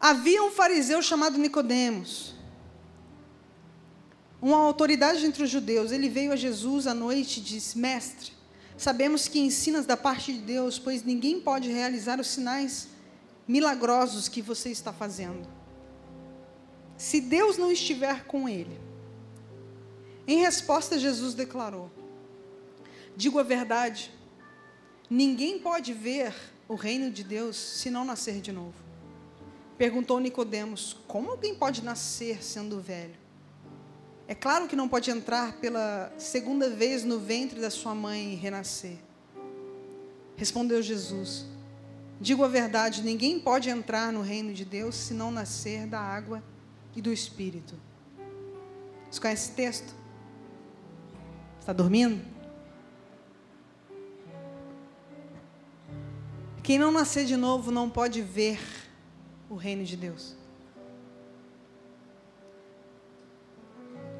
Havia 0.07 0.43
um 0.43 0.51
fariseu 0.51 1.01
chamado 1.01 1.35
Nicodemos 1.39 2.35
uma 4.39 4.57
autoridade 4.57 5.25
entre 5.25 5.41
os 5.41 5.49
judeus, 5.49 5.91
ele 5.91 6.07
veio 6.07 6.31
a 6.31 6.35
Jesus 6.35 6.85
à 6.85 6.93
noite 6.93 7.39
e 7.39 7.43
disse: 7.43 7.79
Mestre, 7.79 8.31
sabemos 8.77 9.27
que 9.27 9.39
ensinas 9.39 9.87
da 9.87 9.97
parte 9.97 10.31
de 10.31 10.41
Deus, 10.41 10.77
pois 10.77 11.01
ninguém 11.01 11.41
pode 11.41 11.71
realizar 11.71 12.19
os 12.19 12.27
sinais 12.27 12.89
milagrosos 13.47 14.27
que 14.27 14.43
você 14.43 14.69
está 14.69 14.93
fazendo. 14.93 15.49
Se 16.95 17.19
Deus 17.19 17.57
não 17.57 17.71
estiver 17.71 18.25
com 18.25 18.47
ele. 18.47 18.79
Em 20.27 20.37
resposta, 20.37 20.99
Jesus 20.99 21.33
declarou: 21.33 21.89
Digo 23.17 23.39
a 23.39 23.43
verdade, 23.43 24.11
ninguém 25.09 25.57
pode 25.57 25.91
ver 25.91 26.35
o 26.67 26.75
reino 26.75 27.09
de 27.09 27.23
Deus 27.23 27.55
se 27.55 27.89
não 27.89 28.05
nascer 28.05 28.39
de 28.39 28.51
novo. 28.51 28.84
Perguntou 29.78 30.19
Nicodemos: 30.19 30.95
Como 31.07 31.32
alguém 31.32 31.55
pode 31.55 31.84
nascer 31.84 32.43
sendo 32.43 32.80
velho? 32.80 33.15
É 34.28 34.34
claro 34.34 34.67
que 34.67 34.76
não 34.76 34.89
pode 34.89 35.11
entrar 35.11 35.57
pela 35.57 36.11
segunda 36.17 36.69
vez 36.69 37.03
no 37.03 37.19
ventre 37.19 37.61
da 37.61 37.69
sua 37.69 37.93
mãe 37.93 38.34
e 38.34 38.36
renascer. 38.36 38.97
Respondeu 40.36 40.82
Jesus: 40.82 41.45
Digo 42.19 42.43
a 42.43 42.47
verdade, 42.47 43.03
ninguém 43.03 43.39
pode 43.39 43.69
entrar 43.69 44.11
no 44.11 44.21
reino 44.21 44.53
de 44.53 44.63
Deus 44.63 44.95
se 44.95 45.13
não 45.13 45.30
nascer 45.30 45.86
da 45.86 45.99
água 45.99 46.41
e 46.95 47.01
do 47.01 47.11
Espírito. 47.11 47.76
Você 49.11 49.19
conhece 49.19 49.47
esse 49.47 49.55
texto? 49.55 49.95
Está 51.59 51.73
dormindo? 51.73 52.23
Quem 56.63 56.80
não 56.80 56.91
nascer 56.91 57.26
de 57.26 57.38
novo 57.38 57.71
não 57.71 57.89
pode 57.89 58.21
ver 58.21 58.59
o 59.49 59.55
reino 59.55 59.83
de 59.83 59.95
Deus. 59.95 60.35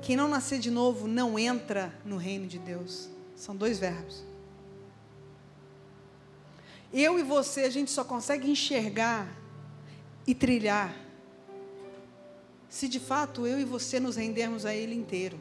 Quem 0.02 0.16
não 0.16 0.28
nascer 0.28 0.60
de 0.60 0.70
novo 0.70 1.08
não 1.08 1.38
entra 1.40 1.94
no 2.06 2.18
reino 2.18 2.46
de 2.46 2.60
Deus. 2.60 3.10
São 3.36 3.56
dois 3.56 3.80
verbos. 3.80 4.24
Eu 6.94 7.20
e 7.20 7.24
você, 7.24 7.62
a 7.62 7.70
gente 7.70 7.92
só 7.92 8.04
consegue 8.04 8.50
enxergar 8.50 9.28
e 10.28 10.34
trilhar 10.34 11.06
se 12.76 12.90
de 12.90 13.00
fato 13.00 13.48
eu 13.48 13.58
e 13.58 13.64
você 13.64 14.02
nos 14.02 14.18
rendermos 14.18 14.66
a 14.66 14.76
Ele 14.76 14.94
inteiro. 14.94 15.40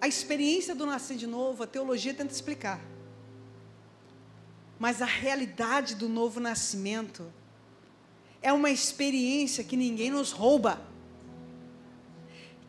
A 0.00 0.08
experiência 0.08 0.74
do 0.74 0.84
nascer 0.84 1.16
de 1.16 1.28
novo, 1.28 1.62
a 1.62 1.66
teologia 1.66 2.12
tenta 2.12 2.32
explicar. 2.32 2.80
Mas 4.78 5.02
a 5.02 5.06
realidade 5.06 5.94
do 5.94 6.08
novo 6.08 6.38
nascimento 6.38 7.32
é 8.40 8.52
uma 8.52 8.70
experiência 8.70 9.64
que 9.64 9.76
ninguém 9.76 10.10
nos 10.10 10.30
rouba. 10.30 10.80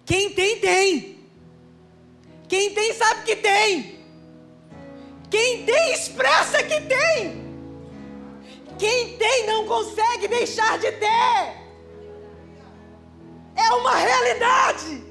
Quem 0.05 0.31
tem, 0.31 0.59
tem. 0.59 1.19
Quem 2.47 2.73
tem, 2.73 2.93
sabe 2.93 3.23
que 3.23 3.35
tem. 3.35 3.99
Quem 5.29 5.65
tem, 5.65 5.93
expressa 5.93 6.63
que 6.63 6.81
tem. 6.81 7.47
Quem 8.79 9.17
tem, 9.17 9.45
não 9.45 9.67
consegue 9.67 10.27
deixar 10.27 10.79
de 10.79 10.91
ter. 10.93 11.59
É 13.55 13.71
uma 13.73 13.95
realidade. 13.95 15.08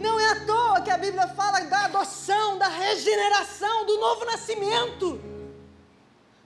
Não 0.00 0.18
é 0.18 0.30
à 0.30 0.46
toa 0.46 0.80
que 0.80 0.90
a 0.90 0.96
Bíblia 0.96 1.28
fala 1.28 1.60
da 1.60 1.84
adoção, 1.84 2.56
da 2.56 2.68
regeneração, 2.68 3.84
do 3.84 3.98
novo 3.98 4.24
nascimento. 4.24 5.20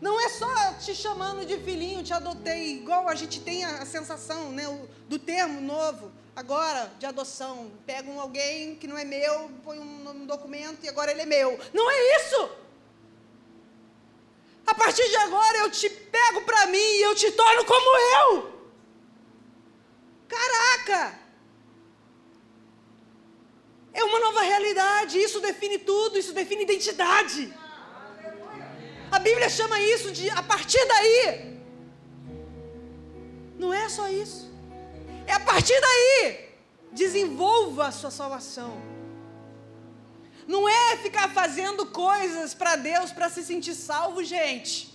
Não 0.01 0.21
é 0.21 0.29
só 0.29 0.75
te 0.75 0.93
chamando 0.93 1.47
de 1.47 1.57
filhinho, 1.61 2.03
te 2.03 2.13
adotei, 2.13 2.79
igual 2.79 3.09
a 3.09 3.15
gente 3.15 3.41
tem 3.41 3.65
a, 3.65 3.87
sensação 3.87 4.51
né, 4.51 4.65
do 5.09 5.21
termo 5.21 5.61
novo, 5.61 6.11
agora, 6.35 6.93
de 6.99 7.07
adoção. 7.07 7.71
Pego 7.87 8.11
um 8.11 8.21
alguém 8.21 8.75
que 8.75 8.89
não 8.89 8.99
é 8.99 9.05
meu, 9.05 9.49
põe 9.63 9.79
um, 9.79 10.11
um 10.11 10.27
documento 10.27 10.85
e 10.85 10.89
agora 10.89 11.13
ele 11.13 11.23
é 11.23 11.27
meu. 11.27 11.57
Não 11.73 11.89
é 11.89 12.17
isso! 12.17 12.51
A 14.67 14.75
partir 14.75 15.09
de 15.09 15.17
agora 15.17 15.59
eu 15.59 15.71
te 15.71 15.89
pego 15.89 16.41
para 16.43 16.67
mim 16.67 16.77
e 16.77 17.03
eu 17.03 17.15
te 17.15 17.31
torno 17.31 17.65
como 17.65 17.99
eu. 17.99 18.55
Caraca! 20.27 21.24
É 23.95 24.03
uma 24.03 24.19
nova 24.19 24.43
realidade, 24.43 25.23
isso 25.27 25.41
define 25.41 25.79
tudo, 25.79 26.19
isso 26.19 26.33
define 26.33 26.65
identidade. 26.65 27.43
A 29.11 29.19
Bíblia 29.21 29.49
chama 29.49 29.81
isso 29.81 30.11
de 30.11 30.29
a 30.31 30.43
partir 30.43 30.85
daí. 30.95 31.55
Não 33.57 33.73
é 33.73 33.89
só 33.89 34.09
isso. 34.09 34.53
É 35.27 35.33
a 35.33 35.41
partir 35.41 35.79
daí. 35.81 36.49
Desenvolva 36.91 37.87
a 37.87 37.93
sua 37.93 38.11
salvação. 38.11 38.73
Não 40.47 40.69
é 40.69 40.97
ficar 40.97 41.29
fazendo 41.31 41.87
coisas 41.87 42.53
para 42.53 42.75
Deus 42.75 43.13
para 43.13 43.31
se 43.31 43.45
sentir 43.45 43.75
salvo, 43.75 44.25
gente. 44.25 44.93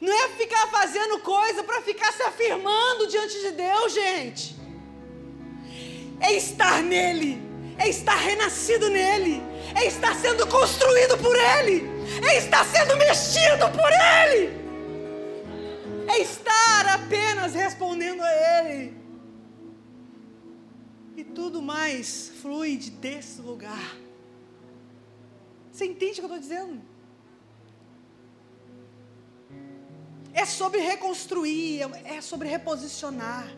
Não 0.00 0.12
é 0.12 0.28
ficar 0.40 0.68
fazendo 0.68 1.18
coisa 1.20 1.64
para 1.64 1.80
ficar 1.82 2.12
se 2.12 2.22
afirmando 2.22 3.08
diante 3.08 3.40
de 3.40 3.50
Deus, 3.50 3.92
gente. 3.92 4.56
É 6.20 6.32
estar 6.32 6.82
nele, 6.82 7.40
é 7.78 7.88
estar 7.88 8.16
renascido 8.16 8.88
nele, 8.90 9.40
é 9.74 9.86
estar 9.86 10.14
sendo 10.16 10.46
construído 10.46 11.16
por 11.18 11.36
Ele, 11.36 11.84
é 12.28 12.38
estar 12.38 12.64
sendo 12.64 12.96
mexido 12.96 13.68
por 13.70 13.90
Ele, 13.92 14.52
é 16.08 16.18
estar 16.18 16.86
apenas 16.88 17.54
respondendo 17.54 18.22
a 18.22 18.64
Ele. 18.64 18.96
E 21.16 21.24
tudo 21.24 21.60
mais 21.60 22.32
flui 22.40 22.76
desse 22.76 23.40
lugar. 23.40 23.96
Você 25.72 25.84
entende 25.84 26.20
o 26.20 26.26
que 26.26 26.32
eu 26.32 26.36
estou 26.36 26.38
dizendo? 26.38 26.82
É 30.32 30.44
sobre 30.44 30.80
reconstruir, 30.80 31.82
é 32.04 32.20
sobre 32.20 32.48
reposicionar. 32.48 33.48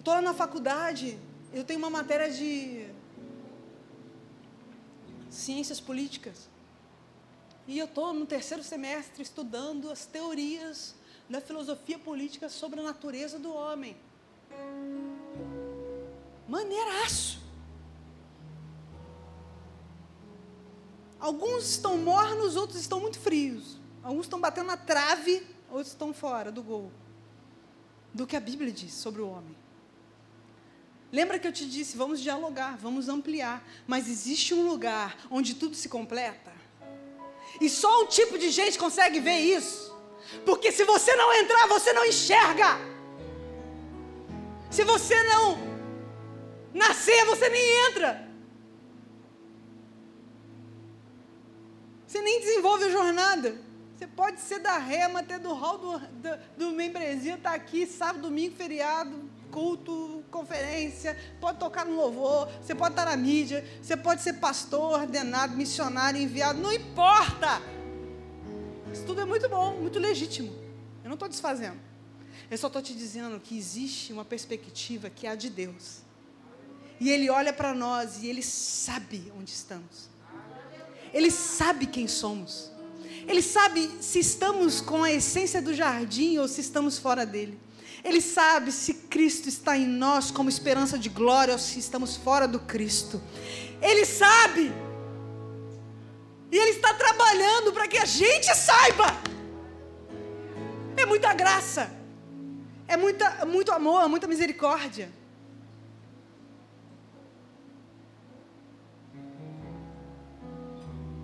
Estou 0.00 0.14
lá 0.14 0.22
na 0.22 0.32
faculdade, 0.32 1.18
eu 1.52 1.62
tenho 1.62 1.78
uma 1.78 1.90
matéria 1.90 2.32
de 2.32 2.88
ciências 5.28 5.78
políticas. 5.78 6.48
E 7.68 7.78
eu 7.78 7.84
estou 7.84 8.14
no 8.14 8.24
terceiro 8.24 8.64
semestre 8.64 9.22
estudando 9.22 9.90
as 9.90 10.06
teorias 10.06 10.94
da 11.28 11.38
filosofia 11.38 11.98
política 11.98 12.48
sobre 12.48 12.80
a 12.80 12.82
natureza 12.82 13.38
do 13.38 13.52
homem. 13.52 13.94
Maneiraço. 16.48 17.38
Alguns 21.20 21.72
estão 21.72 21.98
mornos, 21.98 22.56
outros 22.56 22.80
estão 22.80 23.00
muito 23.00 23.18
frios. 23.18 23.76
Alguns 24.02 24.24
estão 24.24 24.40
batendo 24.40 24.68
na 24.68 24.78
trave, 24.78 25.46
outros 25.68 25.88
estão 25.88 26.14
fora 26.14 26.50
do 26.50 26.62
gol. 26.62 26.90
Do 28.14 28.26
que 28.26 28.34
a 28.34 28.40
Bíblia 28.40 28.72
diz 28.72 28.94
sobre 28.94 29.20
o 29.20 29.28
homem. 29.28 29.59
Lembra 31.12 31.38
que 31.38 31.46
eu 31.46 31.52
te 31.52 31.66
disse, 31.66 31.96
vamos 31.96 32.20
dialogar, 32.20 32.76
vamos 32.76 33.08
ampliar, 33.08 33.66
mas 33.86 34.08
existe 34.08 34.54
um 34.54 34.66
lugar 34.66 35.16
onde 35.30 35.54
tudo 35.54 35.74
se 35.74 35.88
completa? 35.88 36.52
E 37.60 37.68
só 37.68 38.02
um 38.02 38.06
tipo 38.06 38.38
de 38.38 38.50
gente 38.50 38.78
consegue 38.78 39.18
ver 39.18 39.38
isso. 39.38 39.90
Porque 40.44 40.70
se 40.70 40.84
você 40.84 41.14
não 41.16 41.32
entrar, 41.34 41.66
você 41.66 41.92
não 41.92 42.04
enxerga. 42.04 42.78
Se 44.70 44.84
você 44.84 45.20
não 45.24 45.58
nascer, 46.72 47.24
você 47.24 47.48
nem 47.48 47.88
entra. 47.88 48.28
Você 52.06 52.20
nem 52.20 52.40
desenvolve 52.40 52.84
a 52.84 52.90
jornada. 52.90 53.58
Você 53.96 54.06
pode 54.06 54.40
ser 54.40 54.60
da 54.60 54.78
rema, 54.78 55.20
até 55.20 55.38
do 55.38 55.52
hall 55.52 55.78
do, 55.78 55.98
do, 55.98 56.38
do 56.56 56.70
membresia, 56.72 57.34
estar 57.34 57.50
tá 57.50 57.56
aqui 57.56 57.86
sábado, 57.86 58.22
domingo, 58.22 58.56
feriado, 58.56 59.29
culto, 59.50 60.24
conferência, 60.30 61.16
pode 61.40 61.58
tocar 61.58 61.84
no 61.84 61.96
louvor, 61.96 62.48
você 62.62 62.74
pode 62.74 62.92
estar 62.92 63.04
na 63.04 63.16
mídia, 63.16 63.64
você 63.82 63.96
pode 63.96 64.22
ser 64.22 64.34
pastor, 64.34 65.00
ordenado, 65.00 65.56
missionário, 65.56 66.20
enviado, 66.20 66.60
não 66.60 66.72
importa. 66.72 67.60
Isso 68.92 69.04
tudo 69.04 69.20
é 69.20 69.24
muito 69.24 69.48
bom, 69.48 69.76
muito 69.76 69.98
legítimo. 69.98 70.52
Eu 71.02 71.08
não 71.08 71.14
estou 71.14 71.28
desfazendo. 71.28 71.78
Eu 72.50 72.58
só 72.58 72.66
estou 72.66 72.82
te 72.82 72.94
dizendo 72.94 73.38
que 73.38 73.56
existe 73.56 74.12
uma 74.12 74.24
perspectiva 74.24 75.08
que 75.08 75.26
é 75.26 75.30
a 75.30 75.34
de 75.34 75.48
Deus. 75.48 75.98
E 76.98 77.08
Ele 77.08 77.30
olha 77.30 77.52
para 77.52 77.72
nós 77.74 78.22
e 78.22 78.26
Ele 78.26 78.42
sabe 78.42 79.32
onde 79.38 79.50
estamos. 79.50 80.10
Ele 81.12 81.30
sabe 81.30 81.86
quem 81.86 82.06
somos. 82.06 82.70
Ele 83.26 83.42
sabe 83.42 83.90
se 84.00 84.18
estamos 84.18 84.80
com 84.80 85.04
a 85.04 85.10
essência 85.12 85.62
do 85.62 85.74
jardim 85.74 86.38
ou 86.38 86.48
se 86.48 86.60
estamos 86.60 86.98
fora 86.98 87.24
dele. 87.24 87.58
Ele 88.02 88.20
sabe 88.20 88.72
se 88.72 88.94
Cristo 88.94 89.48
está 89.48 89.76
em 89.76 89.86
nós 89.86 90.30
como 90.30 90.48
esperança 90.48 90.98
de 90.98 91.08
glória 91.08 91.52
ou 91.52 91.58
se 91.58 91.78
estamos 91.78 92.16
fora 92.16 92.48
do 92.48 92.58
Cristo. 92.58 93.20
Ele 93.80 94.04
sabe. 94.06 94.72
E 96.50 96.56
Ele 96.56 96.70
está 96.70 96.94
trabalhando 96.94 97.72
para 97.72 97.86
que 97.86 97.98
a 97.98 98.04
gente 98.04 98.46
saiba. 98.54 99.04
É 100.96 101.04
muita 101.04 101.32
graça. 101.34 101.90
É 102.88 102.96
muita, 102.96 103.44
muito 103.46 103.70
amor, 103.70 104.08
muita 104.08 104.26
misericórdia. 104.26 105.12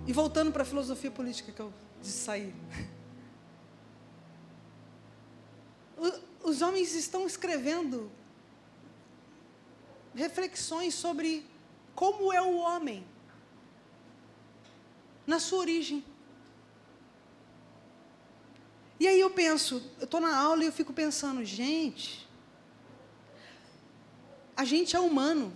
E 0.05 0.13
voltando 0.13 0.51
para 0.51 0.61
a 0.61 0.65
filosofia 0.65 1.11
política 1.11 1.51
que 1.51 1.59
eu 1.59 1.73
disse 2.01 2.19
sair. 2.19 2.55
os 6.47 6.61
homens 6.61 6.95
estão 6.95 7.27
escrevendo 7.27 8.09
reflexões 10.15 10.93
sobre 10.95 11.45
como 11.93 12.31
é 12.31 12.41
o 12.41 12.55
homem 12.55 13.05
na 15.25 15.41
sua 15.41 15.59
origem. 15.59 16.05
E 18.97 19.05
aí 19.09 19.19
eu 19.19 19.29
penso, 19.29 19.83
eu 19.99 20.05
estou 20.05 20.21
na 20.21 20.37
aula 20.37 20.63
e 20.63 20.67
eu 20.67 20.71
fico 20.71 20.93
pensando, 20.93 21.43
gente, 21.43 22.25
a 24.55 24.63
gente 24.63 24.95
é 24.95 24.99
humano. 25.01 25.51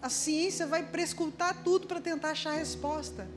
A 0.00 0.08
ciência 0.08 0.66
vai 0.66 0.82
prescultar 0.82 1.62
tudo 1.62 1.86
para 1.86 2.00
tentar 2.00 2.30
achar 2.30 2.52
a 2.54 2.56
resposta. 2.56 3.28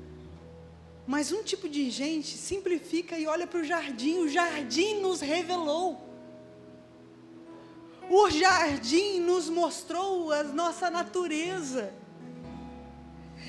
Mas 1.06 1.32
um 1.32 1.44
tipo 1.44 1.68
de 1.68 1.90
gente 1.90 2.38
simplifica 2.38 3.18
e 3.18 3.28
olha 3.28 3.46
para 3.46 3.60
o 3.60 3.64
jardim. 3.64 4.20
O 4.20 4.30
jardim 4.30 5.02
nos 5.02 5.20
revelou. 5.20 6.10
O 8.10 8.30
jardim 8.30 9.20
nos 9.20 9.50
mostrou 9.50 10.32
a 10.32 10.44
nossa 10.44 10.90
natureza. 10.90 11.94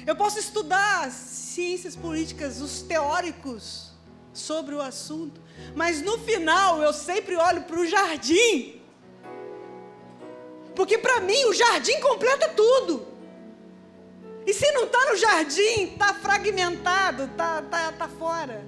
Eu 0.06 0.16
posso 0.16 0.38
estudar 0.38 1.10
ciências 1.10 1.94
políticas, 1.94 2.60
os 2.60 2.82
teóricos 2.82 3.92
sobre 4.32 4.74
o 4.74 4.80
assunto, 4.80 5.40
mas 5.74 6.02
no 6.02 6.18
final 6.18 6.82
eu 6.82 6.92
sempre 6.92 7.36
olho 7.36 7.62
para 7.62 7.78
o 7.78 7.86
jardim. 7.86 8.80
Porque 10.74 10.98
para 10.98 11.20
mim 11.20 11.44
o 11.44 11.54
jardim 11.54 12.00
completa 12.00 12.48
tudo. 12.48 13.13
E 14.46 14.52
se 14.52 14.70
não 14.72 14.84
está 14.84 15.10
no 15.10 15.16
jardim, 15.16 15.92
está 15.92 16.12
fragmentado, 16.14 17.24
está 17.24 17.62
tá, 17.62 17.92
tá 17.92 18.08
fora. 18.08 18.66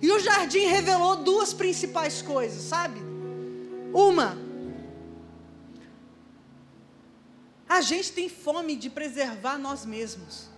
E 0.00 0.10
o 0.10 0.18
jardim 0.18 0.66
revelou 0.66 1.16
duas 1.16 1.54
principais 1.54 2.20
coisas, 2.20 2.62
sabe? 2.62 3.00
Uma, 3.92 4.36
a 7.68 7.80
gente 7.80 8.12
tem 8.12 8.28
fome 8.28 8.76
de 8.76 8.90
preservar 8.90 9.58
nós 9.58 9.86
mesmos. 9.86 10.48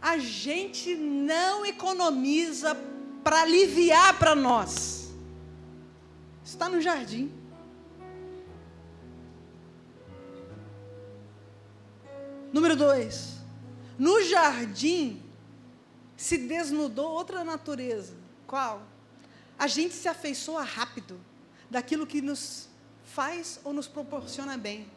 A 0.00 0.16
gente 0.18 0.94
não 0.94 1.66
economiza 1.66 2.76
para 3.24 3.42
aliviar 3.42 4.18
para 4.18 4.34
nós. 4.34 5.10
Está 6.44 6.68
no 6.68 6.80
jardim. 6.80 7.32
Número 12.52 12.74
dois, 12.74 13.34
no 13.98 14.22
jardim 14.22 15.22
se 16.16 16.38
desnudou 16.38 17.10
outra 17.10 17.44
natureza. 17.44 18.14
Qual? 18.46 18.82
A 19.58 19.66
gente 19.66 19.94
se 19.94 20.08
afeiçoa 20.08 20.62
rápido 20.62 21.20
daquilo 21.70 22.06
que 22.06 22.22
nos 22.22 22.68
faz 23.04 23.60
ou 23.64 23.72
nos 23.72 23.86
proporciona 23.86 24.56
bem. 24.56 24.88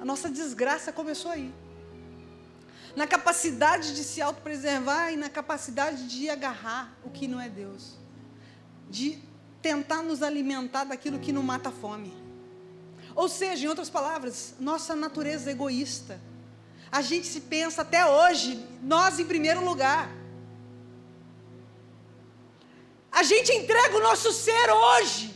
A 0.00 0.04
nossa 0.04 0.30
desgraça 0.30 0.92
começou 0.92 1.30
aí. 1.30 1.52
Na 2.94 3.06
capacidade 3.06 3.94
de 3.94 4.04
se 4.04 4.22
autopreservar 4.22 5.12
e 5.12 5.16
na 5.16 5.28
capacidade 5.28 6.08
de 6.08 6.30
agarrar 6.30 6.96
o 7.04 7.10
que 7.10 7.26
não 7.26 7.40
é 7.40 7.48
Deus. 7.48 7.96
De 8.88 9.18
tentar 9.60 10.02
nos 10.02 10.22
alimentar 10.22 10.84
daquilo 10.84 11.18
que 11.18 11.32
não 11.32 11.42
mata 11.42 11.70
a 11.70 11.72
fome. 11.72 12.27
Ou 13.22 13.28
seja, 13.28 13.64
em 13.64 13.68
outras 13.68 13.90
palavras, 13.90 14.54
nossa 14.60 14.94
natureza 14.94 15.50
egoísta. 15.50 16.20
A 16.88 17.02
gente 17.02 17.26
se 17.26 17.40
pensa 17.40 17.82
até 17.82 18.06
hoje, 18.06 18.64
nós 18.80 19.18
em 19.18 19.24
primeiro 19.24 19.64
lugar. 19.64 20.08
A 23.10 23.24
gente 23.24 23.50
entrega 23.52 23.96
o 23.96 24.00
nosso 24.00 24.32
ser 24.32 24.70
hoje, 24.70 25.34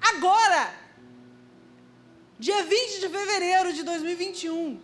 agora, 0.00 0.72
dia 2.38 2.62
20 2.62 3.00
de 3.00 3.08
fevereiro 3.08 3.72
de 3.72 3.82
2021, 3.82 4.80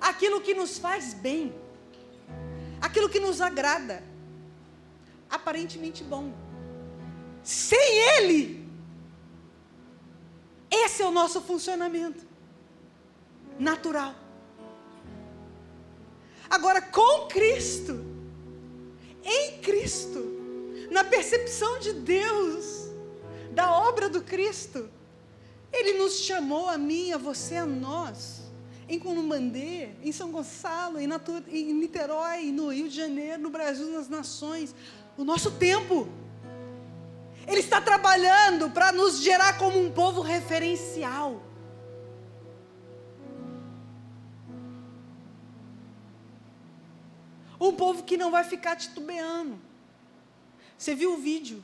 aquilo 0.00 0.40
que 0.40 0.54
nos 0.54 0.78
faz 0.78 1.12
bem, 1.12 1.52
aquilo 2.80 3.08
que 3.08 3.18
nos 3.18 3.40
agrada, 3.40 4.00
aparentemente 5.28 6.04
bom. 6.04 6.32
Sem 7.42 7.98
Ele, 8.14 8.59
esse 10.70 11.02
é 11.02 11.06
o 11.06 11.10
nosso 11.10 11.40
funcionamento 11.40 12.24
natural. 13.58 14.14
Agora, 16.48 16.80
com 16.80 17.26
Cristo, 17.26 18.04
em 19.24 19.58
Cristo, 19.60 20.18
na 20.90 21.04
percepção 21.04 21.78
de 21.78 21.92
Deus, 21.92 22.88
da 23.52 23.76
obra 23.88 24.08
do 24.08 24.22
Cristo, 24.22 24.88
Ele 25.72 25.98
nos 25.98 26.20
chamou 26.20 26.68
a 26.68 26.78
mim, 26.78 27.12
a 27.12 27.18
você, 27.18 27.56
a 27.56 27.66
nós, 27.66 28.40
em 28.88 28.98
Conumbandê, 28.98 29.90
em 30.02 30.10
São 30.10 30.32
Gonçalo, 30.32 30.98
em 30.98 31.72
Niterói, 31.72 32.50
no 32.50 32.72
Rio 32.72 32.88
de 32.88 32.96
Janeiro, 32.96 33.42
no 33.42 33.50
Brasil, 33.50 33.88
nas 33.92 34.08
nações, 34.08 34.74
o 35.16 35.24
nosso 35.24 35.52
tempo. 35.52 36.08
Ele 37.50 37.58
está 37.58 37.80
trabalhando 37.80 38.70
para 38.70 38.92
nos 38.92 39.18
gerar 39.20 39.58
como 39.58 39.76
um 39.76 39.90
povo 39.90 40.20
referencial. 40.20 41.42
Um 47.60 47.74
povo 47.74 48.04
que 48.04 48.16
não 48.16 48.30
vai 48.30 48.44
ficar 48.44 48.76
titubeando. 48.76 49.58
Você 50.78 50.94
viu 50.94 51.14
o 51.14 51.16
vídeo 51.16 51.60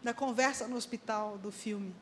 da 0.00 0.14
conversa 0.14 0.68
no 0.68 0.76
hospital 0.76 1.36
do 1.38 1.50
filme? 1.50 1.92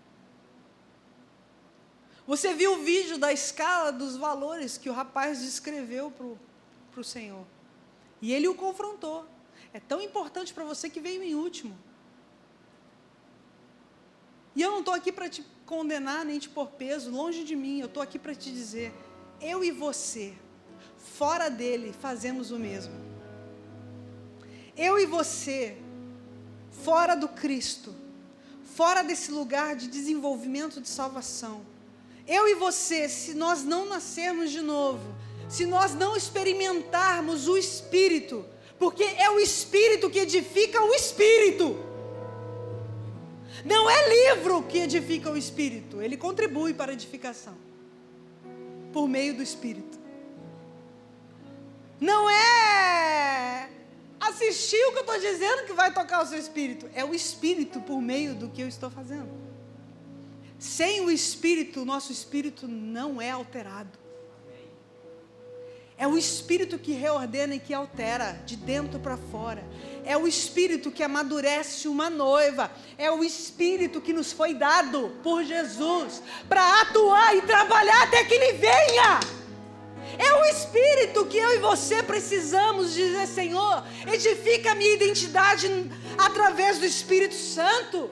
Você 2.26 2.52
viu 2.52 2.74
o 2.74 2.82
vídeo 2.84 3.16
da 3.16 3.32
escala 3.32 3.90
dos 3.90 4.18
valores 4.18 4.76
que 4.76 4.90
o 4.90 4.92
rapaz 4.92 5.40
descreveu 5.40 6.10
para 6.10 7.00
o 7.00 7.04
Senhor? 7.04 7.46
E 8.20 8.34
ele 8.34 8.48
o 8.48 8.54
confrontou. 8.54 9.26
É 9.72 9.80
tão 9.80 10.02
importante 10.02 10.52
para 10.52 10.64
você 10.64 10.90
que 10.90 11.00
veio 11.00 11.22
em 11.22 11.34
último. 11.34 11.74
E 14.54 14.62
eu 14.62 14.70
não 14.70 14.80
estou 14.80 14.94
aqui 14.94 15.10
para 15.10 15.28
te 15.28 15.44
condenar 15.66 16.24
nem 16.24 16.38
te 16.38 16.48
pôr 16.48 16.68
peso, 16.68 17.10
longe 17.10 17.44
de 17.44 17.56
mim. 17.56 17.80
Eu 17.80 17.86
estou 17.86 18.02
aqui 18.02 18.18
para 18.18 18.34
te 18.34 18.52
dizer: 18.52 18.92
eu 19.40 19.64
e 19.64 19.70
você, 19.70 20.34
fora 20.96 21.48
dele, 21.48 21.94
fazemos 22.00 22.50
o 22.50 22.58
mesmo. 22.58 22.94
Eu 24.76 24.98
e 24.98 25.06
você, 25.06 25.76
fora 26.70 27.14
do 27.14 27.28
Cristo, 27.28 27.94
fora 28.74 29.02
desse 29.02 29.30
lugar 29.30 29.76
de 29.76 29.86
desenvolvimento 29.86 30.80
de 30.80 30.88
salvação, 30.88 31.64
eu 32.26 32.48
e 32.48 32.54
você, 32.54 33.08
se 33.08 33.34
nós 33.34 33.62
não 33.62 33.86
nascermos 33.86 34.50
de 34.50 34.60
novo, 34.60 35.14
se 35.48 35.66
nós 35.66 35.94
não 35.94 36.16
experimentarmos 36.16 37.46
o 37.46 37.56
Espírito, 37.56 38.44
porque 38.78 39.04
é 39.04 39.30
o 39.30 39.38
Espírito 39.38 40.10
que 40.10 40.18
edifica 40.18 40.82
o 40.82 40.94
Espírito. 40.94 41.76
Não 43.64 43.88
é 43.88 44.08
livro 44.08 44.62
que 44.62 44.78
edifica 44.78 45.30
o 45.30 45.36
Espírito, 45.36 46.02
ele 46.02 46.16
contribui 46.16 46.74
para 46.74 46.92
a 46.92 46.94
edificação, 46.94 47.56
por 48.92 49.08
meio 49.08 49.34
do 49.34 49.42
Espírito. 49.42 49.98
Não 52.00 52.28
é 52.28 53.70
assistir 54.20 54.82
o 54.86 54.92
que 54.92 54.98
eu 54.98 55.00
estou 55.00 55.18
dizendo 55.18 55.64
que 55.64 55.72
vai 55.72 55.92
tocar 55.92 56.22
o 56.22 56.26
seu 56.26 56.38
espírito. 56.38 56.88
É 56.94 57.04
o 57.04 57.14
espírito 57.14 57.80
por 57.80 58.00
meio 58.00 58.34
do 58.34 58.48
que 58.48 58.60
eu 58.60 58.68
estou 58.68 58.90
fazendo. 58.90 59.30
Sem 60.58 61.00
o 61.00 61.10
espírito, 61.10 61.82
o 61.82 61.84
nosso 61.84 62.12
espírito 62.12 62.66
não 62.66 63.20
é 63.20 63.30
alterado. 63.30 63.98
É 65.96 66.06
o 66.06 66.18
espírito 66.18 66.78
que 66.78 66.92
reordena 66.92 67.54
e 67.54 67.60
que 67.60 67.72
altera 67.72 68.32
de 68.44 68.56
dentro 68.56 68.98
para 68.98 69.16
fora. 69.16 69.62
É 70.04 70.16
o 70.16 70.26
espírito 70.26 70.90
que 70.90 71.02
amadurece 71.02 71.88
uma 71.88 72.10
noiva. 72.10 72.70
É 72.98 73.10
o 73.10 73.24
espírito 73.24 74.00
que 74.00 74.12
nos 74.12 74.32
foi 74.32 74.54
dado 74.54 75.12
por 75.22 75.42
Jesus 75.42 76.22
para 76.48 76.82
atuar 76.82 77.34
e 77.36 77.42
trabalhar 77.42 78.02
até 78.02 78.24
que 78.24 78.34
ele 78.34 78.52
venha. 78.58 79.20
É 80.18 80.32
o 80.32 80.44
Espírito 80.44 81.26
que 81.26 81.36
eu 81.36 81.54
e 81.54 81.58
você 81.58 82.02
precisamos 82.02 82.92
dizer, 82.92 83.26
Senhor, 83.26 83.84
edifica 84.06 84.72
a 84.72 84.74
minha 84.74 84.94
identidade 84.94 85.66
através 86.16 86.78
do 86.78 86.84
Espírito 86.84 87.34
Santo. 87.34 88.10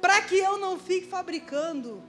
Para 0.00 0.22
que 0.22 0.36
eu 0.36 0.58
não 0.58 0.78
fique 0.78 1.06
fabricando 1.06 2.02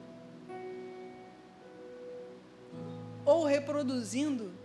ou 3.25 3.43
reproduzindo 3.43 4.58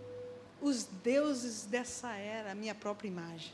os 0.65 0.83
deuses 1.03 1.65
dessa 1.65 2.11
era, 2.13 2.51
a 2.51 2.55
minha 2.55 2.73
própria 2.73 3.07
imagem. 3.07 3.51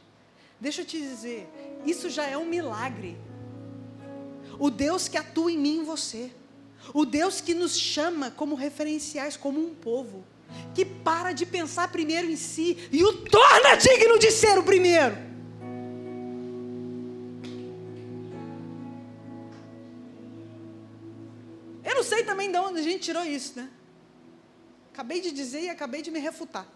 Deixa 0.60 0.82
eu 0.82 0.86
te 0.86 0.98
dizer, 0.98 1.46
isso 1.86 2.10
já 2.10 2.26
é 2.26 2.38
um 2.38 2.46
milagre. 2.46 3.18
O 4.58 4.70
Deus 4.70 5.10
que 5.10 5.18
atua 5.18 5.52
em 5.52 5.58
mim 5.58 5.82
e 5.82 5.84
você. 5.84 6.32
O 6.94 7.06
Deus 7.06 7.42
que 7.42 7.54
nos 7.54 7.78
chama 7.78 8.32
como 8.32 8.56
referenciais, 8.56 9.36
como 9.36 9.60
um 9.60 9.76
povo, 9.76 10.24
que 10.74 10.86
para 10.86 11.34
de 11.34 11.46
pensar 11.46 11.92
primeiro 11.92 12.30
em 12.30 12.38
si 12.38 12.78
e 12.92 13.04
o 13.04 13.26
torna 13.26 13.76
digno 13.76 14.18
de 14.18 14.32
ser 14.32 14.58
o 14.58 14.64
primeiro. 14.64 15.18
Eu 21.84 21.96
não 21.96 22.04
sei 22.04 22.24
também 22.24 22.50
de 22.50 22.58
onde 22.58 22.80
a 22.80 22.84
gente 22.84 23.00
tirou 23.00 23.26
isso, 23.26 23.60
né? 23.60 23.70
Acabei 24.94 25.20
de 25.20 25.32
dizer 25.32 25.64
e 25.64 25.70
acabei 25.70 26.02
de 26.02 26.10
me 26.10 26.20
refutar. 26.20 26.68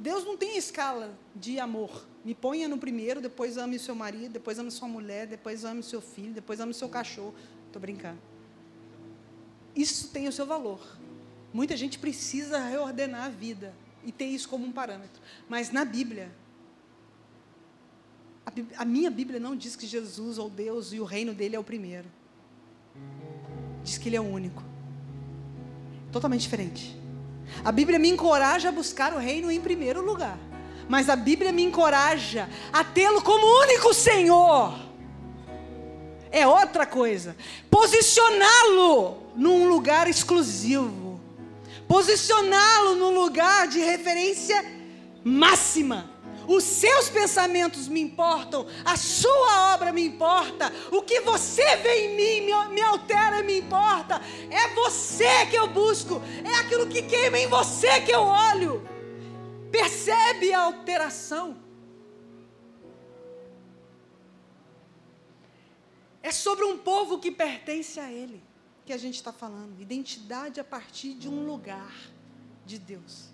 Deus 0.00 0.24
não 0.24 0.34
tem 0.34 0.56
escala 0.56 1.14
de 1.36 1.60
amor. 1.60 2.06
Me 2.24 2.34
ponha 2.34 2.66
no 2.66 2.78
primeiro, 2.78 3.20
depois 3.20 3.58
ame 3.58 3.76
o 3.76 3.80
seu 3.80 3.94
marido, 3.94 4.32
depois 4.32 4.58
ame 4.58 4.70
sua 4.70 4.88
mulher, 4.88 5.26
depois 5.26 5.62
ame 5.62 5.80
o 5.80 5.82
seu 5.84 6.00
filho, 6.00 6.32
depois 6.32 6.58
ame 6.58 6.72
o 6.72 6.74
seu 6.74 6.88
cachorro. 6.88 7.34
Estou 7.66 7.80
brincando. 7.80 8.18
Isso 9.76 10.08
tem 10.08 10.26
o 10.26 10.32
seu 10.32 10.46
valor. 10.46 10.80
Muita 11.52 11.76
gente 11.76 11.98
precisa 11.98 12.58
reordenar 12.58 13.26
a 13.26 13.28
vida 13.28 13.74
e 14.02 14.10
ter 14.10 14.24
isso 14.24 14.48
como 14.48 14.64
um 14.64 14.72
parâmetro. 14.72 15.20
Mas 15.46 15.70
na 15.70 15.84
Bíblia, 15.84 16.32
a, 18.46 18.82
a 18.82 18.84
minha 18.86 19.10
Bíblia 19.10 19.38
não 19.38 19.54
diz 19.54 19.76
que 19.76 19.86
Jesus 19.86 20.38
ou 20.38 20.48
Deus 20.48 20.94
e 20.94 21.00
o 21.00 21.04
reino 21.04 21.34
dele 21.34 21.56
é 21.56 21.58
o 21.58 21.64
primeiro. 21.64 22.08
Diz 23.84 23.98
que 23.98 24.08
ele 24.08 24.16
é 24.16 24.20
o 24.20 24.24
único. 24.24 24.62
Totalmente 26.10 26.40
diferente. 26.40 26.99
A 27.64 27.72
Bíblia 27.72 27.98
me 27.98 28.08
encoraja 28.08 28.68
a 28.68 28.72
buscar 28.72 29.12
o 29.12 29.18
reino 29.18 29.50
em 29.50 29.60
primeiro 29.60 30.02
lugar 30.02 30.38
mas 30.90 31.08
a 31.08 31.14
Bíblia 31.14 31.52
me 31.52 31.62
encoraja 31.62 32.50
a 32.72 32.82
tê-lo 32.82 33.22
como 33.22 33.46
único 33.62 33.94
Senhor. 33.94 34.76
É 36.32 36.44
outra 36.44 36.84
coisa. 36.84 37.36
Posicioná-lo 37.70 39.18
num 39.36 39.68
lugar 39.68 40.08
exclusivo. 40.08 41.20
Posicioná-lo 41.86 42.96
num 42.96 43.14
lugar 43.14 43.68
de 43.68 43.78
referência 43.78 44.64
máxima. 45.22 46.09
Os 46.50 46.64
seus 46.64 47.08
pensamentos 47.08 47.86
me 47.86 48.00
importam, 48.00 48.66
a 48.84 48.96
sua 48.96 49.72
obra 49.72 49.92
me 49.92 50.04
importa, 50.04 50.72
o 50.90 51.00
que 51.00 51.20
você 51.20 51.76
vê 51.76 52.06
em 52.06 52.16
mim 52.16 52.40
me, 52.44 52.68
me 52.74 52.80
altera, 52.80 53.40
me 53.40 53.60
importa. 53.60 54.20
É 54.50 54.74
você 54.74 55.46
que 55.46 55.54
eu 55.54 55.68
busco, 55.68 56.20
é 56.44 56.52
aquilo 56.56 56.88
que 56.88 57.02
queima 57.02 57.38
em 57.38 57.46
você 57.46 58.00
que 58.00 58.10
eu 58.10 58.22
olho. 58.22 58.82
Percebe 59.70 60.52
a 60.52 60.62
alteração? 60.62 61.56
É 66.20 66.32
sobre 66.32 66.64
um 66.64 66.76
povo 66.76 67.20
que 67.20 67.30
pertence 67.30 68.00
a 68.00 68.10
Ele 68.10 68.42
que 68.84 68.92
a 68.92 68.98
gente 68.98 69.14
está 69.14 69.32
falando. 69.32 69.80
Identidade 69.80 70.58
a 70.58 70.64
partir 70.64 71.14
de 71.14 71.28
um 71.28 71.46
lugar 71.46 71.94
de 72.66 72.76
Deus. 72.76 73.29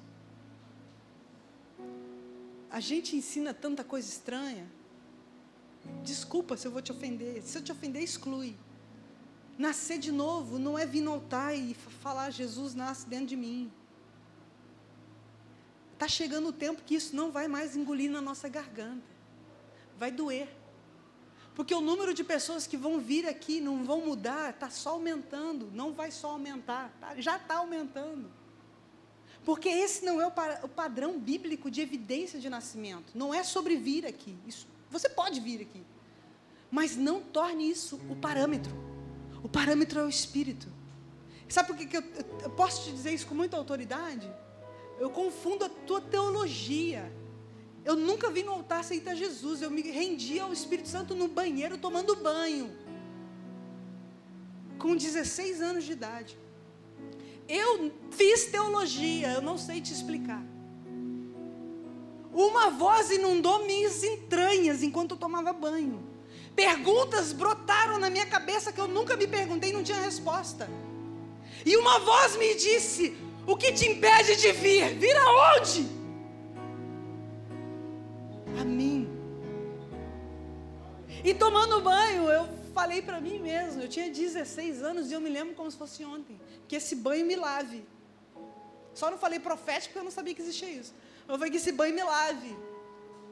A 2.76 2.80
gente 2.88 3.16
ensina 3.16 3.54
tanta 3.54 3.82
coisa 3.82 4.06
estranha. 4.06 4.70
Desculpa 6.04 6.58
se 6.58 6.68
eu 6.68 6.70
vou 6.70 6.82
te 6.82 6.92
ofender. 6.92 7.42
Se 7.42 7.56
eu 7.56 7.64
te 7.64 7.72
ofender, 7.72 8.02
exclui. 8.02 8.54
Nascer 9.56 9.98
de 9.98 10.12
novo 10.12 10.58
não 10.58 10.78
é 10.78 10.84
vir 10.84 11.00
no 11.00 11.12
altar 11.12 11.56
e 11.56 11.72
falar 11.72 12.28
Jesus 12.28 12.74
nasce 12.74 13.08
dentro 13.08 13.28
de 13.28 13.36
mim. 13.44 13.72
Está 15.94 16.06
chegando 16.06 16.48
o 16.48 16.52
tempo 16.52 16.82
que 16.84 16.94
isso 16.94 17.16
não 17.16 17.30
vai 17.30 17.48
mais 17.48 17.74
engolir 17.74 18.10
na 18.10 18.20
nossa 18.20 18.46
garganta. 18.46 19.06
Vai 19.98 20.10
doer. 20.10 20.54
Porque 21.54 21.74
o 21.74 21.80
número 21.80 22.12
de 22.12 22.22
pessoas 22.22 22.66
que 22.66 22.76
vão 22.76 23.00
vir 23.00 23.26
aqui 23.26 23.58
não 23.58 23.86
vão 23.86 24.02
mudar, 24.02 24.50
está 24.50 24.68
só 24.68 24.90
aumentando. 24.90 25.70
Não 25.72 25.94
vai 25.94 26.10
só 26.10 26.32
aumentar, 26.32 26.94
tá, 27.00 27.18
já 27.18 27.38
está 27.38 27.56
aumentando. 27.56 28.30
Porque 29.46 29.68
esse 29.68 30.04
não 30.04 30.20
é 30.20 30.26
o, 30.26 30.68
padrão 30.68 31.20
bíblico 31.20 31.70
de 31.70 31.80
evidência 31.80 32.40
de 32.40 32.50
nascimento. 32.50 33.12
Não 33.14 33.32
é 33.32 33.44
sobre 33.44 33.76
vir 33.76 34.04
aqui. 34.04 34.36
Isso, 34.44 34.66
você 34.90 35.08
pode 35.08 35.38
vir 35.38 35.60
aqui. 35.60 35.84
Mas 36.68 36.96
não 36.96 37.22
torne 37.22 37.70
isso 37.70 38.00
o 38.10 38.16
parâmetro. 38.16 38.74
O 39.44 39.48
parâmetro 39.48 40.00
é 40.00 40.02
o 40.02 40.08
Espírito. 40.08 40.66
Sabe 41.48 41.68
por 41.68 41.76
que, 41.76 41.86
que 41.86 41.96
eu, 41.96 42.02
eu 42.42 42.50
posso 42.50 42.86
te 42.86 42.90
dizer 42.90 43.14
isso 43.14 43.24
com 43.28 43.36
muita 43.36 43.56
autoridade? 43.56 44.28
Eu 44.98 45.10
confundo 45.10 45.64
a 45.64 45.68
tua 45.68 46.00
teologia. 46.00 47.08
Eu 47.84 47.94
nunca 47.94 48.28
vi 48.32 48.42
no 48.42 48.50
altar 48.50 48.80
aceitar 48.80 49.14
Jesus. 49.14 49.62
Eu 49.62 49.70
me 49.70 49.80
rendi 49.80 50.40
ao 50.40 50.52
Espírito 50.52 50.88
Santo 50.88 51.14
no 51.14 51.28
banheiro 51.28 51.78
tomando 51.78 52.16
banho. 52.16 52.76
Com 54.76 54.96
16 54.96 55.62
anos 55.62 55.84
de 55.84 55.92
idade. 55.92 56.36
Eu 57.48 57.92
fiz 58.10 58.46
teologia, 58.46 59.28
eu 59.32 59.42
não 59.42 59.56
sei 59.56 59.80
te 59.80 59.92
explicar. 59.92 60.42
Uma 62.32 62.70
voz 62.70 63.10
inundou 63.10 63.64
minhas 63.64 64.02
entranhas 64.04 64.82
enquanto 64.82 65.12
eu 65.12 65.16
tomava 65.16 65.52
banho. 65.52 66.04
Perguntas 66.54 67.32
brotaram 67.32 67.98
na 67.98 68.10
minha 68.10 68.26
cabeça 68.26 68.72
que 68.72 68.80
eu 68.80 68.88
nunca 68.88 69.16
me 69.16 69.26
perguntei 69.26 69.70
e 69.70 69.72
não 69.72 69.82
tinha 69.82 70.00
resposta. 70.00 70.68
E 71.64 71.76
uma 71.76 71.98
voz 72.00 72.36
me 72.36 72.54
disse: 72.54 73.16
o 73.46 73.56
que 73.56 73.72
te 73.72 73.86
impede 73.88 74.36
de 74.36 74.52
vir? 74.52 74.98
Vir 74.98 75.16
aonde? 75.16 75.86
A 78.60 78.64
mim. 78.64 79.08
E 81.24 81.32
tomando 81.32 81.80
banho, 81.80 82.28
eu 82.28 82.48
falei 82.74 83.00
para 83.00 83.20
mim 83.20 83.38
mesmo, 83.38 83.82
eu 83.82 83.88
tinha 83.88 84.10
16 84.10 84.82
anos 84.82 85.10
e 85.10 85.14
eu 85.14 85.20
me 85.20 85.30
lembro 85.30 85.54
como 85.54 85.70
se 85.70 85.76
fosse 85.76 86.04
ontem, 86.04 86.38
que 86.68 86.76
esse 86.76 86.94
banho 86.94 87.24
me 87.26 87.36
lave. 87.36 87.84
Só 88.94 89.10
não 89.10 89.18
falei 89.18 89.38
profético 89.38 89.88
porque 89.88 89.98
eu 89.98 90.04
não 90.04 90.10
sabia 90.10 90.34
que 90.34 90.42
existia 90.42 90.70
isso. 90.70 90.94
Eu 91.28 91.34
falei 91.38 91.50
que 91.50 91.58
esse 91.58 91.72
banho 91.72 91.94
me 91.94 92.02
lave. 92.02 92.56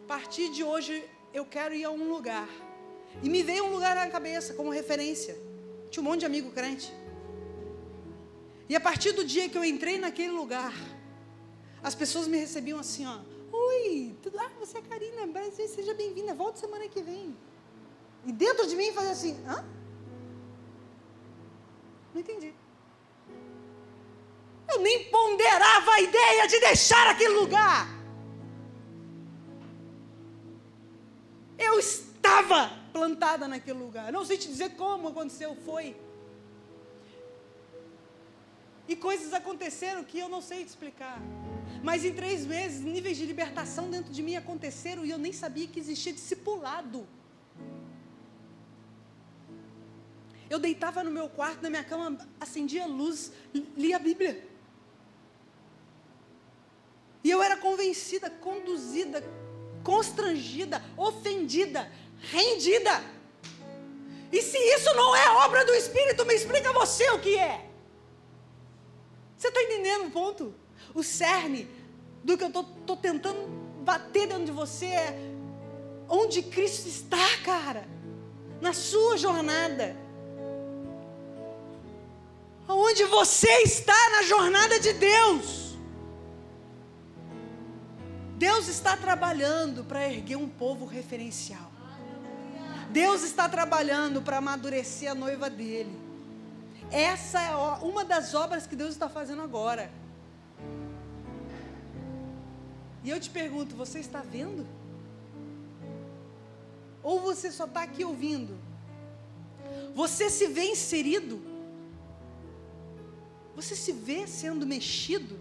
A 0.04 0.06
partir 0.06 0.50
de 0.50 0.62
hoje 0.62 1.08
eu 1.32 1.44
quero 1.44 1.74
ir 1.74 1.84
a 1.84 1.90
um 1.90 2.08
lugar. 2.08 2.48
E 3.22 3.28
me 3.28 3.42
veio 3.42 3.64
um 3.64 3.70
lugar 3.70 3.94
na 3.96 4.08
cabeça 4.08 4.54
como 4.54 4.70
referência. 4.70 5.36
Tinha 5.90 6.02
um 6.02 6.06
monte 6.06 6.20
de 6.20 6.26
amigo 6.26 6.50
crente. 6.50 6.92
E 8.68 8.74
a 8.74 8.80
partir 8.80 9.12
do 9.12 9.24
dia 9.24 9.48
que 9.48 9.56
eu 9.56 9.64
entrei 9.64 9.98
naquele 9.98 10.32
lugar, 10.32 10.72
as 11.82 11.94
pessoas 11.94 12.26
me 12.26 12.38
recebiam 12.38 12.78
assim, 12.78 13.06
ó. 13.06 13.20
Oi, 13.52 14.16
tudo 14.22 14.38
ah, 14.38 14.50
você 14.58 14.78
é 14.78 14.82
Karina, 14.82 15.26
Brasil, 15.26 15.68
seja 15.68 15.94
bem-vinda, 15.94 16.34
volta 16.34 16.58
semana 16.58 16.88
que 16.88 17.02
vem. 17.02 17.36
E 18.26 18.32
dentro 18.32 18.66
de 18.66 18.74
mim 18.74 18.92
fazia 18.92 19.12
assim, 19.12 19.38
hã? 19.46 19.64
Não 22.12 22.20
entendi. 22.20 22.52
Eu 24.74 24.80
nem 24.80 25.04
ponderava 25.04 25.92
a 25.92 26.00
ideia 26.00 26.48
de 26.48 26.58
deixar 26.58 27.06
aquele 27.06 27.34
lugar. 27.34 27.86
Eu 31.56 31.78
estava 31.78 32.70
plantada 32.92 33.46
naquele 33.46 33.78
lugar. 33.78 34.10
Não 34.12 34.24
sei 34.24 34.36
te 34.36 34.48
dizer 34.48 34.70
como 34.70 35.08
aconteceu, 35.08 35.56
foi. 35.64 35.96
E 38.88 38.96
coisas 38.96 39.32
aconteceram 39.32 40.02
que 40.02 40.18
eu 40.18 40.28
não 40.28 40.42
sei 40.42 40.64
te 40.64 40.68
explicar. 40.68 41.22
Mas 41.80 42.04
em 42.04 42.12
três 42.12 42.44
meses, 42.44 42.80
níveis 42.80 43.16
de 43.16 43.24
libertação 43.24 43.88
dentro 43.88 44.12
de 44.12 44.22
mim 44.24 44.34
aconteceram 44.34 45.06
e 45.06 45.10
eu 45.10 45.18
nem 45.18 45.32
sabia 45.32 45.68
que 45.68 45.78
existia 45.78 46.12
discipulado. 46.12 47.06
Eu 50.50 50.58
deitava 50.58 51.04
no 51.04 51.12
meu 51.12 51.28
quarto, 51.28 51.62
na 51.62 51.70
minha 51.70 51.84
cama, 51.84 52.18
acendia 52.40 52.84
a 52.84 52.86
luz, 52.86 53.32
lia 53.76 53.96
a 53.96 54.00
Bíblia. 54.00 54.53
E 57.24 57.30
eu 57.30 57.42
era 57.42 57.56
convencida, 57.56 58.28
conduzida, 58.28 59.24
constrangida, 59.82 60.84
ofendida, 60.94 61.90
rendida. 62.20 63.02
E 64.30 64.42
se 64.42 64.58
isso 64.58 64.94
não 64.94 65.16
é 65.16 65.30
obra 65.46 65.64
do 65.64 65.72
Espírito, 65.72 66.26
me 66.26 66.34
explica 66.34 66.70
você 66.74 67.08
o 67.10 67.20
que 67.20 67.38
é. 67.38 67.66
Você 69.38 69.48
está 69.48 69.62
entendendo 69.62 70.06
o 70.06 70.10
ponto? 70.10 70.54
O 70.94 71.02
cerne 71.02 71.66
do 72.22 72.36
que 72.36 72.44
eu 72.44 72.48
estou 72.48 72.96
tentando 72.96 73.48
bater 73.82 74.26
dentro 74.26 74.44
de 74.44 74.52
você 74.52 74.86
é 74.86 75.18
onde 76.08 76.42
Cristo 76.42 76.88
está, 76.88 77.38
cara, 77.42 77.88
na 78.60 78.74
sua 78.74 79.16
jornada. 79.16 79.96
Aonde 82.68 83.04
você 83.04 83.50
está 83.62 84.10
na 84.10 84.22
jornada 84.22 84.78
de 84.78 84.92
Deus. 84.92 85.63
Deus 88.36 88.68
está 88.68 88.96
trabalhando 88.96 89.84
para 89.84 90.08
erguer 90.08 90.36
um 90.36 90.48
povo 90.48 90.84
referencial. 90.84 91.70
Deus 92.90 93.22
está 93.22 93.48
trabalhando 93.48 94.22
para 94.22 94.38
amadurecer 94.38 95.10
a 95.10 95.14
noiva 95.14 95.48
dele. 95.48 95.98
Essa 96.90 97.40
é 97.40 97.56
uma 97.84 98.04
das 98.04 98.34
obras 98.34 98.66
que 98.66 98.76
Deus 98.76 98.90
está 98.90 99.08
fazendo 99.08 99.42
agora. 99.42 99.90
E 103.02 103.10
eu 103.10 103.20
te 103.20 103.30
pergunto: 103.30 103.74
você 103.74 103.98
está 103.98 104.20
vendo? 104.20 104.66
Ou 107.02 107.20
você 107.20 107.52
só 107.52 107.66
está 107.66 107.82
aqui 107.82 108.04
ouvindo? 108.04 108.56
Você 109.94 110.30
se 110.30 110.46
vê 110.48 110.64
inserido? 110.64 111.42
Você 113.54 113.76
se 113.76 113.92
vê 113.92 114.26
sendo 114.26 114.66
mexido? 114.66 115.38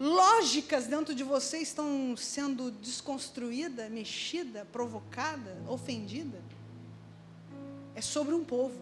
Lógicas 0.00 0.86
dentro 0.86 1.12
de 1.12 1.24
você 1.24 1.58
estão 1.58 2.16
sendo 2.16 2.70
desconstruída, 2.70 3.88
mexida, 3.88 4.64
provocada, 4.70 5.60
ofendida? 5.66 6.40
É 7.96 8.00
sobre 8.00 8.32
um 8.32 8.44
povo. 8.44 8.78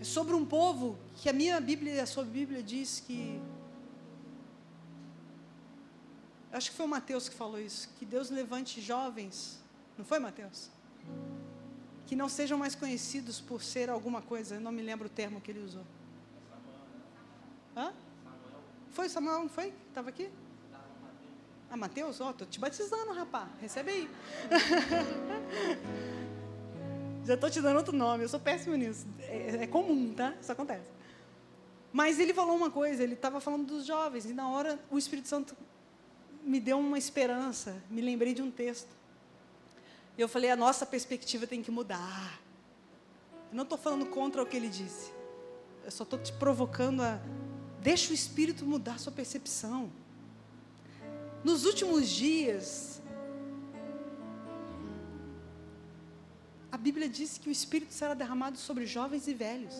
É 0.00 0.04
sobre 0.04 0.34
um 0.34 0.46
povo 0.46 0.96
que 1.16 1.28
a 1.28 1.32
minha 1.32 1.60
Bíblia, 1.60 2.02
a 2.04 2.06
sua 2.06 2.24
Bíblia 2.24 2.62
diz 2.62 3.00
que. 3.00 3.40
Acho 6.52 6.70
que 6.70 6.76
foi 6.76 6.86
o 6.86 6.88
Mateus 6.88 7.28
que 7.28 7.34
falou 7.34 7.60
isso. 7.60 7.90
Que 7.98 8.06
Deus 8.06 8.30
levante 8.30 8.80
jovens. 8.80 9.60
Não 9.98 10.04
foi, 10.04 10.20
Mateus? 10.20 10.70
Que 12.06 12.14
não 12.14 12.28
sejam 12.28 12.56
mais 12.56 12.76
conhecidos 12.76 13.40
por 13.40 13.60
ser 13.60 13.90
alguma 13.90 14.22
coisa. 14.22 14.54
Eu 14.54 14.60
não 14.60 14.70
me 14.70 14.82
lembro 14.82 15.06
o 15.06 15.10
termo 15.10 15.40
que 15.40 15.50
ele 15.50 15.60
usou. 15.60 15.84
Hã? 17.76 17.92
Foi 19.00 19.08
Samuel, 19.08 19.38
não 19.38 19.48
foi? 19.48 19.72
Estava 19.88 20.10
aqui? 20.10 20.28
Ah, 21.70 21.76
Mateus? 21.78 22.20
Ó, 22.20 22.32
estou 22.32 22.46
te 22.46 22.60
batizando, 22.60 23.14
rapaz. 23.14 23.48
Recebe 23.58 23.90
aí. 23.90 24.10
Já 27.24 27.32
estou 27.32 27.48
te 27.48 27.62
dando 27.62 27.78
outro 27.78 27.96
nome, 27.96 28.24
eu 28.24 28.28
sou 28.28 28.38
péssimo 28.38 28.76
nisso. 28.76 29.06
É, 29.20 29.60
é, 29.62 29.66
comum, 29.66 30.12
tá? 30.12 30.34
Isso 30.38 30.52
acontece. 30.52 30.90
Mas 31.90 32.18
ele 32.18 32.34
falou 32.34 32.54
uma 32.54 32.70
coisa, 32.70 33.02
ele 33.02 33.14
estava 33.14 33.40
falando 33.40 33.68
dos 33.68 33.86
jovens, 33.86 34.26
e 34.26 34.34
na 34.34 34.50
hora 34.50 34.78
o 34.90 34.98
Espírito 34.98 35.28
Santo 35.28 35.56
me 36.42 36.60
deu 36.60 36.78
uma 36.78 36.98
esperança, 36.98 37.82
me 37.88 38.02
lembrei 38.02 38.34
de 38.34 38.42
um 38.42 38.50
texto. 38.50 38.94
E 40.18 40.20
eu 40.20 40.28
falei, 40.28 40.50
a 40.50 40.56
nossa 40.56 40.84
perspectiva 40.84 41.46
tem 41.46 41.62
que 41.62 41.70
mudar. 41.70 42.38
Eu 43.50 43.56
não 43.56 43.64
estou 43.64 43.78
falando 43.78 44.04
contra 44.04 44.42
o 44.42 44.46
que 44.46 44.58
ele 44.58 44.68
disse. 44.68 45.10
Eu 45.86 45.90
só 45.90 46.04
estou 46.04 46.18
te 46.18 46.34
provocando 46.34 47.00
a. 47.00 47.18
Deixa 47.82 48.10
o 48.10 48.14
Espírito 48.14 48.66
mudar 48.66 48.98
sua 48.98 49.12
percepção. 49.12 49.90
Nos 51.42 51.64
últimos 51.64 52.08
dias, 52.08 53.00
a 56.70 56.76
Bíblia 56.76 57.08
diz 57.08 57.38
que 57.38 57.48
o 57.48 57.52
Espírito 57.52 57.94
será 57.94 58.12
derramado 58.12 58.58
sobre 58.58 58.84
jovens 58.86 59.26
e 59.26 59.32
velhos. 59.32 59.74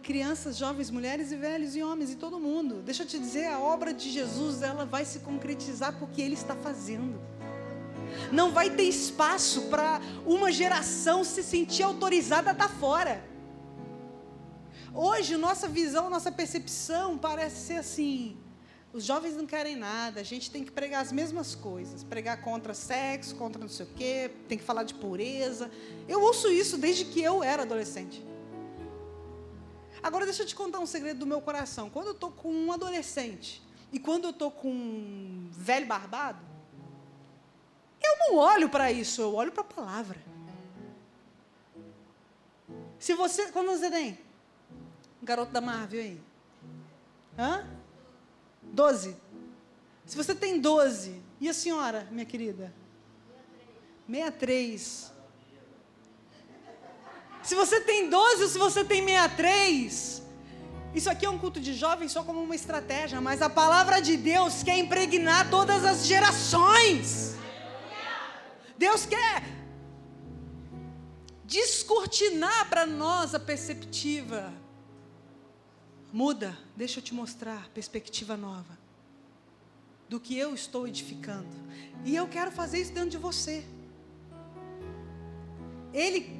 Crianças, 0.00 0.56
jovens, 0.56 0.90
mulheres 0.90 1.32
e 1.32 1.36
velhos 1.36 1.74
e 1.74 1.82
homens 1.82 2.12
e 2.12 2.16
todo 2.16 2.38
mundo. 2.38 2.82
Deixa 2.82 3.02
eu 3.02 3.06
te 3.06 3.18
dizer, 3.18 3.46
a 3.46 3.58
obra 3.58 3.92
de 3.92 4.10
Jesus, 4.10 4.62
ela 4.62 4.84
vai 4.84 5.04
se 5.04 5.20
concretizar 5.20 5.98
porque 5.98 6.22
ele 6.22 6.34
está 6.34 6.54
fazendo. 6.54 7.20
Não 8.30 8.52
vai 8.52 8.70
ter 8.70 8.84
espaço 8.84 9.62
para 9.62 10.00
uma 10.24 10.52
geração 10.52 11.24
se 11.24 11.42
sentir 11.42 11.82
autorizada 11.82 12.50
a 12.50 12.52
estar 12.52 12.68
fora. 12.68 13.31
Hoje, 14.94 15.38
nossa 15.38 15.66
visão, 15.68 16.10
nossa 16.10 16.30
percepção 16.30 17.16
parece 17.16 17.66
ser 17.66 17.76
assim: 17.76 18.36
os 18.92 19.04
jovens 19.04 19.34
não 19.34 19.46
querem 19.46 19.74
nada, 19.74 20.20
a 20.20 20.22
gente 20.22 20.50
tem 20.50 20.62
que 20.62 20.70
pregar 20.70 21.00
as 21.00 21.10
mesmas 21.10 21.54
coisas, 21.54 22.04
pregar 22.04 22.42
contra 22.42 22.74
sexo, 22.74 23.34
contra 23.36 23.60
não 23.60 23.68
sei 23.68 23.86
o 23.86 23.88
quê, 23.88 24.30
tem 24.48 24.58
que 24.58 24.64
falar 24.64 24.82
de 24.82 24.94
pureza. 24.94 25.70
Eu 26.06 26.20
ouço 26.20 26.52
isso 26.52 26.76
desde 26.76 27.06
que 27.06 27.22
eu 27.22 27.42
era 27.42 27.62
adolescente. 27.62 28.22
Agora 30.02 30.26
deixa 30.26 30.42
eu 30.42 30.46
te 30.46 30.54
contar 30.54 30.78
um 30.78 30.86
segredo 30.86 31.20
do 31.20 31.26
meu 31.26 31.40
coração. 31.40 31.88
Quando 31.88 32.08
eu 32.08 32.12
estou 32.12 32.30
com 32.30 32.52
um 32.52 32.70
adolescente 32.70 33.62
e 33.90 33.98
quando 33.98 34.24
eu 34.24 34.30
estou 34.30 34.50
com 34.50 34.70
um 34.70 35.48
velho 35.52 35.86
barbado, 35.86 36.44
eu 38.02 38.18
não 38.18 38.36
olho 38.36 38.68
para 38.68 38.92
isso, 38.92 39.22
eu 39.22 39.34
olho 39.34 39.52
para 39.52 39.62
a 39.62 39.64
palavra. 39.64 40.20
Se 42.98 43.14
você, 43.14 43.50
quando 43.52 43.68
você 43.68 43.90
tem? 43.90 44.18
Garoto 45.22 45.52
da 45.52 45.60
Marvel 45.60 46.00
aí. 46.00 46.20
Hã? 47.38 47.64
Doze. 48.62 49.16
Se 50.04 50.16
você 50.16 50.34
tem 50.34 50.60
doze, 50.60 51.22
e 51.40 51.48
a 51.48 51.54
senhora, 51.54 52.08
minha 52.10 52.26
querida? 52.26 52.74
63. 54.08 55.12
Se 57.42 57.54
você 57.54 57.80
tem 57.80 58.10
12 58.10 58.42
ou 58.42 58.48
se 58.48 58.58
você 58.58 58.84
tem 58.84 59.06
63, 59.06 60.22
isso 60.94 61.08
aqui 61.08 61.24
é 61.24 61.30
um 61.30 61.38
culto 61.38 61.60
de 61.60 61.72
jovens 61.72 62.12
só 62.12 62.22
como 62.22 62.42
uma 62.42 62.54
estratégia, 62.54 63.20
mas 63.20 63.40
a 63.42 63.48
palavra 63.48 64.00
de 64.00 64.16
Deus 64.16 64.62
quer 64.62 64.76
impregnar 64.76 65.48
todas 65.50 65.84
as 65.84 66.04
gerações. 66.04 67.36
Deus 68.76 69.06
quer 69.06 69.44
descortinar 71.44 72.68
para 72.68 72.86
nós 72.86 73.34
a 73.34 73.40
perceptiva 73.40 74.52
Muda, 76.12 76.58
deixa 76.76 76.98
eu 77.00 77.02
te 77.02 77.14
mostrar 77.14 77.70
perspectiva 77.70 78.36
nova 78.36 78.78
do 80.08 80.20
que 80.20 80.36
eu 80.36 80.54
estou 80.54 80.86
edificando. 80.86 81.48
E 82.04 82.14
eu 82.14 82.28
quero 82.28 82.52
fazer 82.52 82.82
isso 82.82 82.92
dentro 82.92 83.08
de 83.08 83.16
você. 83.16 83.64
Ele 85.94 86.38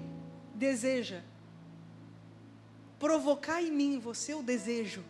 deseja 0.55 1.23
provocar 2.99 3.63
em 3.63 3.73
mim, 3.73 3.99
você, 3.99 4.35
o 4.35 4.43
desejo 4.43 5.03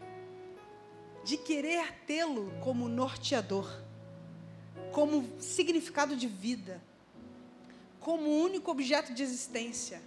de 1.24 1.36
querer 1.36 1.92
tê-lo 2.06 2.52
como 2.60 2.88
norteador, 2.88 3.68
como 4.92 5.28
significado 5.40 6.16
de 6.16 6.28
vida, 6.28 6.80
como 7.98 8.42
único 8.42 8.70
objeto 8.70 9.12
de 9.12 9.22
existência, 9.22 10.00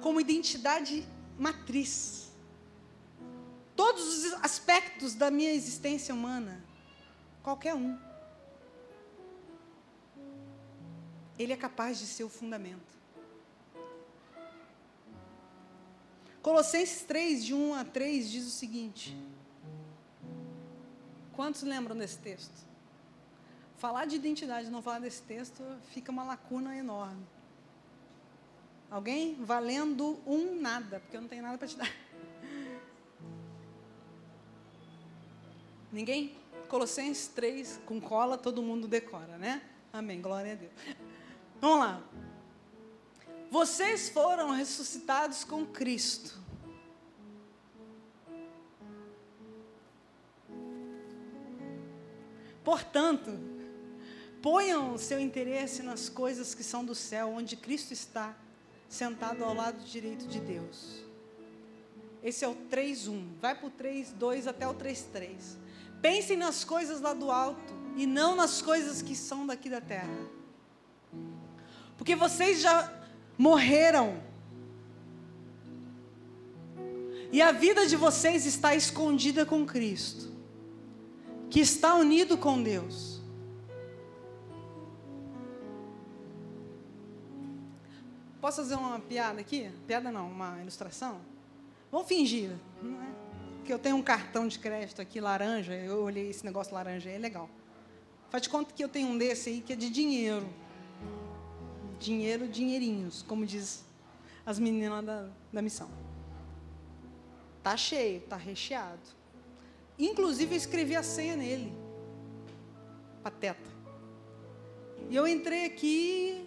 como 0.00 0.20
identidade 0.20 1.06
matriz. 1.38 2.25
Todos 3.76 4.24
os 4.24 4.32
aspectos 4.42 5.14
da 5.14 5.30
minha 5.30 5.52
existência 5.52 6.14
humana, 6.14 6.64
qualquer 7.42 7.74
um, 7.74 7.98
ele 11.38 11.52
é 11.52 11.56
capaz 11.56 11.98
de 11.98 12.06
ser 12.06 12.24
o 12.24 12.28
fundamento. 12.28 12.96
Colossenses 16.40 17.02
3, 17.02 17.44
de 17.44 17.52
1 17.52 17.74
a 17.74 17.84
3, 17.84 18.30
diz 18.30 18.46
o 18.46 18.50
seguinte: 18.50 19.14
Quantos 21.34 21.62
lembram 21.62 21.96
desse 21.96 22.18
texto? 22.18 22.64
Falar 23.76 24.06
de 24.06 24.16
identidade, 24.16 24.70
não 24.70 24.80
falar 24.80 25.00
desse 25.00 25.20
texto, 25.22 25.62
fica 25.92 26.10
uma 26.10 26.24
lacuna 26.24 26.74
enorme. 26.74 27.26
Alguém? 28.90 29.34
Valendo 29.44 30.18
um 30.26 30.58
nada, 30.58 31.00
porque 31.00 31.16
eu 31.16 31.20
não 31.20 31.28
tenho 31.28 31.42
nada 31.42 31.58
para 31.58 31.68
te 31.68 31.76
dar. 31.76 32.05
Ninguém? 35.96 36.36
Colossenses 36.68 37.26
3, 37.28 37.80
com 37.86 37.98
cola, 37.98 38.36
todo 38.36 38.62
mundo 38.62 38.86
decora, 38.86 39.38
né? 39.38 39.62
Amém, 39.90 40.20
glória 40.20 40.52
a 40.52 40.54
Deus. 40.54 40.72
Vamos 41.58 41.78
lá. 41.78 42.02
Vocês 43.50 44.10
foram 44.10 44.50
ressuscitados 44.50 45.42
com 45.42 45.64
Cristo. 45.64 46.38
Portanto, 52.62 53.30
ponham 54.42 54.92
o 54.92 54.98
seu 54.98 55.18
interesse 55.18 55.82
nas 55.82 56.10
coisas 56.10 56.54
que 56.54 56.62
são 56.62 56.84
do 56.84 56.94
céu, 56.94 57.30
onde 57.30 57.56
Cristo 57.56 57.92
está, 57.92 58.36
sentado 58.86 59.42
ao 59.42 59.54
lado 59.54 59.82
direito 59.82 60.26
de 60.26 60.40
Deus. 60.40 61.02
Esse 62.22 62.44
é 62.44 62.48
o 62.48 62.54
3.1. 62.54 63.38
Vai 63.40 63.54
para 63.54 63.66
o 63.66 63.70
3.2 63.70 64.46
até 64.46 64.68
o 64.68 64.74
3.3. 64.74 65.64
Pensem 66.00 66.36
nas 66.36 66.64
coisas 66.64 67.00
lá 67.00 67.14
do 67.14 67.30
alto 67.30 67.74
e 67.96 68.06
não 68.06 68.36
nas 68.36 68.60
coisas 68.60 69.02
que 69.02 69.16
são 69.16 69.46
daqui 69.46 69.68
da 69.68 69.80
terra. 69.80 70.18
Porque 71.96 72.14
vocês 72.14 72.60
já 72.60 72.92
morreram. 73.38 74.22
E 77.32 77.42
a 77.42 77.52
vida 77.52 77.86
de 77.86 77.96
vocês 77.96 78.46
está 78.46 78.74
escondida 78.74 79.44
com 79.44 79.66
Cristo, 79.66 80.30
que 81.50 81.60
está 81.60 81.94
unido 81.94 82.38
com 82.38 82.62
Deus. 82.62 83.20
Posso 88.40 88.58
fazer 88.58 88.76
uma 88.76 89.00
piada 89.00 89.40
aqui? 89.40 89.70
Piada 89.88 90.12
não, 90.12 90.30
uma 90.30 90.60
ilustração? 90.60 91.20
Vamos 91.90 92.06
fingir, 92.06 92.52
não 92.80 93.02
é? 93.02 93.25
Que 93.66 93.72
eu 93.72 93.78
tenho 93.78 93.96
um 93.96 94.02
cartão 94.02 94.46
de 94.46 94.58
crédito 94.58 95.02
aqui 95.02 95.20
laranja, 95.20 95.74
eu 95.74 96.02
olhei 96.02 96.30
esse 96.30 96.44
negócio 96.44 96.72
laranja, 96.72 97.10
é 97.10 97.18
legal. 97.18 97.50
Faz 98.30 98.42
de 98.42 98.48
conta 98.48 98.72
que 98.72 98.82
eu 98.82 98.88
tenho 98.88 99.08
um 99.08 99.18
desse 99.18 99.50
aí 99.50 99.60
que 99.60 99.72
é 99.72 99.76
de 99.76 99.90
dinheiro 99.90 100.48
dinheiro, 101.98 102.46
dinheirinhos, 102.48 103.22
como 103.22 103.46
diz 103.46 103.84
as 104.44 104.58
meninas 104.58 105.04
da, 105.04 105.28
da 105.52 105.62
missão. 105.62 105.90
Tá 107.62 107.76
cheio, 107.76 108.20
tá 108.22 108.36
recheado. 108.36 109.00
Inclusive 109.98 110.54
eu 110.54 110.56
escrevi 110.56 110.94
a 110.94 111.02
senha 111.02 111.36
nele. 111.36 111.72
Pateta. 113.22 113.70
E 115.10 115.16
eu 115.16 115.26
entrei 115.26 115.64
aqui 115.64 116.46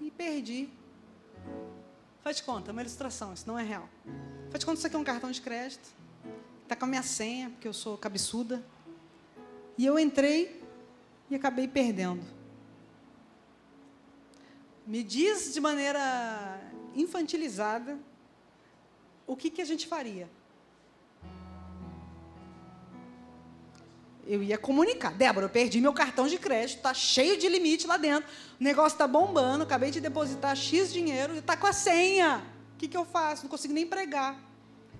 e 0.00 0.10
perdi. 0.10 0.68
Faz 2.22 2.36
de 2.36 2.42
conta, 2.42 2.70
é 2.70 2.72
uma 2.72 2.82
ilustração, 2.82 3.32
isso 3.32 3.46
não 3.46 3.58
é 3.58 3.62
real. 3.62 3.88
Faz 4.50 4.60
de 4.60 4.66
conta 4.66 4.74
que 4.74 4.78
isso 4.78 4.86
aqui 4.86 4.96
é 4.96 4.98
um 4.98 5.04
cartão 5.04 5.30
de 5.30 5.40
crédito. 5.40 5.88
Está 6.68 6.76
com 6.76 6.84
a 6.84 6.88
minha 6.88 7.02
senha, 7.02 7.50
porque 7.50 7.66
eu 7.66 7.72
sou 7.72 7.96
cabeçuda. 7.96 8.62
E 9.76 9.86
eu 9.86 9.98
entrei 9.98 10.62
e 11.30 11.34
acabei 11.34 11.66
perdendo 11.66 12.38
me 14.88 15.02
diz 15.02 15.52
de 15.52 15.60
maneira 15.60 16.58
infantilizada 16.96 17.98
o 19.26 19.36
que, 19.36 19.50
que 19.50 19.60
a 19.60 19.64
gente 19.66 19.86
faria. 19.86 20.30
Eu 24.26 24.42
ia 24.42 24.56
comunicar. 24.56 25.12
Débora, 25.12 25.44
eu 25.44 25.50
perdi 25.50 25.78
meu 25.78 25.92
cartão 25.92 26.26
de 26.26 26.38
crédito, 26.38 26.78
está 26.78 26.94
cheio 26.94 27.36
de 27.36 27.46
limite 27.50 27.86
lá 27.86 27.98
dentro. 27.98 28.30
O 28.58 28.64
negócio 28.64 28.94
está 28.94 29.06
bombando, 29.06 29.64
acabei 29.64 29.90
de 29.90 30.00
depositar 30.00 30.56
X 30.56 30.90
dinheiro 30.90 31.34
e 31.34 31.38
está 31.40 31.54
com 31.54 31.66
a 31.66 31.72
senha. 31.74 32.42
O 32.74 32.78
que, 32.78 32.88
que 32.88 32.96
eu 32.96 33.04
faço? 33.04 33.42
Não 33.42 33.50
consigo 33.50 33.74
nem 33.74 33.86
pregar. 33.86 34.40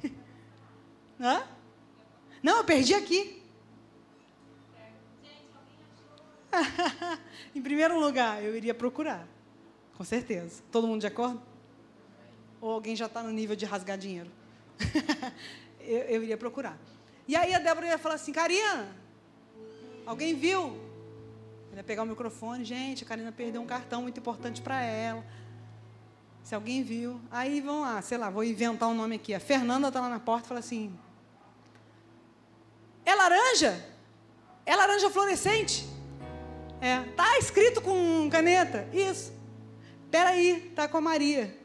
Hã? 1.19 1.45
Não, 2.43 2.59
eu 2.59 2.65
perdi 2.65 2.95
aqui. 2.95 3.43
em 7.55 7.63
primeiro 7.63 7.99
lugar, 7.99 8.43
eu 8.43 8.57
iria 8.57 8.75
procurar. 8.75 9.27
Com 9.97 10.05
certeza. 10.05 10.63
Todo 10.71 10.87
mundo 10.87 11.01
de 11.01 11.07
acordo? 11.07 11.43
Ou 12.61 12.73
alguém 12.73 12.97
já 12.97 13.07
está 13.07 13.23
no 13.23 13.31
nível 13.31 13.57
de 13.57 13.65
rasgar 13.65 13.99
dinheiro? 13.99 14.31
eu, 15.81 15.99
eu, 15.99 16.23
iria 16.23 16.37
procurar. 16.37 16.79
E 17.27 17.37
aí 17.37 17.55
a 17.55 17.59
Débora 17.59 17.87
ia 17.87 17.99
falar 17.99 18.15
assim, 18.15 18.33
Karina, 18.33 18.89
alguém 20.07 20.35
viu? 20.35 20.79
Ele 21.71 21.77
ia 21.77 21.85
pegar 21.85 22.03
o 22.03 22.07
microfone, 22.07 22.65
gente, 22.65 23.05
a 23.05 23.07
Karina 23.07 23.31
perdeu 23.33 23.61
um 23.61 23.67
cartão 23.67 24.03
muito 24.03 24.19
importante 24.19 24.63
para 24.63 24.83
ela. 24.83 25.25
Se 26.43 26.55
alguém 26.55 26.83
viu. 26.83 27.21
Aí 27.31 27.61
vão 27.61 27.83
lá, 27.83 28.01
sei 28.01 28.17
lá, 28.17 28.31
vou 28.31 28.43
inventar 28.43 28.89
um 28.89 28.95
nome 28.95 29.17
aqui. 29.17 29.35
A 29.35 29.41
Fernanda 29.41 29.89
está 29.89 30.01
lá 30.01 30.09
na 30.09 30.19
porta 30.19 30.47
e 30.47 30.49
fala 30.49 30.61
assim: 30.61 30.99
É 33.09 33.15
laranja? 33.15 33.83
É 34.67 34.77
laranja 34.77 35.09
fluorescente? 35.09 35.89
É. 36.79 37.01
Tá 37.17 37.39
escrito 37.39 37.81
com 37.81 38.29
caneta? 38.31 38.87
Isso. 38.93 39.33
Peraí, 40.11 40.71
tá 40.77 40.87
com 40.87 40.99
a 40.99 41.01
Maria. 41.01 41.59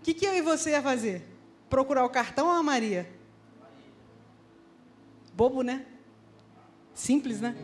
O 0.00 0.02
que, 0.02 0.12
que 0.12 0.26
eu 0.26 0.34
e 0.34 0.42
você 0.42 0.70
ia 0.70 0.82
fazer? 0.82 1.24
Procurar 1.70 2.04
o 2.04 2.10
cartão 2.10 2.48
ou 2.48 2.54
a 2.54 2.62
Maria? 2.62 3.08
Bobo, 5.32 5.62
né? 5.62 5.86
Simples, 6.92 7.40
né? 7.40 7.56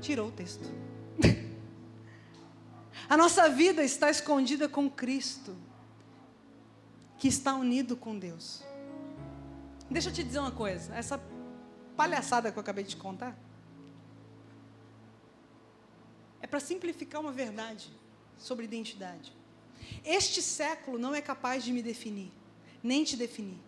Tirou 0.00 0.28
o 0.28 0.30
texto. 0.30 0.70
a 3.10 3.16
nossa 3.16 3.48
vida 3.48 3.82
está 3.82 4.08
escondida 4.08 4.68
com 4.68 4.88
Cristo, 4.88 5.56
que 7.18 7.26
está 7.26 7.54
unido 7.54 7.96
com 7.96 8.16
Deus. 8.16 8.62
Deixa 9.90 10.08
eu 10.08 10.12
te 10.12 10.22
dizer 10.22 10.38
uma 10.38 10.50
coisa: 10.50 10.94
essa 10.94 11.20
palhaçada 11.96 12.50
que 12.50 12.58
eu 12.58 12.60
acabei 12.60 12.84
de 12.84 12.96
contar 12.96 13.36
é 16.40 16.46
para 16.46 16.60
simplificar 16.60 17.20
uma 17.20 17.32
verdade 17.32 17.90
sobre 18.38 18.64
identidade. 18.64 19.34
Este 20.04 20.42
século 20.42 20.98
não 20.98 21.14
é 21.14 21.20
capaz 21.20 21.64
de 21.64 21.72
me 21.72 21.82
definir, 21.82 22.32
nem 22.82 23.04
te 23.04 23.16
definir. 23.16 23.60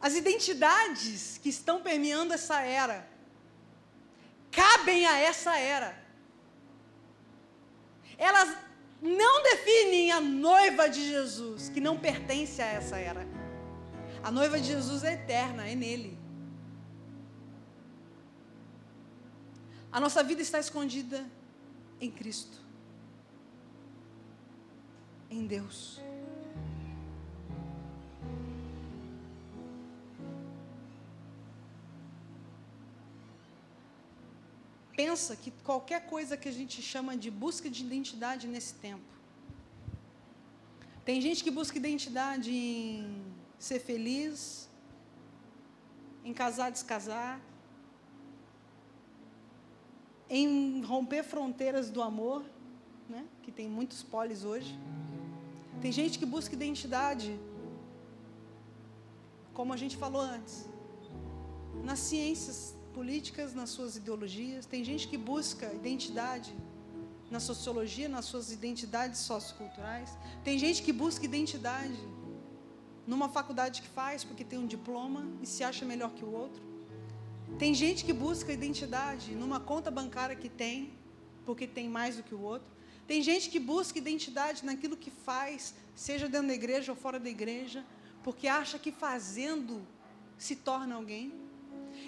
As 0.00 0.14
identidades 0.14 1.38
que 1.42 1.48
estão 1.48 1.82
permeando 1.82 2.32
essa 2.32 2.60
era 2.60 3.08
cabem 4.50 5.06
a 5.06 5.18
essa 5.18 5.58
era. 5.58 5.96
Elas 8.16 8.56
não 9.00 9.42
definem 9.42 10.10
a 10.10 10.20
noiva 10.20 10.88
de 10.88 11.08
Jesus, 11.08 11.68
que 11.68 11.80
não 11.80 11.98
pertence 11.98 12.60
a 12.62 12.66
essa 12.66 12.96
era. 12.96 13.37
A 14.22 14.30
noiva 14.30 14.60
de 14.60 14.66
Jesus 14.66 15.04
é 15.04 15.14
eterna, 15.14 15.68
é 15.68 15.74
nele. 15.74 16.18
A 19.90 20.00
nossa 20.00 20.22
vida 20.22 20.42
está 20.42 20.58
escondida 20.58 21.24
em 22.00 22.10
Cristo, 22.10 22.58
em 25.30 25.46
Deus. 25.46 26.00
Pensa 34.94 35.36
que 35.36 35.52
qualquer 35.62 36.06
coisa 36.06 36.36
que 36.36 36.48
a 36.48 36.52
gente 36.52 36.82
chama 36.82 37.16
de 37.16 37.30
busca 37.30 37.70
de 37.70 37.84
identidade 37.84 38.48
nesse 38.48 38.74
tempo. 38.74 39.12
Tem 41.04 41.20
gente 41.20 41.42
que 41.42 41.50
busca 41.50 41.78
identidade 41.78 42.50
em 42.52 43.27
ser 43.58 43.80
feliz, 43.80 44.68
em 46.24 46.32
casar, 46.32 46.70
descasar, 46.70 47.40
em 50.30 50.82
romper 50.82 51.22
fronteiras 51.24 51.90
do 51.90 52.02
amor, 52.02 52.44
né? 53.08 53.26
que 53.42 53.50
tem 53.50 53.68
muitos 53.68 54.02
polis 54.02 54.44
hoje. 54.44 54.78
Tem 55.80 55.90
gente 55.90 56.18
que 56.18 56.26
busca 56.26 56.54
identidade, 56.54 57.38
como 59.54 59.72
a 59.72 59.76
gente 59.76 59.96
falou 59.96 60.20
antes, 60.20 60.66
nas 61.82 61.98
ciências 62.00 62.76
políticas, 62.92 63.54
nas 63.54 63.70
suas 63.70 63.96
ideologias. 63.96 64.66
Tem 64.66 64.84
gente 64.84 65.08
que 65.08 65.16
busca 65.16 65.72
identidade 65.72 66.54
na 67.30 67.40
sociologia, 67.40 68.08
nas 68.08 68.24
suas 68.24 68.50
identidades 68.50 69.20
socioculturais. 69.20 70.10
Tem 70.44 70.58
gente 70.58 70.82
que 70.82 70.92
busca 70.92 71.24
identidade 71.24 71.98
numa 73.08 73.28
faculdade 73.30 73.80
que 73.80 73.88
faz 73.88 74.22
porque 74.22 74.44
tem 74.44 74.58
um 74.58 74.66
diploma 74.66 75.26
e 75.42 75.46
se 75.46 75.64
acha 75.64 75.84
melhor 75.92 76.10
que 76.12 76.22
o 76.22 76.30
outro. 76.30 76.62
Tem 77.58 77.72
gente 77.72 78.04
que 78.04 78.12
busca 78.12 78.52
identidade 78.52 79.34
numa 79.34 79.58
conta 79.58 79.90
bancária 79.90 80.36
que 80.36 80.50
tem 80.50 80.92
porque 81.46 81.66
tem 81.66 81.88
mais 81.88 82.16
do 82.16 82.22
que 82.22 82.34
o 82.34 82.42
outro. 82.42 82.68
Tem 83.06 83.22
gente 83.22 83.48
que 83.48 83.58
busca 83.58 83.96
identidade 83.96 84.62
naquilo 84.62 84.94
que 84.94 85.10
faz, 85.10 85.74
seja 85.94 86.28
dentro 86.28 86.48
da 86.48 86.54
igreja 86.54 86.92
ou 86.92 86.96
fora 86.96 87.18
da 87.18 87.30
igreja, 87.30 87.82
porque 88.22 88.46
acha 88.46 88.78
que 88.78 88.92
fazendo 88.92 89.80
se 90.36 90.54
torna 90.54 90.94
alguém. 90.94 91.32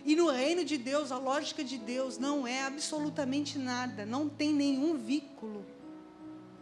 E 0.04 0.14
no 0.14 0.30
reino 0.30 0.62
de 0.62 0.76
Deus, 0.76 1.10
a 1.10 1.16
lógica 1.16 1.64
de 1.64 1.78
Deus 1.78 2.18
não 2.18 2.46
é 2.46 2.62
absolutamente 2.64 3.58
nada, 3.58 4.04
não 4.04 4.28
tem 4.28 4.52
nenhum 4.52 4.98
vínculo 4.98 5.64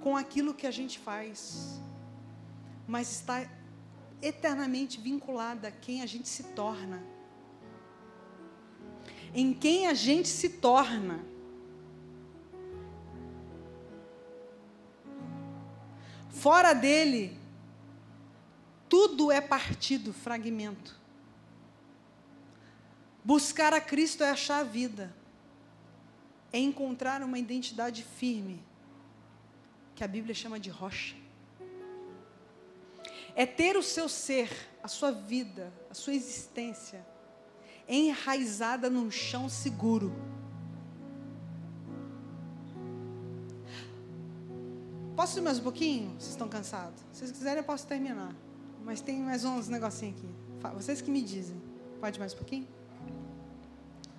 com 0.01 0.17
aquilo 0.17 0.55
que 0.55 0.69
a 0.69 0.71
gente 0.71 1.01
faz, 1.01 1.81
mas 2.87 3.11
está 3.11 3.58
eternamente 4.21 5.01
vinculada 5.01 5.69
a 5.69 5.71
quem 5.71 6.03
a 6.03 6.07
gente 6.07 6.29
se 6.29 6.43
torna. 6.43 7.03
Em 9.35 9.53
quem 9.53 9.87
a 9.87 9.95
gente 9.95 10.29
se 10.29 10.49
torna. 10.49 11.25
Fora 16.31 16.73
dele, 16.73 17.37
tudo 18.89 19.31
é 19.31 19.41
partido, 19.41 20.13
fragmento. 20.13 20.97
Buscar 23.25 23.75
a 23.75 23.81
Cristo 23.81 24.25
é 24.25 24.31
achar 24.31 24.61
a 24.61 24.65
vida, 24.65 25.15
é 26.53 26.59
encontrar 26.59 27.23
uma 27.23 27.39
identidade 27.39 28.03
firme, 28.03 28.63
que 29.95 30.03
a 30.03 30.09
Bíblia 30.09 30.35
chama 30.35 30.59
de 30.59 30.71
rocha. 30.71 31.15
É 33.39 33.47
ter 33.47 33.77
o 33.77 33.83
seu 33.85 34.09
ser, 34.09 34.51
a 34.83 34.89
sua 34.89 35.13
vida, 35.13 35.73
a 35.89 35.95
sua 35.95 36.13
existência 36.13 37.07
enraizada 37.89 38.91
num 38.91 39.13
chão 39.13 39.49
seguro. 39.49 40.13
Posso 45.15 45.39
ir 45.39 45.43
mais 45.43 45.61
um 45.61 45.63
pouquinho? 45.63 46.11
Vocês 46.19 46.31
estão 46.31 46.49
cansados? 46.49 47.01
Se 47.13 47.21
vocês 47.21 47.31
quiserem, 47.31 47.59
eu 47.59 47.65
posso 47.65 47.87
terminar. 47.87 48.35
Mas 48.85 49.01
tem 49.01 49.21
mais 49.21 49.45
uns 49.45 49.69
negocinhos 49.69 50.17
aqui. 50.19 50.29
Vocês 50.75 51.01
que 51.01 51.09
me 51.09 51.23
dizem. 51.23 51.63
Pode 52.01 52.19
mais 52.19 52.35
um 52.35 52.39
pouquinho? 52.39 52.67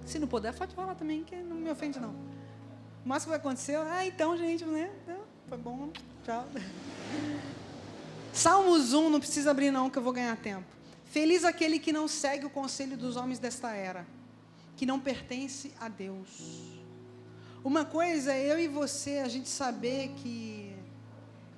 Se 0.05 0.17
não 0.17 0.29
puder, 0.29 0.55
pode 0.55 0.73
falar 0.73 0.95
também, 0.95 1.25
que 1.25 1.35
não 1.35 1.57
me 1.57 1.69
ofende, 1.69 1.99
não. 1.99 2.15
O 3.03 3.09
máximo 3.09 3.33
que 3.33 3.37
vai 3.37 3.39
acontecer, 3.39 3.75
ah, 3.75 4.05
então, 4.05 4.37
gente, 4.37 4.63
né? 4.63 4.89
Foi 5.49 5.57
bom, 5.57 5.89
tchau. 6.23 6.47
Salmos 8.33 8.93
1, 8.93 9.09
não 9.09 9.19
precisa 9.19 9.51
abrir, 9.51 9.71
não, 9.71 9.89
que 9.89 9.97
eu 9.97 10.03
vou 10.03 10.13
ganhar 10.13 10.35
tempo. 10.37 10.65
Feliz 11.05 11.43
aquele 11.43 11.79
que 11.79 11.91
não 11.91 12.07
segue 12.07 12.45
o 12.45 12.49
conselho 12.49 12.95
dos 12.95 13.15
homens 13.15 13.39
desta 13.39 13.71
era, 13.71 14.05
que 14.77 14.85
não 14.85 14.99
pertence 14.99 15.71
a 15.79 15.89
Deus. 15.89 16.79
Uma 17.63 17.83
coisa 17.83 18.31
é 18.31 18.51
eu 18.51 18.59
e 18.59 18.67
você, 18.67 19.17
a 19.17 19.27
gente 19.27 19.49
saber 19.49 20.09
que 20.17 20.73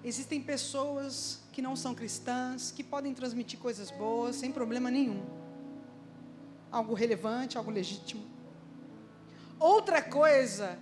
existem 0.03 0.41
pessoas 0.41 1.41
que 1.51 1.61
não 1.61 1.75
são 1.75 1.93
cristãs, 1.93 2.71
que 2.71 2.83
podem 2.83 3.13
transmitir 3.13 3.59
coisas 3.59 3.91
boas, 3.91 4.37
sem 4.37 4.51
problema 4.51 4.89
nenhum. 4.89 5.23
Algo 6.71 6.93
relevante, 6.93 7.57
algo 7.57 7.69
legítimo. 7.69 8.23
Outra 9.59 10.01
coisa 10.01 10.79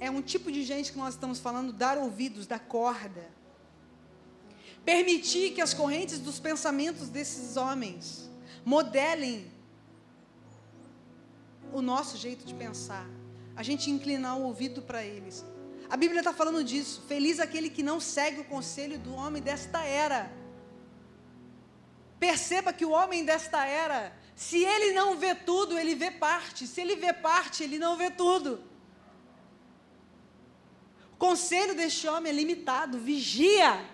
é 0.00 0.10
um 0.10 0.20
tipo 0.20 0.50
de 0.50 0.62
gente 0.64 0.92
que 0.92 0.98
nós 0.98 1.14
estamos 1.14 1.38
falando, 1.38 1.72
dar 1.72 1.96
ouvidos, 1.96 2.46
dar 2.46 2.58
corda. 2.58 3.39
Permitir 4.84 5.52
que 5.52 5.60
as 5.60 5.74
correntes 5.74 6.18
dos 6.18 6.40
pensamentos 6.40 7.08
desses 7.08 7.56
homens 7.56 8.30
modelem 8.64 9.50
o 11.72 11.80
nosso 11.80 12.16
jeito 12.16 12.44
de 12.44 12.54
pensar. 12.54 13.06
A 13.54 13.62
gente 13.62 13.90
inclinar 13.90 14.38
o 14.38 14.44
ouvido 14.44 14.82
para 14.82 15.04
eles. 15.04 15.44
A 15.88 15.96
Bíblia 15.96 16.20
está 16.20 16.32
falando 16.32 16.64
disso. 16.64 17.02
Feliz 17.06 17.38
aquele 17.38 17.68
que 17.68 17.82
não 17.82 18.00
segue 18.00 18.40
o 18.40 18.44
conselho 18.44 18.98
do 18.98 19.14
homem 19.14 19.42
desta 19.42 19.84
era. 19.84 20.32
Perceba 22.18 22.72
que 22.72 22.84
o 22.84 22.90
homem 22.90 23.24
desta 23.24 23.64
era 23.66 24.12
se 24.40 24.64
ele 24.64 24.94
não 24.94 25.18
vê 25.18 25.34
tudo, 25.34 25.78
ele 25.78 25.94
vê 25.94 26.10
parte. 26.10 26.66
Se 26.66 26.80
ele 26.80 26.96
vê 26.96 27.12
parte, 27.12 27.62
ele 27.62 27.78
não 27.78 27.94
vê 27.94 28.10
tudo. 28.10 28.64
O 31.12 31.16
conselho 31.18 31.74
deste 31.74 32.08
homem 32.08 32.32
é 32.32 32.34
limitado. 32.34 32.98
Vigia. 32.98 33.84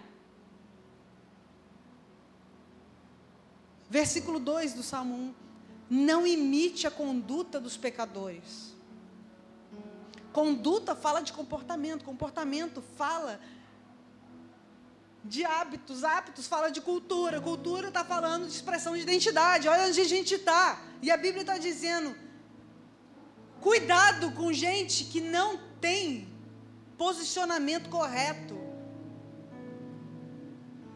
Versículo 3.96 4.38
2 4.38 4.74
do 4.74 4.82
Salmo 4.82 5.14
1. 5.16 5.34
Não 5.88 6.26
imite 6.26 6.86
a 6.86 6.90
conduta 6.90 7.58
dos 7.58 7.78
pecadores. 7.78 8.74
Conduta 10.34 10.94
fala 10.94 11.22
de 11.22 11.32
comportamento, 11.32 12.04
comportamento 12.04 12.82
fala 12.98 13.40
de 15.24 15.46
hábitos, 15.46 16.04
hábitos 16.04 16.46
fala 16.46 16.68
de 16.70 16.82
cultura, 16.82 17.40
cultura 17.40 17.88
está 17.88 18.04
falando 18.04 18.46
de 18.46 18.52
expressão 18.52 18.94
de 18.94 19.00
identidade. 19.00 19.66
Olha 19.66 19.86
onde 19.88 19.98
a 19.98 20.04
gente 20.04 20.34
está. 20.34 20.78
E 21.00 21.10
a 21.10 21.16
Bíblia 21.16 21.40
está 21.40 21.56
dizendo: 21.56 22.14
cuidado 23.62 24.30
com 24.32 24.52
gente 24.52 25.04
que 25.04 25.22
não 25.22 25.58
tem 25.80 26.28
posicionamento 26.98 27.88
correto. 27.88 28.58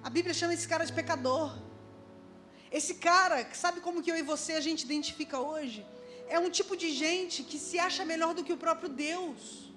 A 0.03 0.11
Bíblia 0.11 0.35
chama 0.35 0.53
esse 0.53 0.69
cara 0.69 0.85
de 0.85 0.93
pecador. 0.93 1.70
Esse 2.71 2.95
cara, 2.95 3.49
sabe 3.55 3.81
como 3.81 4.03
que 4.03 4.11
eu 4.11 4.17
e 4.17 4.23
você 4.23 4.53
a 4.53 4.61
gente 4.61 4.85
identifica 4.85 5.39
hoje? 5.41 5.85
É 6.29 6.39
um 6.39 6.49
tipo 6.49 6.77
de 6.77 6.93
gente 6.93 7.43
que 7.43 7.59
se 7.59 7.79
acha 7.79 8.05
melhor 8.05 8.33
do 8.35 8.45
que 8.45 8.53
o 8.53 8.57
próprio 8.57 8.89
Deus. 8.89 9.73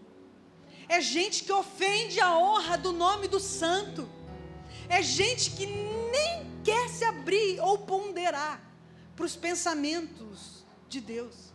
É 0.87 1.01
gente 1.01 1.43
que 1.43 1.51
ofende 1.51 2.19
a 2.19 2.37
honra 2.37 2.77
do 2.77 2.91
nome 2.91 3.27
do 3.27 3.39
santo. 3.39 4.07
É 4.87 5.01
gente 5.01 5.51
que 5.51 5.65
nem 5.65 6.45
quer 6.63 6.89
se 6.89 7.03
abrir 7.03 7.59
ou 7.59 7.79
ponderar 7.79 8.61
para 9.15 9.25
os 9.25 9.35
pensamentos 9.35 10.63
de 10.87 11.01
Deus. 11.01 11.51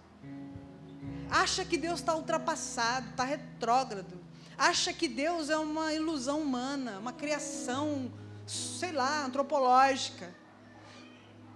Acha 1.30 1.64
que 1.64 1.76
Deus 1.76 2.00
está 2.00 2.16
ultrapassado, 2.16 3.10
está 3.10 3.24
retrógrado. 3.24 4.18
Acha 4.56 4.92
que 4.92 5.06
Deus 5.06 5.50
é 5.50 5.56
uma 5.56 5.94
ilusão 5.94 6.40
humana, 6.40 6.98
uma 6.98 7.12
criação, 7.12 8.10
sei 8.46 8.90
lá, 8.90 9.24
antropológica. 9.24 10.34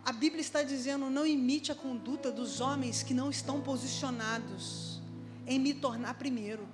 A 0.04 0.12
Bíblia 0.12 0.40
está 0.40 0.62
dizendo: 0.62 1.08
não 1.08 1.26
imite 1.26 1.70
a 1.70 1.74
conduta 1.74 2.30
dos 2.30 2.60
homens 2.60 3.02
que 3.02 3.14
não 3.14 3.30
estão 3.30 3.60
posicionados 3.60 5.00
em 5.46 5.58
me 5.58 5.74
tornar 5.74 6.14
primeiro. 6.14 6.66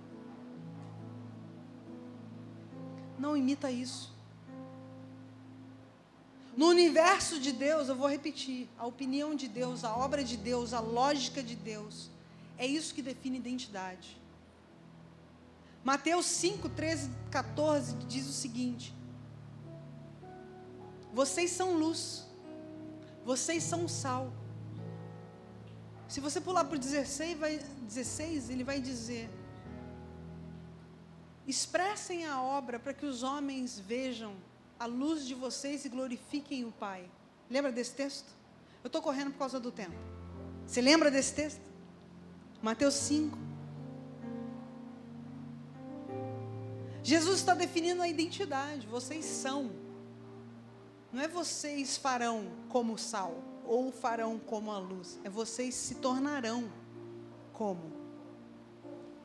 Não 3.19 3.37
imita 3.37 3.71
isso. 3.71 4.17
No 6.57 6.67
universo 6.67 7.39
de 7.39 7.53
Deus, 7.53 7.89
eu 7.89 7.95
vou 7.95 8.09
repetir, 8.09 8.69
a 8.77 8.85
opinião 8.85 9.35
de 9.35 9.47
Deus, 9.47 9.85
a 9.85 9.97
obra 9.97 10.25
de 10.25 10.37
Deus, 10.37 10.73
a 10.73 10.81
lógica 10.81 11.41
de 11.41 11.55
Deus, 11.55 12.11
é 12.57 12.67
isso 12.67 12.93
que 12.93 13.01
define 13.01 13.39
identidade. 13.39 14.21
Mateus 15.85 16.27
5, 16.27 16.69
13, 16.71 17.11
14 17.31 17.95
diz 18.09 18.27
o 18.29 18.33
seguinte: 18.33 18.93
Vocês 21.13 21.51
são 21.53 21.75
luz, 21.75 22.28
vocês 23.25 23.63
são 23.63 23.87
sal. 23.87 24.33
Se 26.09 26.21
você 26.21 26.41
pular 26.41 26.65
para 26.65 26.77
o 26.77 26.79
16, 26.79 27.39
vai, 27.39 27.59
16, 27.83 28.51
ele 28.51 28.65
vai 28.65 28.81
dizer: 28.81 29.29
Expressem 31.47 32.27
a 32.27 32.43
obra 32.43 32.79
para 32.79 32.95
que 32.95 33.07
os 33.07 33.23
homens 33.23 33.79
vejam 33.79 34.35
a 34.79 34.87
luz 34.87 35.27
de 35.27 35.35
vocês 35.35 35.85
e 35.85 35.89
glorifiquem 35.89 36.65
o 36.65 36.73
Pai. 36.73 37.11
Lembra 37.51 37.73
desse 37.73 37.93
texto? 37.93 38.31
Eu 38.83 38.89
estou 38.89 39.03
correndo 39.03 39.33
por 39.33 39.39
causa 39.39 39.59
do 39.59 39.73
tempo. 39.73 39.97
Você 40.67 40.81
lembra 40.81 41.11
desse 41.11 41.35
texto? 41.35 41.63
Mateus 42.63 42.95
5. 42.95 43.39
Jesus 47.03 47.39
está 47.39 47.55
definindo 47.55 48.03
a 48.03 48.09
identidade. 48.09 48.87
Vocês 48.87 49.25
são. 49.25 49.71
Não 51.13 51.23
é 51.23 51.29
vocês 51.29 51.97
farão 51.97 52.51
como 52.69 52.95
o 52.95 52.99
sal 52.99 53.43
ou 53.65 53.91
farão 53.93 54.39
como 54.39 54.71
a 54.71 54.79
luz. 54.79 55.19
É 55.25 55.31
vocês 55.31 55.75
se 55.75 55.97
tornarão 55.97 56.71
como. 57.53 57.93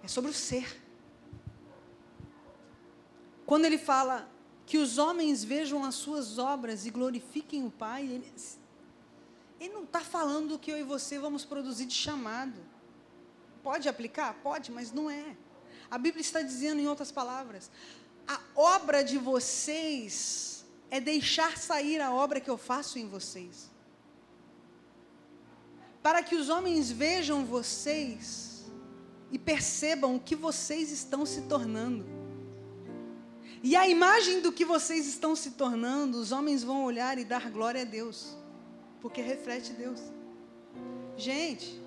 É 0.01 0.07
sobre 0.07 0.31
o 0.31 0.33
ser. 0.33 0.81
Quando 3.45 3.65
ele 3.65 3.77
fala 3.77 4.29
que 4.65 4.77
os 4.77 4.97
homens 4.97 5.43
vejam 5.43 5.83
as 5.83 5.95
suas 5.95 6.37
obras 6.37 6.85
e 6.85 6.89
glorifiquem 6.89 7.65
o 7.65 7.71
Pai, 7.71 8.03
ele, 8.03 8.33
ele 9.59 9.73
não 9.73 9.83
está 9.83 9.99
falando 9.99 10.57
que 10.57 10.71
eu 10.71 10.77
e 10.77 10.83
você 10.83 11.19
vamos 11.19 11.43
produzir 11.43 11.85
de 11.85 11.93
chamado. 11.93 12.59
Pode 13.61 13.87
aplicar? 13.87 14.33
Pode, 14.35 14.71
mas 14.71 14.91
não 14.91 15.09
é. 15.09 15.35
A 15.91 15.97
Bíblia 15.97 16.21
está 16.21 16.41
dizendo, 16.41 16.79
em 16.79 16.87
outras 16.87 17.11
palavras, 17.11 17.69
a 18.27 18.39
obra 18.55 19.03
de 19.03 19.17
vocês 19.17 20.52
é 20.93 20.99
deixar 20.99 21.57
sair 21.57 21.99
a 21.99 22.13
obra 22.13 22.39
que 22.39 22.51
eu 22.51 22.55
faço 22.55 22.99
em 22.99 23.07
vocês. 23.07 23.71
Para 26.03 26.21
que 26.21 26.35
os 26.35 26.49
homens 26.49 26.91
vejam 26.91 27.43
vocês 27.43 28.65
e 29.31 29.39
percebam 29.39 30.15
o 30.15 30.19
que 30.19 30.35
vocês 30.35 30.91
estão 30.91 31.25
se 31.25 31.41
tornando. 31.53 32.05
E 33.63 33.75
a 33.75 33.87
imagem 33.87 34.39
do 34.39 34.51
que 34.51 34.63
vocês 34.63 35.07
estão 35.07 35.35
se 35.35 35.51
tornando, 35.51 36.19
os 36.19 36.31
homens 36.31 36.63
vão 36.63 36.83
olhar 36.83 37.17
e 37.17 37.25
dar 37.25 37.49
glória 37.49 37.81
a 37.81 37.85
Deus, 37.85 38.37
porque 39.01 39.19
reflete 39.19 39.73
Deus. 39.73 39.99
Gente, 41.17 41.81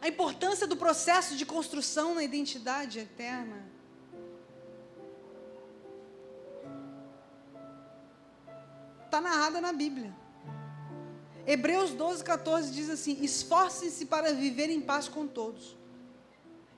a 0.00 0.08
importância 0.08 0.66
do 0.66 0.74
processo 0.74 1.36
de 1.36 1.44
construção 1.44 2.14
na 2.14 2.24
identidade 2.24 2.98
eterna. 2.98 3.73
Está 9.14 9.20
narrada 9.20 9.60
na 9.60 9.72
Bíblia. 9.72 10.12
Hebreus 11.46 11.92
12, 11.92 12.24
14 12.24 12.72
diz 12.72 12.90
assim: 12.90 13.16
Esforcem-se 13.22 14.06
para 14.06 14.34
viver 14.34 14.68
em 14.70 14.80
paz 14.80 15.06
com 15.06 15.24
todos 15.24 15.76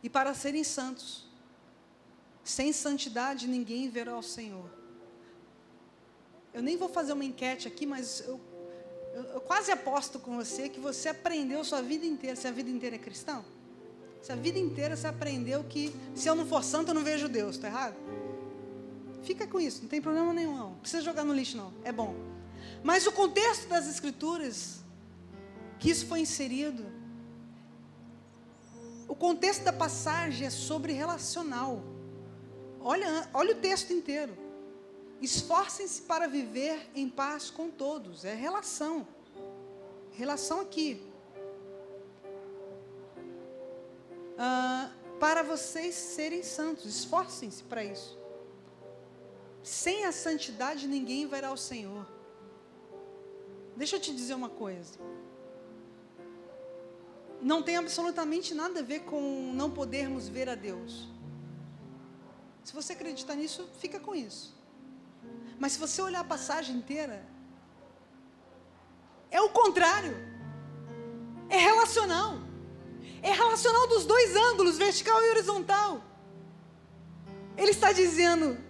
e 0.03 0.11
para 0.11 0.35
serem 0.35 0.63
santos. 0.63 1.25
Sem 2.45 2.75
santidade 2.75 3.49
ninguém 3.49 3.89
verá 3.89 4.19
o 4.19 4.23
Senhor. 4.23 4.69
Eu 6.53 6.63
nem 6.63 6.77
vou 6.77 6.91
fazer 6.91 7.15
uma 7.15 7.25
enquete 7.25 7.67
aqui, 7.67 7.87
mas 7.87 8.21
eu 8.21 8.39
eu, 9.15 9.23
eu 9.23 9.41
quase 9.41 9.73
aposto 9.73 10.19
com 10.19 10.37
você 10.37 10.69
que 10.69 10.79
você 10.79 11.09
aprendeu 11.09 11.65
sua 11.65 11.81
vida 11.81 12.05
inteira, 12.05 12.37
se 12.37 12.47
a 12.47 12.51
vida 12.51 12.69
inteira 12.69 12.97
é 12.97 12.99
cristão. 12.99 13.43
Se 14.21 14.31
a 14.31 14.37
vida 14.37 14.59
inteira 14.59 14.95
você 14.95 15.07
aprendeu 15.07 15.65
que 15.65 15.91
se 16.15 16.29
eu 16.29 16.35
não 16.35 16.45
for 16.45 16.63
santo, 16.63 16.91
eu 16.91 16.95
não 16.95 17.03
vejo 17.03 17.31
Deus, 17.31 17.57
está 17.57 17.69
errado? 17.69 17.97
Fica 19.23 19.47
com 19.47 19.59
isso, 19.59 19.83
não 19.83 19.89
tem 19.89 20.01
problema 20.01 20.33
nenhum, 20.33 20.57
não. 20.57 20.75
Precisa 20.75 21.03
jogar 21.03 21.25
no 21.25 21.33
lixo, 21.33 21.57
não. 21.57 21.73
É 21.85 21.93
bom. 21.93 22.15
Mas 22.83 23.07
o 23.07 23.13
contexto 23.13 23.69
das 23.69 23.89
escrituras, 23.89 24.81
que 25.79 25.91
isso 25.91 26.07
foi 26.07 26.21
inserido, 26.21 26.85
o 29.09 29.15
contexto 29.15 29.63
da 29.63 29.73
passagem 29.73 30.47
é 30.47 30.51
sobre 30.51 30.93
relacional. 30.93 31.83
Olha, 32.81 33.29
olha 33.33 33.53
o 33.53 33.59
texto 33.59 33.93
inteiro. 33.93 34.37
Esforcem-se 35.21 36.03
para 36.03 36.27
viver 36.27 36.91
em 36.95 37.09
paz 37.09 37.51
com 37.51 37.71
todos. 37.71 38.25
É 38.25 38.35
relação. 38.35 39.07
Relação 40.13 40.61
aqui. 40.61 41.03
Ah, 44.39 44.91
para 45.19 45.43
vocês 45.43 45.95
serem 45.95 46.43
santos. 46.43 46.85
Esforcem-se 46.85 47.63
para 47.63 47.85
isso. 47.85 48.19
Sem 49.67 50.05
a 50.05 50.13
santidade 50.13 50.87
ninguém 50.87 51.27
verá 51.27 51.51
o 51.51 51.57
Senhor. 51.57 52.07
Deixa 53.77 53.97
eu 53.97 54.01
te 54.01 54.15
dizer 54.15 54.35
uma 54.35 54.49
coisa. 54.49 54.97
Não 57.43 57.65
tem 57.65 57.77
absolutamente 57.77 58.55
nada 58.55 58.79
a 58.79 58.83
ver 58.85 59.01
com 59.01 59.51
não 59.53 59.69
podermos 59.69 60.29
ver 60.29 60.49
a 60.49 60.55
Deus. 60.55 61.09
Se 62.63 62.73
você 62.73 62.93
acredita 62.93 63.35
nisso, 63.35 63.69
fica 63.81 63.99
com 63.99 64.15
isso. 64.15 64.57
Mas 65.59 65.73
se 65.73 65.81
você 65.81 66.01
olhar 66.01 66.21
a 66.21 66.33
passagem 66.37 66.77
inteira, 66.77 67.27
é 69.33 69.41
o 69.41 69.51
contrário. 69.51 70.15
É 71.49 71.59
relacional. 71.59 72.39
É 73.21 73.33
relacional 73.33 73.89
dos 73.89 74.07
dois 74.07 74.37
ângulos, 74.37 74.79
vertical 74.79 75.21
e 75.25 75.31
horizontal. 75.31 76.05
Ele 77.57 77.73
está 77.73 77.91
dizendo: 77.91 78.65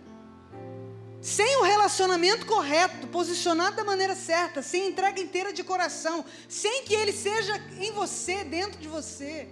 sem 1.27 1.57
o 1.57 1.65
relacionamento 1.65 2.47
correto, 2.47 3.09
posicionado 3.09 3.75
da 3.75 3.83
maneira 3.83 4.15
certa, 4.15 4.63
sem 4.63 4.91
entrega 4.91 5.21
inteira 5.21 5.53
de 5.53 5.65
coração, 5.65 6.25
sem 6.49 6.85
que 6.85 6.95
ele 6.95 7.13
seja 7.13 7.61
em 7.81 7.91
você, 7.91 8.45
dentro 8.45 8.79
de 8.79 8.87
você, 8.87 9.49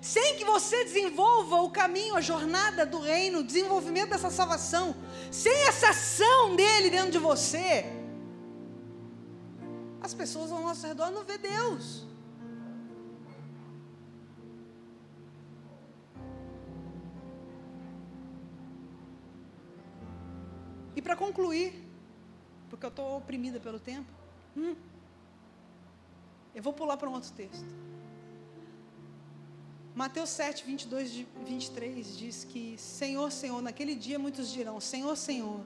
sem 0.00 0.34
que 0.34 0.44
você 0.44 0.82
desenvolva 0.82 1.62
o 1.62 1.70
caminho, 1.70 2.16
a 2.16 2.20
jornada 2.20 2.84
do 2.84 2.98
reino, 2.98 3.38
o 3.38 3.44
desenvolvimento 3.44 4.10
dessa 4.10 4.28
salvação, 4.28 4.96
sem 5.30 5.56
essa 5.68 5.90
ação 5.90 6.56
dele 6.56 6.90
dentro 6.90 7.12
de 7.12 7.18
você, 7.18 7.86
as 10.00 10.12
pessoas 10.12 10.50
ao 10.50 10.60
nosso 10.60 10.84
redor 10.84 11.12
não 11.12 11.22
vê 11.22 11.38
Deus. 11.38 12.11
E 21.02 21.04
para 21.04 21.16
concluir, 21.16 21.74
porque 22.70 22.86
eu 22.86 22.88
estou 22.88 23.16
oprimida 23.16 23.58
pelo 23.58 23.80
tempo, 23.80 24.06
hum, 24.56 24.76
eu 26.54 26.62
vou 26.62 26.72
pular 26.72 26.96
para 26.96 27.10
um 27.10 27.12
outro 27.12 27.32
texto. 27.32 27.66
Mateus 29.96 30.30
7, 30.30 30.64
22 30.64 31.10
e 31.16 31.26
23 31.44 32.16
diz 32.16 32.44
que, 32.44 32.76
Senhor, 32.78 33.32
Senhor, 33.32 33.60
naquele 33.60 33.96
dia 33.96 34.16
muitos 34.16 34.48
dirão: 34.52 34.78
Senhor, 34.78 35.16
Senhor, 35.16 35.62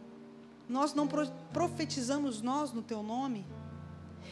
nós 0.66 0.94
não 0.94 1.06
profetizamos 1.52 2.40
nós 2.40 2.72
no 2.72 2.82
teu 2.82 3.02
nome? 3.02 3.44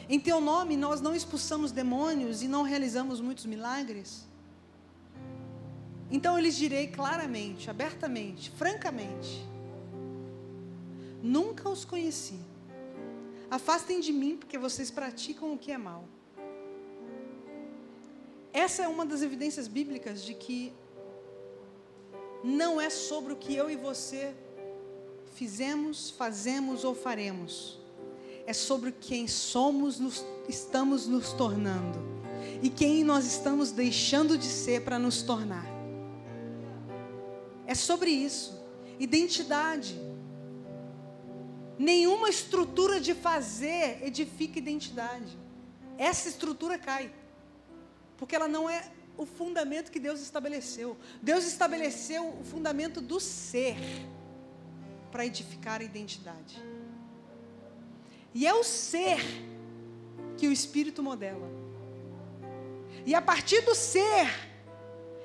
Em 0.09 0.19
teu 0.19 0.41
nome 0.41 0.75
nós 0.75 1.03
não 1.03 1.15
expulsamos 1.15 1.71
demônios 1.71 2.43
e 2.43 2.49
não 2.49 2.63
realizamos 2.63 3.21
muitos 3.21 3.45
milagres? 3.45 4.27
Então 6.11 6.39
eu 6.39 6.43
lhes 6.43 6.57
direi 6.57 6.87
claramente, 6.89 7.69
abertamente, 7.69 8.51
francamente: 8.53 9.53
Nunca 11.25 11.71
os 11.71 11.87
conheci. 11.87 12.39
Afastem 13.51 13.99
de 13.99 14.13
mim, 14.13 14.37
porque 14.37 14.59
vocês 14.59 14.91
praticam 14.91 15.55
o 15.55 15.59
que 15.59 15.73
é 15.73 15.79
mal. 15.79 16.05
Essa 18.53 18.83
é 18.83 18.89
uma 18.89 19.07
das 19.07 19.23
evidências 19.23 19.67
bíblicas 19.67 20.23
de 20.23 20.35
que 20.35 20.71
não 22.45 22.79
é 22.79 22.91
sobre 22.91 23.33
o 23.33 23.37
que 23.37 23.55
eu 23.55 23.71
e 23.71 23.75
você 23.75 24.35
fizemos, 25.35 26.11
fazemos 26.11 26.85
ou 26.85 26.95
faremos. 26.95 27.81
É 28.47 28.53
sobre 28.53 28.93
quem 28.93 29.27
somos, 29.27 29.99
nos, 29.99 30.23
estamos 30.47 31.07
nos 31.07 31.33
tornando. 31.33 31.99
E 32.63 32.69
quem 32.69 33.03
nós 33.03 33.25
estamos 33.25 33.73
deixando 33.73 34.37
de 34.37 34.45
ser 34.45 34.85
para 34.85 34.99
nos 34.99 35.23
tornar. 35.23 35.67
É 37.67 37.75
sobre 37.75 38.11
isso. 38.11 38.63
Identidade. 39.01 39.99
Nenhuma 41.79 42.29
estrutura 42.29 43.01
de 43.01 43.15
fazer 43.15 44.01
edifica 44.05 44.59
identidade. 44.59 45.37
Essa 45.99 46.29
estrutura 46.29 46.79
cai. 46.79 47.13
Porque 48.17 48.35
ela 48.35 48.49
não 48.49 48.69
é 48.71 48.91
o 49.17 49.27
fundamento 49.27 49.91
que 49.91 50.01
Deus 50.01 50.21
estabeleceu. 50.21 50.97
Deus 51.23 51.45
estabeleceu 51.45 52.29
o 52.41 52.45
fundamento 52.45 53.01
do 53.01 53.19
ser 53.21 53.77
para 55.11 55.27
edificar 55.27 55.81
a 55.81 55.85
identidade. 55.85 56.63
E 58.33 58.47
é 58.47 58.55
o 58.55 58.65
ser 58.65 59.19
que 60.37 60.49
o 60.49 60.53
Espírito 60.53 61.03
modela. 61.03 61.49
E 63.07 63.15
a 63.15 63.23
partir 63.23 63.61
do 63.61 63.75
ser, 63.75 64.27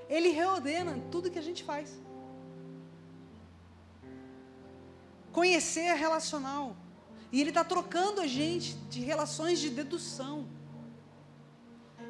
ele 0.09 0.29
reordena 0.29 0.99
tudo 1.11 1.31
que 1.31 1.39
a 1.39 1.41
gente 1.41 1.63
faz. 1.63 1.89
Conhecer 5.31 5.81
é 5.81 5.93
relacional. 5.93 6.75
E 7.31 7.39
ele 7.39 7.49
está 7.49 7.63
trocando 7.63 8.21
a 8.21 8.27
gente 8.27 8.73
de 8.89 9.01
relações 9.01 9.59
de 9.59 9.69
dedução. 9.69 10.47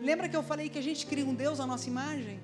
Lembra 0.01 0.29
que 0.29 0.35
eu 0.35 0.43
falei 0.43 0.69
que 0.69 0.79
a 0.79 0.81
gente 0.81 1.05
cria 1.05 1.25
um 1.25 1.35
Deus 1.35 1.59
à 1.59 1.65
nossa 1.65 1.87
imagem? 1.87 2.39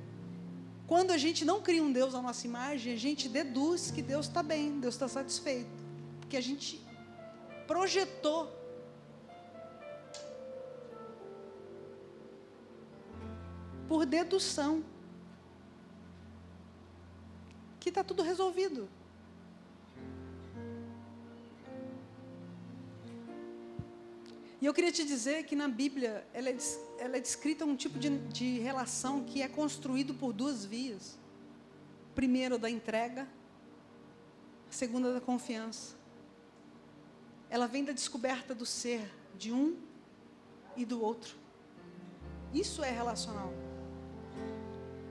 Quando 0.87 1.11
a 1.11 1.17
gente 1.17 1.45
não 1.45 1.61
cria 1.61 1.81
um 1.81 1.91
Deus 1.91 2.13
à 2.13 2.21
nossa 2.21 2.45
imagem, 2.45 2.93
a 2.93 2.97
gente 2.97 3.29
deduz 3.29 3.89
que 3.89 4.01
Deus 4.01 4.27
está 4.27 4.43
bem, 4.43 4.79
Deus 4.79 4.95
está 4.95 5.07
satisfeito. 5.07 5.83
Porque 6.19 6.37
a 6.37 6.41
gente 6.41 6.85
projetou. 7.65 8.51
Por 13.87 14.05
dedução. 14.05 14.83
Que 17.79 17.89
está 17.89 18.03
tudo 18.03 18.21
resolvido. 18.21 18.89
E 24.65 24.67
eu 24.67 24.73
queria 24.73 24.91
te 24.91 25.05
dizer 25.05 25.43
que 25.43 25.55
na 25.55 25.67
Bíblia 25.67 26.25
ela 26.33 26.49
é, 26.49 26.57
ela 26.97 27.17
é 27.17 27.19
descrita 27.19 27.63
um 27.63 27.75
tipo 27.75 27.99
de, 27.99 28.09
de 28.29 28.57
relação 28.57 29.23
que 29.23 29.43
é 29.43 29.47
construído 29.47 30.11
por 30.15 30.33
duas 30.33 30.65
vias. 30.65 31.19
Primeiro 32.15 32.57
da 32.57 32.67
entrega, 32.67 33.27
a 34.67 34.71
segunda 34.71 35.13
da 35.13 35.21
confiança. 35.21 35.95
Ela 37.47 37.67
vem 37.67 37.85
da 37.85 37.93
descoberta 37.93 38.55
do 38.55 38.65
ser 38.65 39.07
de 39.37 39.51
um 39.51 39.77
e 40.75 40.83
do 40.83 40.99
outro. 40.99 41.35
Isso 42.51 42.83
é 42.83 42.89
relacional. 42.89 43.53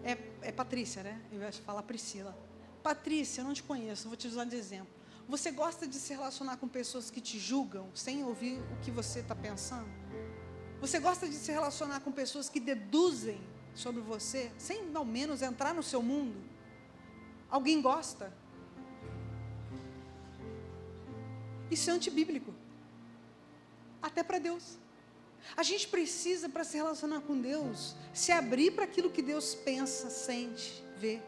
É 0.02 0.18
é 0.43 0.51
Patrícia, 0.51 1.05
né? 1.05 1.22
Eu 1.31 1.40
ia 1.40 1.52
falar 1.52 1.85
Priscila. 1.85 2.36
Patrícia, 2.82 3.43
eu 3.43 3.44
não 3.44 3.55
te 3.55 3.62
conheço, 3.62 4.09
vou 4.09 4.16
te 4.16 4.26
usar 4.26 4.47
de 4.47 4.56
exemplo. 4.56 4.93
Você 5.28 5.51
gosta 5.51 5.86
de 5.86 5.96
se 5.96 6.12
relacionar 6.12 6.56
com 6.59 6.68
pessoas 6.68 7.10
que 7.10 7.20
te 7.20 7.38
julgam 7.38 7.88
sem 7.94 8.22
ouvir 8.24 8.60
o 8.72 8.84
que 8.84 8.90
você 8.90 9.20
está 9.20 9.34
pensando? 9.34 9.88
Você 10.80 10.98
gosta 10.98 11.26
de 11.26 11.34
se 11.34 11.51
relacionar 11.51 12.01
com 12.01 12.12
pessoas 12.12 12.48
que 12.48 12.60
deduzem 12.60 13.40
sobre 13.74 14.02
você, 14.02 14.52
sem 14.59 14.90
ao 14.94 15.05
menos 15.05 15.40
entrar 15.40 15.74
no 15.74 15.82
seu 15.82 16.02
mundo? 16.02 16.36
Alguém 17.51 17.80
gosta? 17.80 18.32
Isso 21.70 21.88
é 21.88 21.92
antibíblico. 21.92 22.52
Até 24.02 24.22
para 24.22 24.38
Deus. 24.38 24.76
A 25.56 25.62
gente 25.62 25.88
precisa, 25.88 26.48
para 26.48 26.64
se 26.64 26.76
relacionar 26.76 27.20
com 27.20 27.40
Deus, 27.40 27.96
se 28.12 28.32
abrir 28.32 28.72
para 28.72 28.84
aquilo 28.84 29.10
que 29.10 29.22
Deus 29.22 29.55
pensa, 29.55 30.10
sente, 30.10 30.84
vê. 30.96 31.22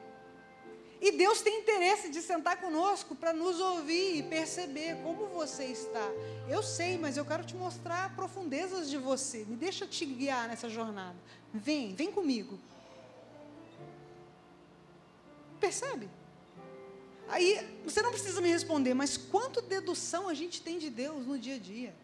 E 1.07 1.13
Deus 1.13 1.41
tem 1.41 1.61
interesse 1.61 2.09
de 2.09 2.21
sentar 2.21 2.61
conosco 2.61 3.15
para 3.15 3.33
nos 3.33 3.61
ouvir 3.61 4.17
e 4.17 4.23
perceber 4.25 4.97
como 5.05 5.29
você 5.29 5.67
está. 5.67 6.05
Eu 6.49 6.65
sei, 6.65 6.99
mas 6.99 7.17
eu 7.17 7.25
quero 7.25 7.45
te 7.45 7.55
mostrar 7.55 8.17
profundezas 8.17 8.91
de 8.91 8.99
você. 8.99 9.45
Me 9.45 9.55
deixa 9.55 9.87
te 9.87 10.05
guiar 10.05 10.49
nessa 10.49 10.69
jornada. 10.69 11.15
Vem, 11.55 11.95
vem 11.95 12.11
comigo. 12.11 12.59
Percebe? 15.61 16.11
Aí 17.29 17.81
você 17.85 18.03
não 18.03 18.11
precisa 18.11 18.41
me 18.41 18.49
responder, 18.49 18.93
mas 18.93 19.17
quanto 19.17 19.63
dedução 19.63 20.29
a 20.29 20.35
gente 20.35 20.61
tem 20.61 20.77
de 20.77 20.91
Deus 20.91 21.25
no 21.25 21.39
dia 21.39 21.55
a 21.55 21.59
dia? 21.59 21.95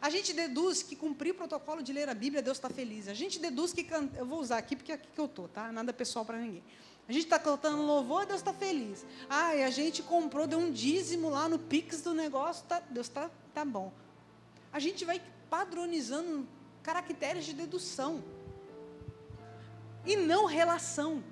A 0.00 0.08
gente 0.08 0.32
deduz 0.32 0.82
que 0.82 0.96
cumprir 0.96 1.32
o 1.32 1.34
protocolo 1.34 1.82
de 1.82 1.92
ler 1.92 2.08
a 2.08 2.14
Bíblia, 2.14 2.40
Deus 2.40 2.56
está 2.56 2.70
feliz. 2.70 3.06
A 3.06 3.12
gente 3.14 3.38
deduz 3.38 3.74
que. 3.74 3.86
Eu 4.16 4.24
vou 4.24 4.40
usar 4.40 4.56
aqui 4.56 4.76
porque 4.76 4.92
é 4.92 4.94
aqui 4.94 5.08
que 5.14 5.20
eu 5.20 5.26
estou, 5.26 5.46
tá? 5.46 5.70
Nada 5.70 5.92
pessoal 5.92 6.24
para 6.24 6.38
ninguém. 6.38 6.64
A 7.08 7.12
gente 7.12 7.24
está 7.24 7.38
cantando 7.38 7.82
louvor, 7.82 8.26
Deus 8.26 8.40
está 8.40 8.52
feliz. 8.52 9.06
Ah, 9.28 9.54
e 9.54 9.62
a 9.62 9.70
gente 9.70 10.02
comprou, 10.02 10.46
deu 10.46 10.58
um 10.58 10.72
dízimo 10.72 11.30
lá 11.30 11.48
no 11.48 11.58
Pix 11.58 12.02
do 12.02 12.12
negócio, 12.12 12.64
tá, 12.66 12.82
Deus 12.90 13.06
está 13.06 13.30
tá 13.54 13.64
bom. 13.64 13.92
A 14.72 14.80
gente 14.80 15.04
vai 15.04 15.22
padronizando 15.48 16.46
caracteres 16.82 17.44
de 17.44 17.52
dedução. 17.52 18.22
E 20.04 20.16
não 20.16 20.46
relação. 20.46 21.22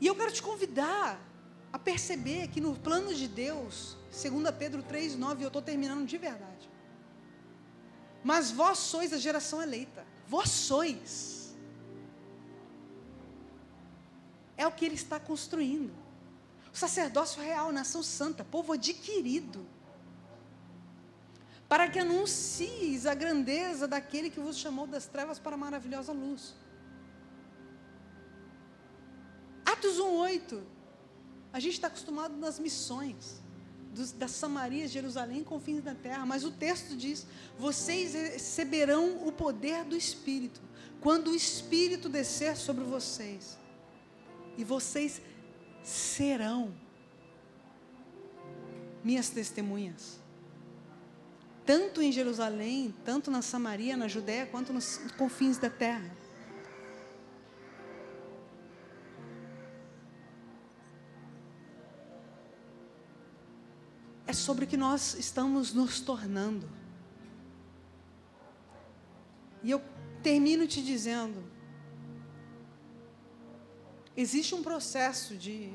E 0.00 0.06
eu 0.06 0.14
quero 0.14 0.32
te 0.32 0.42
convidar 0.42 1.20
a 1.72 1.78
perceber 1.78 2.48
que 2.48 2.60
no 2.60 2.74
plano 2.76 3.14
de 3.14 3.28
Deus, 3.28 3.96
2 4.10 4.50
Pedro 4.58 4.82
3, 4.82 5.16
9, 5.16 5.44
eu 5.44 5.46
estou 5.46 5.62
terminando 5.62 6.06
de 6.06 6.18
verdade. 6.18 6.70
Mas 8.24 8.50
vós 8.50 8.78
sois 8.78 9.12
a 9.12 9.18
geração 9.18 9.62
eleita. 9.62 10.04
Vós 10.26 10.50
sois. 10.50 11.31
É 14.62 14.66
o 14.68 14.70
que 14.70 14.84
ele 14.84 14.94
está 14.94 15.18
construindo. 15.18 15.92
O 16.72 16.76
sacerdócio 16.76 17.42
real, 17.42 17.72
nação 17.72 18.00
santa, 18.00 18.44
povo 18.44 18.74
adquirido. 18.74 19.66
Para 21.68 21.88
que 21.90 21.98
anuncies 21.98 23.04
a 23.04 23.12
grandeza 23.12 23.88
daquele 23.88 24.30
que 24.30 24.38
vos 24.38 24.56
chamou 24.56 24.86
das 24.86 25.06
trevas 25.06 25.36
para 25.40 25.56
a 25.56 25.58
maravilhosa 25.58 26.12
luz. 26.12 26.54
Atos 29.66 29.96
1,8. 29.96 30.62
A 31.52 31.58
gente 31.58 31.74
está 31.74 31.88
acostumado 31.88 32.36
nas 32.36 32.60
missões 32.60 33.42
dos, 33.92 34.12
da 34.12 34.28
Samaria, 34.28 34.86
Jerusalém, 34.86 35.42
confins 35.42 35.82
da 35.82 35.96
terra. 35.96 36.24
Mas 36.24 36.44
o 36.44 36.52
texto 36.52 36.96
diz: 36.96 37.26
vocês 37.58 38.14
receberão 38.14 39.26
o 39.26 39.32
poder 39.32 39.84
do 39.84 39.96
Espírito, 39.96 40.60
quando 41.00 41.32
o 41.32 41.34
Espírito 41.34 42.08
descer 42.08 42.56
sobre 42.56 42.84
vocês 42.84 43.60
e 44.56 44.64
vocês 44.64 45.20
serão 45.82 46.74
minhas 49.02 49.30
testemunhas. 49.30 50.20
Tanto 51.64 52.02
em 52.02 52.10
Jerusalém, 52.10 52.94
tanto 53.04 53.30
na 53.30 53.40
Samaria, 53.40 53.96
na 53.96 54.08
Judéia, 54.08 54.46
quanto 54.46 54.72
nos 54.72 54.98
confins 55.16 55.58
da 55.58 55.70
terra. 55.70 56.10
É 64.26 64.32
sobre 64.32 64.64
o 64.64 64.68
que 64.68 64.76
nós 64.76 65.14
estamos 65.14 65.72
nos 65.72 66.00
tornando. 66.00 66.68
E 69.62 69.70
eu 69.70 69.80
termino 70.22 70.66
te 70.66 70.82
dizendo: 70.82 71.44
Existe 74.16 74.54
um 74.54 74.62
processo 74.62 75.36
de, 75.36 75.72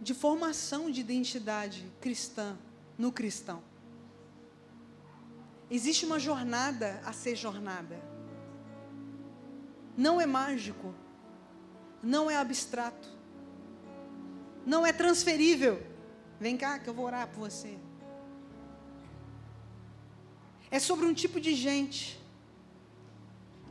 de 0.00 0.14
formação 0.14 0.90
de 0.90 1.00
identidade 1.00 1.90
cristã 2.00 2.56
no 2.96 3.10
cristão. 3.10 3.62
Existe 5.68 6.06
uma 6.06 6.20
jornada 6.20 7.00
a 7.04 7.12
ser 7.12 7.34
jornada. 7.34 8.00
Não 9.96 10.20
é 10.20 10.26
mágico, 10.26 10.94
não 12.02 12.30
é 12.30 12.36
abstrato, 12.36 13.08
não 14.64 14.86
é 14.86 14.92
transferível. 14.92 15.82
Vem 16.38 16.56
cá 16.56 16.78
que 16.78 16.88
eu 16.88 16.94
vou 16.94 17.06
orar 17.06 17.26
por 17.28 17.50
você. 17.50 17.76
É 20.70 20.78
sobre 20.78 21.06
um 21.06 21.12
tipo 21.12 21.40
de 21.40 21.54
gente 21.54 22.20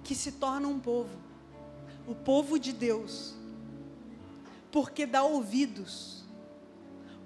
que 0.04 0.14
se 0.14 0.34
torna 0.34 0.68
um 0.68 0.80
povo 0.80 1.31
o 2.08 2.16
povo 2.16 2.60
de 2.60 2.72
Deus, 2.74 3.34
porque 4.72 5.06
dá 5.06 5.24
ouvidos. 5.24 6.24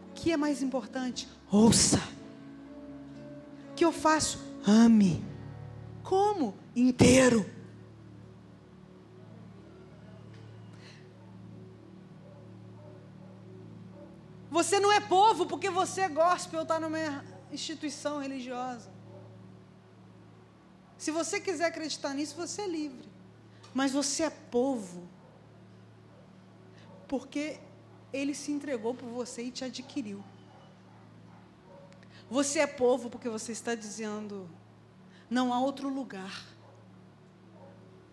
O 0.10 0.14
que 0.14 0.32
é 0.32 0.38
mais 0.38 0.62
importante? 0.62 1.28
Ouça. 1.52 2.02
O 3.72 3.76
que 3.76 3.84
eu 3.84 3.92
faço? 3.92 4.40
Ame. 4.66 5.24
Como? 6.04 6.56
Inteiro. 6.76 7.46
Você 14.50 14.80
não 14.80 14.90
é 14.90 15.02
povo 15.02 15.46
porque 15.46 15.70
você 15.70 16.02
é 16.02 16.08
gospel 16.08 16.62
está 16.62 16.80
numa 16.80 17.26
instituição 17.52 18.20
religiosa. 18.20 18.90
Se 20.98 21.12
você 21.12 21.42
quiser 21.42 21.66
acreditar 21.66 22.14
nisso, 22.14 22.36
você 22.38 22.62
é 22.62 22.68
livre. 22.68 23.15
Mas 23.76 23.92
você 23.92 24.24
é 24.24 24.30
povo. 24.30 25.04
Porque 27.10 27.60
ele 28.14 28.34
se 28.34 28.50
entregou 28.50 28.96
por 28.96 29.10
você 29.10 29.44
e 29.44 29.52
te 29.52 29.66
adquiriu. 29.66 30.24
Você 32.30 32.60
é 32.60 32.68
povo 32.68 33.10
porque 33.10 33.28
você 33.28 33.52
está 33.52 33.76
dizendo: 33.76 34.50
não 35.30 35.54
há 35.54 35.60
outro 35.60 35.90
lugar 35.90 36.46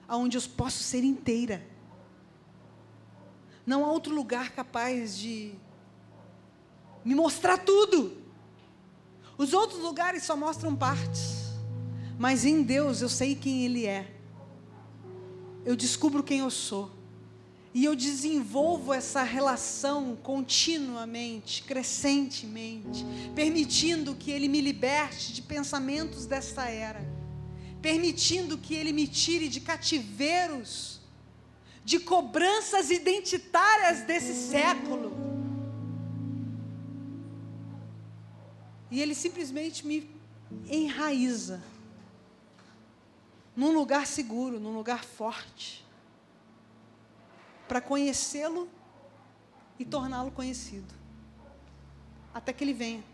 aonde 0.09 0.37
eu 0.37 0.43
posso 0.57 0.83
ser 0.83 1.05
inteira. 1.05 1.65
Não 3.65 3.85
há 3.85 3.93
outro 3.93 4.13
lugar 4.13 4.51
capaz 4.51 5.17
de 5.17 5.55
me 7.05 7.15
mostrar 7.15 7.59
tudo. 7.59 8.21
Os 9.39 9.53
outros 9.53 9.81
lugares 9.81 10.25
só 10.25 10.37
mostram 10.37 10.75
partes. 10.75 11.53
Mas 12.19 12.45
em 12.45 12.65
Deus 12.65 13.01
eu 13.01 13.09
sei 13.09 13.37
quem 13.37 13.65
Ele 13.65 13.87
é 13.87 14.12
eu 15.65 15.77
descubro 15.77 16.23
quem 16.23 16.41
eu 16.41 16.51
sou. 16.51 16.91
E 17.75 17.85
eu 17.87 17.97
desenvolvo 17.97 18.93
essa 18.93 19.23
relação 19.23 20.15
continuamente, 20.23 21.63
crescentemente, 21.63 23.05
permitindo 23.35 24.15
que 24.15 24.31
Ele 24.31 24.47
me 24.47 24.61
liberte 24.61 25.33
de 25.33 25.41
pensamentos 25.41 26.27
desta 26.27 26.69
era, 26.69 27.03
permitindo 27.81 28.59
que 28.59 28.75
Ele 28.75 28.93
me 28.93 29.09
tire 29.09 29.49
de 29.49 29.59
cativeiros, 29.59 31.01
de 31.83 31.99
cobranças 31.99 32.91
identitárias 32.91 34.03
desse 34.03 34.51
século. 34.51 35.17
E 38.91 39.01
Ele 39.01 39.15
simplesmente 39.15 39.87
me 39.87 40.11
enraiza 40.69 41.63
num 43.57 43.73
lugar 43.73 44.07
seguro, 44.07 44.59
num 44.59 44.75
lugar 44.75 45.05
forte, 45.05 45.85
para 47.69 47.81
conhecê-lo 47.81 48.69
e 49.79 49.85
torná-lo 49.85 50.31
conhecido, 50.31 50.93
até 52.35 52.53
que 52.53 52.65
ele 52.65 52.75
venha. 52.75 53.05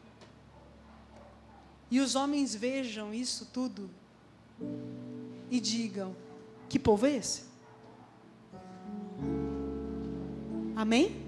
E 1.90 2.00
os 2.00 2.14
homens 2.14 2.54
vejam 2.54 3.14
isso 3.14 3.46
tudo 3.52 3.90
e 5.50 5.60
digam: 5.60 6.14
que 6.68 6.78
povo 6.78 7.06
é 7.06 7.16
esse? 7.16 7.44
Amém? 10.76 11.27